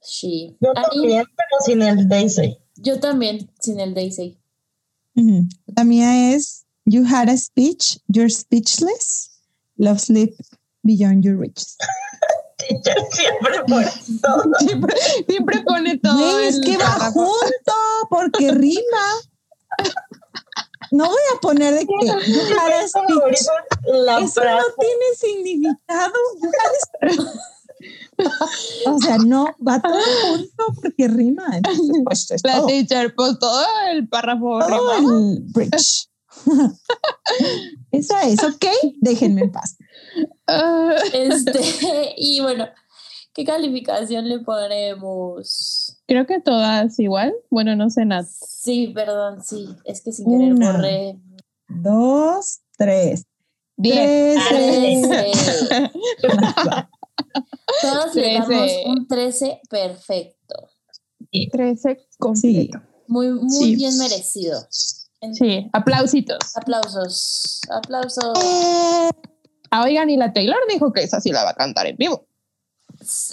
[0.03, 0.57] she.
[0.61, 2.59] Yo también, pero sin el Daisy.
[2.77, 4.37] yo también, sin el Daisy.
[5.15, 5.47] Ujú.
[5.77, 9.31] La mía es You had a speech, you're speechless.
[9.79, 10.35] Love sleep
[10.85, 11.63] beyond your reach.
[12.69, 13.85] Teacher siempre fue
[14.23, 14.43] todo.
[14.59, 14.95] Siempre,
[15.29, 16.33] siempre pone todo.
[16.33, 17.73] Güey, es que va junto
[18.11, 19.05] porque rima.
[20.91, 22.19] No voy a poner de que es la
[24.21, 24.57] Eso frase.
[24.57, 26.13] no tiene significado.
[28.87, 31.45] O sea, no va todo junto porque rima.
[31.57, 35.19] Entonces, pues, es La todo, teacher, pues todo el párrafo todo rimado.
[35.19, 36.09] el bridge.
[37.91, 38.65] Eso es, ok.
[39.01, 39.77] Déjenme en paz.
[40.47, 41.61] Ah, Este,
[42.17, 42.67] y bueno,
[43.33, 45.97] ¿qué calificación le ponemos?
[46.07, 47.35] creo que todas igual.
[47.51, 48.27] Bueno, no sé nada.
[48.29, 49.67] Sí, perdón, sí.
[49.85, 50.73] Es que sin querer Una.
[50.73, 51.19] borré.
[51.69, 53.25] Dos, tres.
[53.77, 54.39] Diez.
[54.49, 55.09] Trece.
[55.09, 55.73] Trece.
[57.83, 60.55] Todas le damos un 13 perfecto.
[61.51, 62.81] 13 completo.
[63.09, 63.77] Muy, muy Sí.
[63.77, 64.61] bien merecido.
[64.71, 66.57] Sí, aplausitos.
[66.57, 67.61] Aplausos.
[67.71, 68.39] Aplausos.
[69.77, 72.27] Ah, oigan, y la Taylor dijo que esa sí la va a cantar en vivo.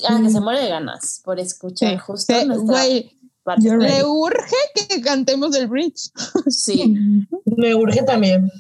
[0.10, 1.98] Ah, que se muere de ganas por escuchar Sí.
[1.98, 3.78] justo Sí, nuestra Güey, parte.
[3.78, 4.56] Le urge
[4.90, 6.12] que cantemos el bridge.
[6.48, 6.96] Sí,
[7.58, 8.46] Me urge también.
[8.46, 8.52] mí-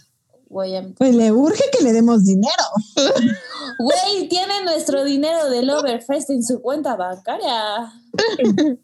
[0.98, 2.64] Pues le urge que le demos dinero.
[3.80, 7.92] Güey, tiene nuestro dinero del Overfest en su cuenta bancaria.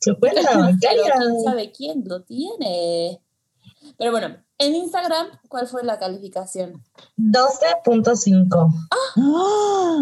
[0.00, 1.02] Su cuenta Pero bancaria.
[1.18, 3.20] quién sabe quién lo tiene.
[3.98, 6.82] Pero bueno, en Instagram, ¿cuál fue la calificación?
[7.16, 8.68] 12.5.
[8.90, 10.00] ¡Ah!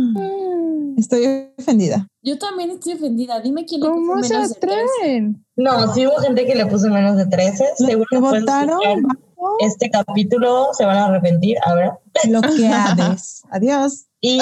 [0.96, 2.08] Estoy ofendida.
[2.22, 3.40] Yo también estoy ofendida.
[3.40, 4.78] Dime quién le puso ¿Cómo se menos de tres.
[4.98, 5.46] atreven?
[5.56, 7.64] No, sí hubo gente que le puso menos de 13.
[7.76, 8.80] Seguro que votaron
[9.60, 11.56] Este capítulo se van a arrepentir.
[11.64, 11.90] A ver.
[12.24, 13.42] bloqueades.
[13.50, 14.06] Adiós.
[14.20, 14.40] Y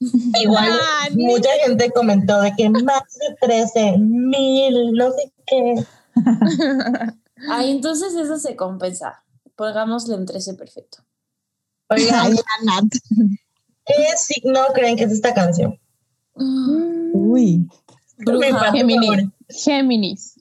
[0.42, 3.02] igual Ah, ni- mucha gente comentó de que más
[3.40, 5.74] de 13 mil, no sé qué.
[7.50, 9.24] Ay, entonces eso se compensa.
[9.56, 10.98] Pongámosle en 13 perfecto.
[11.88, 12.36] Oigan.
[13.86, 15.78] ¿qué signo creen que es esta canción?
[16.34, 17.68] Uy.
[18.18, 18.58] Mi Bruja.
[18.58, 19.32] favorita.
[19.48, 20.40] Géminis.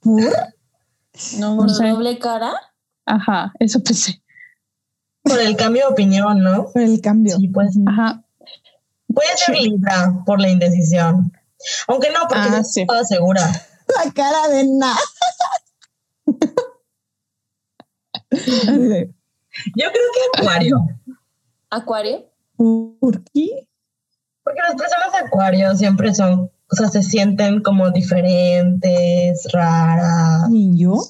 [0.00, 0.22] ¿Por?
[1.38, 1.88] No, no ¿Por sé.
[1.88, 2.52] doble cara?
[3.04, 4.22] Ajá, eso pensé.
[5.22, 6.70] Por el cambio de opinión, ¿no?
[6.72, 7.36] Por el cambio.
[7.36, 7.76] Sí, pues.
[7.86, 8.24] Ajá.
[9.14, 11.32] Puede ser Libra por la indecisión.
[11.88, 12.80] Aunque no, porque Ah, no sí.
[12.80, 13.42] estaba segura.
[14.04, 14.96] La cara de Nat.
[18.30, 20.76] Yo creo que Acuario.
[21.70, 22.26] ¿Acuario?
[22.56, 23.68] ¿Por qué?
[24.42, 30.48] Porque las personas de Acuario siempre son, o sea, se sienten como diferentes, raras.
[30.50, 31.02] ¿Y yo?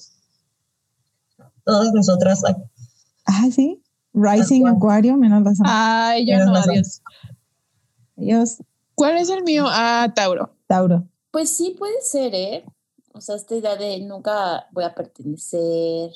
[1.64, 2.42] Todas nosotras.
[3.24, 3.82] Ah, sí.
[4.12, 4.76] Rising Acuario.
[4.76, 5.66] Acuario, menos razón.
[5.68, 6.70] Ay, yo no, razón.
[6.70, 7.02] adiós.
[8.16, 8.58] Adiós,
[8.94, 9.64] ¿Cuál es el mío?
[9.68, 10.54] Ah, Tauro.
[10.66, 11.08] Tauro.
[11.30, 12.64] Pues sí puede ser, ¿eh?
[13.14, 16.10] O sea, esta idea de nunca voy a pertenecer,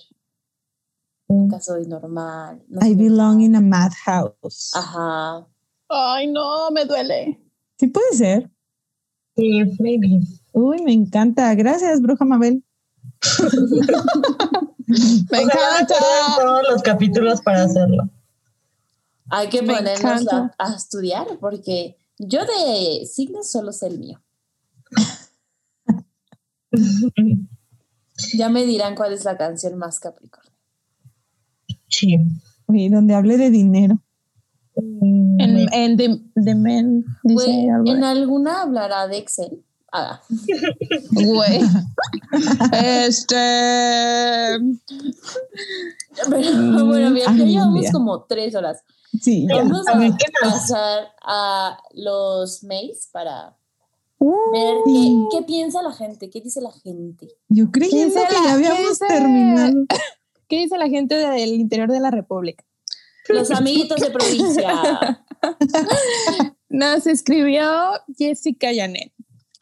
[1.28, 2.62] nunca soy normal.
[2.68, 3.44] no I soy belong normal.
[3.44, 4.70] in a madhouse.
[4.74, 5.46] Ajá.
[5.88, 7.40] Ay, no, me duele.
[7.78, 8.50] Sí puede ser.
[9.36, 10.20] Sí, maybe.
[10.52, 11.54] Uy, me encanta.
[11.54, 12.64] Gracias, Bruja Mabel.
[14.88, 15.94] Me encanta.
[16.38, 18.08] todos los capítulos para hacerlo.
[19.30, 24.22] Hay que Me ponernos a, a estudiar porque yo de signos solo sé el mío.
[28.38, 30.45] Ya me dirán cuál es la canción más Capricornio.
[31.88, 32.16] Sí.
[32.66, 33.98] Uy, donde hable de dinero.
[34.76, 36.54] Mm, En, en The, The
[37.22, 37.90] Güey, algo.
[37.92, 39.62] en alguna hablará de Excel.
[39.92, 40.20] Ah,
[41.12, 41.60] Güey.
[42.72, 43.36] este.
[46.28, 48.82] pero bueno, mira, ya llevamos como tres horas.
[49.20, 49.46] Sí.
[49.48, 49.94] Vamos A
[50.42, 53.56] pasar a los mails para
[54.18, 57.28] Uh, ver qué, qué piensa la gente, qué dice la gente.
[57.50, 59.84] Yo creyendo dice que ya habíamos terminado.
[60.48, 62.64] ¿Qué dice la gente del interior de la República?
[63.28, 65.24] Los amiguitos de provincia.
[66.68, 67.64] Nos escribió
[68.16, 69.12] Jessica Janet.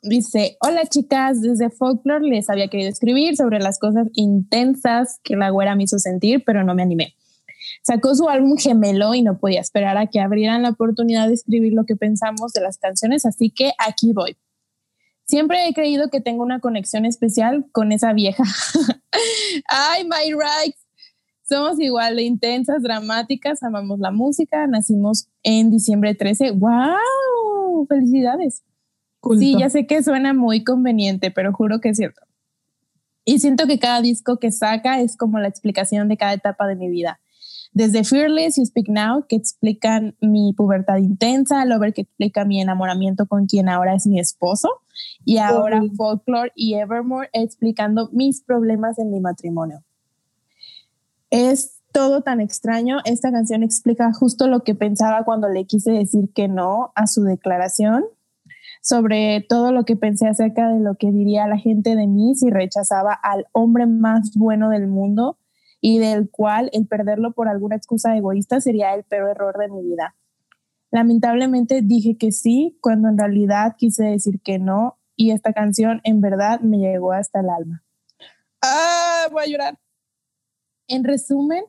[0.02, 5.48] Dice, hola chicas, desde Folklore les había querido escribir sobre las cosas intensas que la
[5.48, 7.14] güera me hizo sentir, pero no me animé.
[7.82, 11.72] Sacó su álbum gemelo y no podía esperar a que abrieran la oportunidad de escribir
[11.72, 14.36] lo que pensamos de las canciones, así que aquí voy.
[15.26, 18.44] Siempre he creído que tengo una conexión especial con esa vieja.
[19.68, 20.84] Ay, my rights.
[21.42, 26.52] Somos igual de intensas, dramáticas, amamos la música, nacimos en diciembre 13.
[26.52, 27.86] ¡Wow!
[27.88, 28.62] ¡Felicidades!
[29.20, 29.40] Culto.
[29.40, 32.22] Sí, ya sé que suena muy conveniente, pero juro que es cierto.
[33.24, 36.76] Y siento que cada disco que saca es como la explicación de cada etapa de
[36.76, 37.20] mi vida.
[37.74, 43.26] Desde Fearless y Speak Now, que explican mi pubertad intensa, Lover, que explica mi enamoramiento
[43.26, 44.68] con quien ahora es mi esposo,
[45.24, 45.82] y ahora.
[45.96, 49.82] Folklore y Evermore explicando mis problemas en mi matrimonio.
[51.30, 52.98] Es todo tan extraño.
[53.04, 57.24] Esta canción explica justo lo que pensaba cuando le quise decir que no a su
[57.24, 58.04] declaración,
[58.82, 62.50] sobre todo lo que pensé acerca de lo que diría la gente de mí si
[62.50, 65.38] rechazaba al hombre más bueno del mundo
[65.86, 69.82] y del cual el perderlo por alguna excusa egoísta sería el peor error de mi
[69.82, 70.16] vida.
[70.90, 76.22] Lamentablemente dije que sí cuando en realidad quise decir que no y esta canción en
[76.22, 77.84] verdad me llegó hasta el alma.
[78.62, 79.78] Ah, voy a llorar.
[80.88, 81.64] En resumen,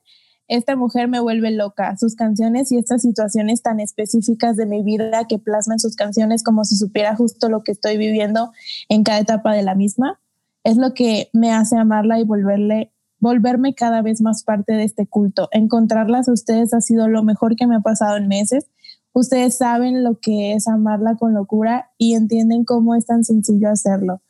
[0.47, 1.97] esta mujer me vuelve loca.
[1.97, 6.63] Sus canciones y estas situaciones tan específicas de mi vida que plasman sus canciones como
[6.63, 8.53] si supiera justo lo que estoy viviendo
[8.87, 10.21] en cada etapa de la misma,
[10.63, 12.94] es lo que me hace amarla y volverle
[13.25, 15.49] volverme cada vez más parte de este culto.
[15.51, 18.67] Encontrarlas a ustedes ha sido lo mejor que me ha pasado en meses
[19.15, 24.21] Ustedes saben lo que es amarla con locura y entienden cómo es tan sencillo hacerlo.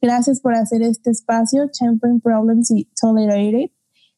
[0.00, 1.68] Gracias por hacer este espacio.
[1.70, 3.70] Champion Problems y Tolerated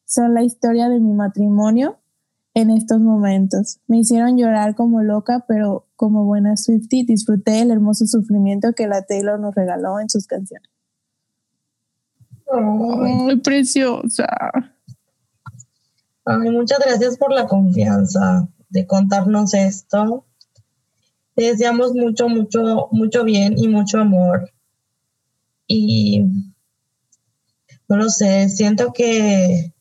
[0.03, 1.99] son la historia de mi matrimonio
[2.55, 3.81] en estos momentos.
[3.85, 9.03] Me hicieron llorar como loca, pero como buena Swiftie disfruté el hermoso sufrimiento que la
[9.03, 10.74] Taylor nos regaló en sus canciones.
[12.51, 14.27] Ay, preciosa!
[16.25, 20.25] Ay, muchas gracias por la confianza de contarnos esto.
[21.35, 24.51] Te deseamos mucho, mucho, mucho bien y mucho amor.
[25.67, 26.23] Y
[27.87, 29.73] no lo sé, siento que,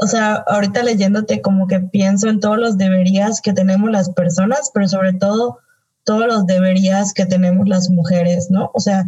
[0.00, 4.70] o sea, ahorita leyéndote como que pienso en todos los deberías que tenemos las personas,
[4.72, 5.58] pero sobre todo
[6.04, 8.70] todos los deberías que tenemos las mujeres, ¿no?
[8.72, 9.04] O sea,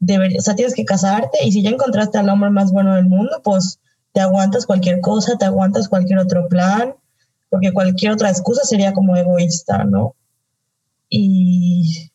[0.00, 3.40] o sea, tienes que casarte y si ya encontraste al hombre más bueno del mundo,
[3.44, 3.80] pues
[4.12, 6.94] te aguantas cualquier cosa, te aguantas cualquier otro plan,
[7.48, 10.16] porque cualquier otra excusa sería como egoísta, ¿no?
[11.08, 12.10] Y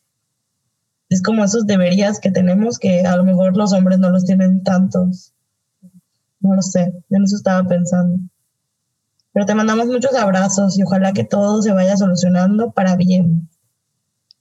[1.10, 4.64] es como esos deberías que tenemos que a lo mejor los hombres no los tienen
[4.64, 5.34] tantos.
[6.40, 8.20] No lo sé, en eso estaba pensando.
[9.32, 13.50] Pero te mandamos muchos abrazos y ojalá que todo se vaya solucionando para bien.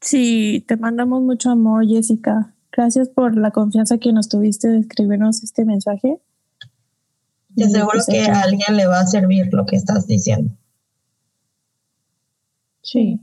[0.01, 2.54] Sí, te mandamos mucho amor, Jessica.
[2.77, 6.21] Gracias por la confianza que nos tuviste de escribirnos este mensaje.
[7.55, 10.53] Te aseguro pues, que a alguien le va a servir lo que estás diciendo.
[12.83, 13.21] Sí.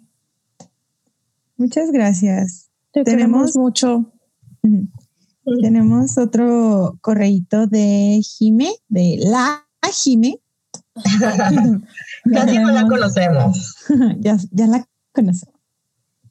[1.57, 2.69] Muchas gracias.
[2.94, 4.14] tenemos mucho.
[5.61, 10.40] Tenemos otro correíto de Jime, de la Jime.
[12.34, 13.76] Casi no la conocemos.
[14.19, 15.61] ya, ya la conocemos.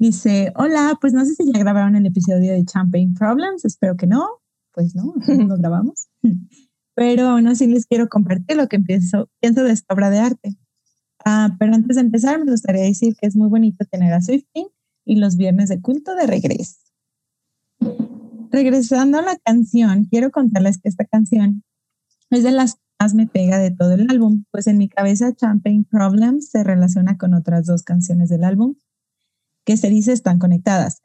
[0.00, 4.06] Dice, hola, pues no sé si ya grabaron el episodio de Champagne Problems, espero que
[4.06, 4.26] no,
[4.72, 5.12] pues no,
[5.46, 6.08] no grabamos.
[6.94, 10.56] Pero aún así les quiero compartir lo que pienso, pienso de esta obra de arte.
[11.24, 14.68] Ah, pero antes de empezar, me gustaría decir que es muy bonito tener a Swifting
[15.04, 16.78] y los viernes de culto de regreso.
[18.50, 21.62] Regresando a la canción, quiero contarles que esta canción
[22.30, 25.84] es de las más me pega de todo el álbum, pues en mi cabeza Champagne
[25.90, 28.74] Problems se relaciona con otras dos canciones del álbum
[29.70, 31.00] que se dice están conectadas.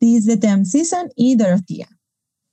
[0.00, 1.86] This the Damn Season y Dorothea.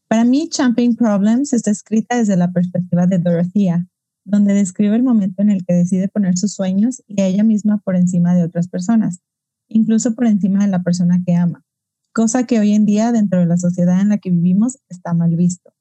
[0.08, 3.88] Para mí, Champagne Problems está escrita desde la perspectiva de Dorothea,
[4.26, 7.80] donde describe el momento en el que decide poner sus sueños y a ella misma
[7.84, 9.22] por encima de otras personas,
[9.68, 11.66] incluso por encima de la persona que ama,
[12.14, 15.36] cosa que hoy en día dentro de la sociedad en la que vivimos está mal
[15.36, 15.74] visto.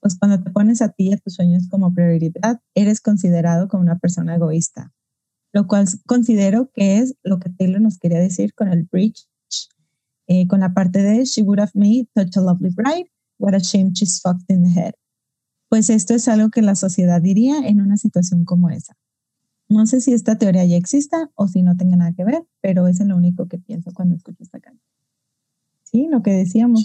[0.00, 3.84] Pues cuando te pones a ti y a tus sueños como prioridad, eres considerado como
[3.84, 4.92] una persona egoísta,
[5.54, 9.26] lo cual considero que es lo que Taylor nos quería decir con el bridge,
[10.26, 13.60] eh, con la parte de She would have made such a lovely bride, what a
[13.60, 14.94] shame she's fucked in the head
[15.74, 18.96] pues esto es algo que la sociedad diría en una situación como esa.
[19.68, 22.86] No sé si esta teoría ya exista o si no tenga nada que ver, pero
[22.86, 24.86] es lo único que pienso cuando escucho esta canción.
[25.82, 26.84] Sí, lo que decíamos.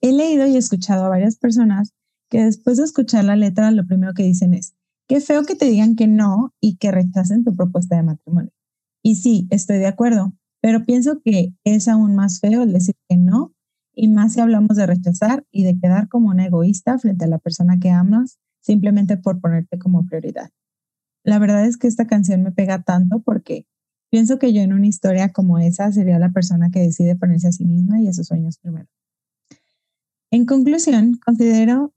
[0.00, 1.92] He leído y escuchado a varias personas
[2.28, 4.74] que después de escuchar la letra lo primero que dicen es,
[5.08, 8.52] qué feo que te digan que no y que rechacen tu propuesta de matrimonio.
[9.02, 13.16] Y sí, estoy de acuerdo, pero pienso que es aún más feo el decir que
[13.16, 13.52] no
[13.94, 17.38] y más si hablamos de rechazar y de quedar como un egoísta frente a la
[17.38, 20.50] persona que amas simplemente por ponerte como prioridad.
[21.22, 23.66] La verdad es que esta canción me pega tanto porque
[24.10, 27.52] pienso que yo en una historia como esa sería la persona que decide ponerse a
[27.52, 28.88] sí misma y a sus sueños primero.
[30.30, 31.92] En conclusión, considero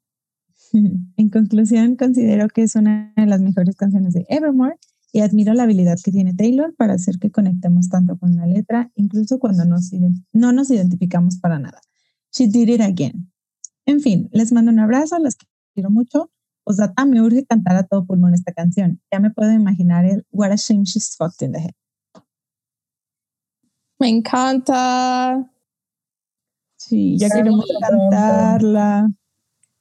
[1.18, 4.78] en conclusión, considero que es una de las mejores canciones de Evermore
[5.12, 8.92] y admiro la habilidad que tiene Taylor para hacer que conectemos tanto con la letra,
[8.96, 11.82] incluso cuando no nos identificamos para nada.
[12.32, 13.32] She did it again.
[13.86, 15.38] En fin, les mando un abrazo, les
[15.74, 16.30] quiero mucho.
[16.66, 19.02] Osdata, me urge cantar a todo pulmón esta canción.
[19.12, 21.74] Ya me puedo imaginar el What a shame she's fucked in the head.
[24.00, 25.50] Me encanta.
[26.76, 29.10] Sí, ya queremos cantarla.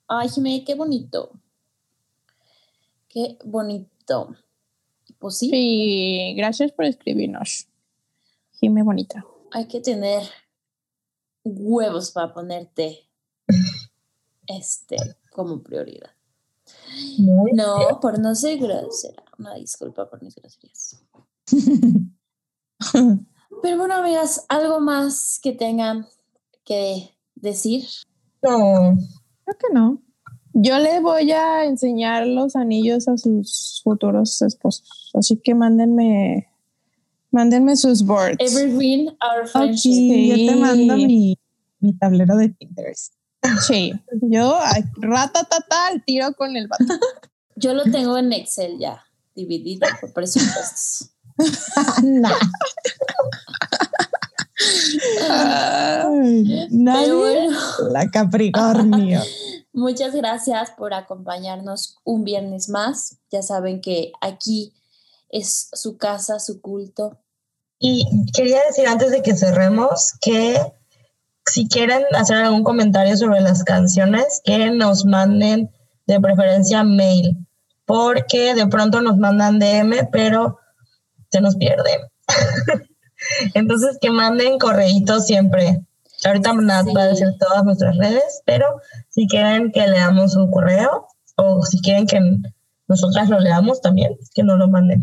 [0.08, 1.32] Ay, Jimé, qué bonito.
[3.08, 4.36] Qué bonito.
[5.18, 5.50] Pues sí.
[5.50, 7.66] Sí, gracias por escribirnos.
[8.52, 9.24] Jimé, bonita.
[9.52, 10.22] Hay que tener
[11.44, 13.08] huevos para ponerte
[14.46, 14.96] este
[15.30, 16.10] como prioridad.
[17.18, 19.22] no, por no ser grosera.
[19.38, 21.02] Una disculpa por mis groserías.
[23.62, 26.06] Pero bueno, amigas, ¿algo más que tengan
[26.64, 27.86] que decir?
[28.42, 28.96] No,
[29.46, 30.02] Creo que no.
[30.54, 35.10] Yo le voy a enseñar los anillos a sus futuros esposos.
[35.14, 36.48] Así que mándenme,
[37.30, 38.38] mándenme sus boards.
[38.40, 39.92] Evergreen, our friendship.
[39.92, 41.38] Sí, yo te mando mi,
[41.78, 43.14] mi tablero de Pinterest.
[43.66, 43.92] Sí,
[44.22, 44.58] yo
[44.96, 46.84] ratatata al tiro con el vato.
[47.58, 49.02] Yo lo tengo en Excel ya,
[49.34, 51.10] dividido por presupuestos.
[52.02, 52.34] Nah.
[55.30, 57.04] Ay, Nadie.
[57.04, 57.58] Pero bueno,
[57.90, 59.22] La Capricornio.
[59.76, 63.18] muchas gracias por acompañarnos un viernes más.
[63.30, 64.72] Ya saben que aquí
[65.28, 67.18] es su casa, su culto.
[67.78, 70.58] Y quería decir antes de que cerremos que
[71.44, 75.70] si quieren hacer algún comentario sobre las canciones, que nos manden
[76.06, 77.46] de preferencia mail,
[77.84, 80.58] porque de pronto nos mandan DM, pero
[81.30, 82.10] se nos pierde.
[83.54, 85.84] Entonces que manden correitos siempre.
[86.24, 88.80] Ahorita Nat va a decir todas nuestras redes, pero
[89.10, 92.18] si quieren que leamos un correo o si quieren que
[92.88, 95.02] nosotras lo leamos también, que nos lo manden.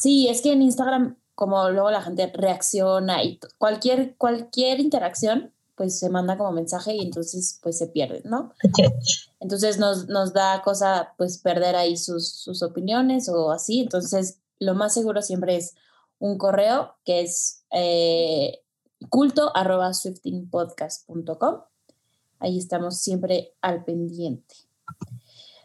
[0.00, 5.98] Sí, es que en Instagram, como luego la gente reacciona y cualquier, cualquier interacción, pues
[5.98, 8.52] se manda como mensaje y entonces pues se pierde, ¿no?
[9.40, 13.80] Entonces nos, nos da cosa pues perder ahí sus, sus opiniones o así.
[13.80, 15.74] Entonces lo más seguro siempre es
[16.24, 18.62] un correo que es eh,
[19.10, 21.60] culto arroba swiftingpodcast.com.
[22.38, 24.54] Ahí estamos siempre al pendiente.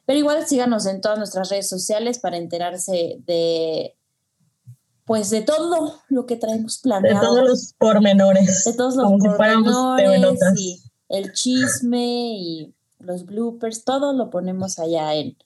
[0.06, 3.96] Pero igual síganos en todas nuestras redes sociales para enterarse de
[5.06, 7.22] pues de todo lo que traemos De planeado.
[7.22, 8.66] todos los pormenores.
[8.66, 15.16] de todos los como pormenores y el chisme y los bloopers, todo lo ponemos allá
[15.16, 15.38] en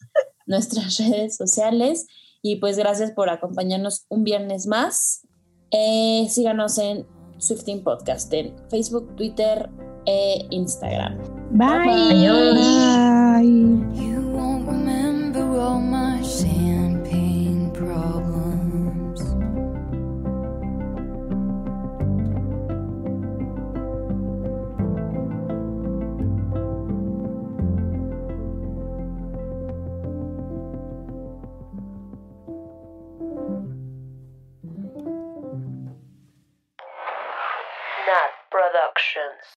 [0.48, 2.08] nuestras redes sociales.
[2.44, 5.26] Y pues gracias por acompañarnos un viernes más.
[5.72, 7.08] Eh, síganos en
[7.40, 9.70] Swifting Podcast en Facebook, Twitter
[10.06, 11.18] e Instagram.
[11.52, 12.12] Bye.
[12.12, 12.56] Adiós.
[13.40, 14.04] Bye.
[14.06, 14.24] You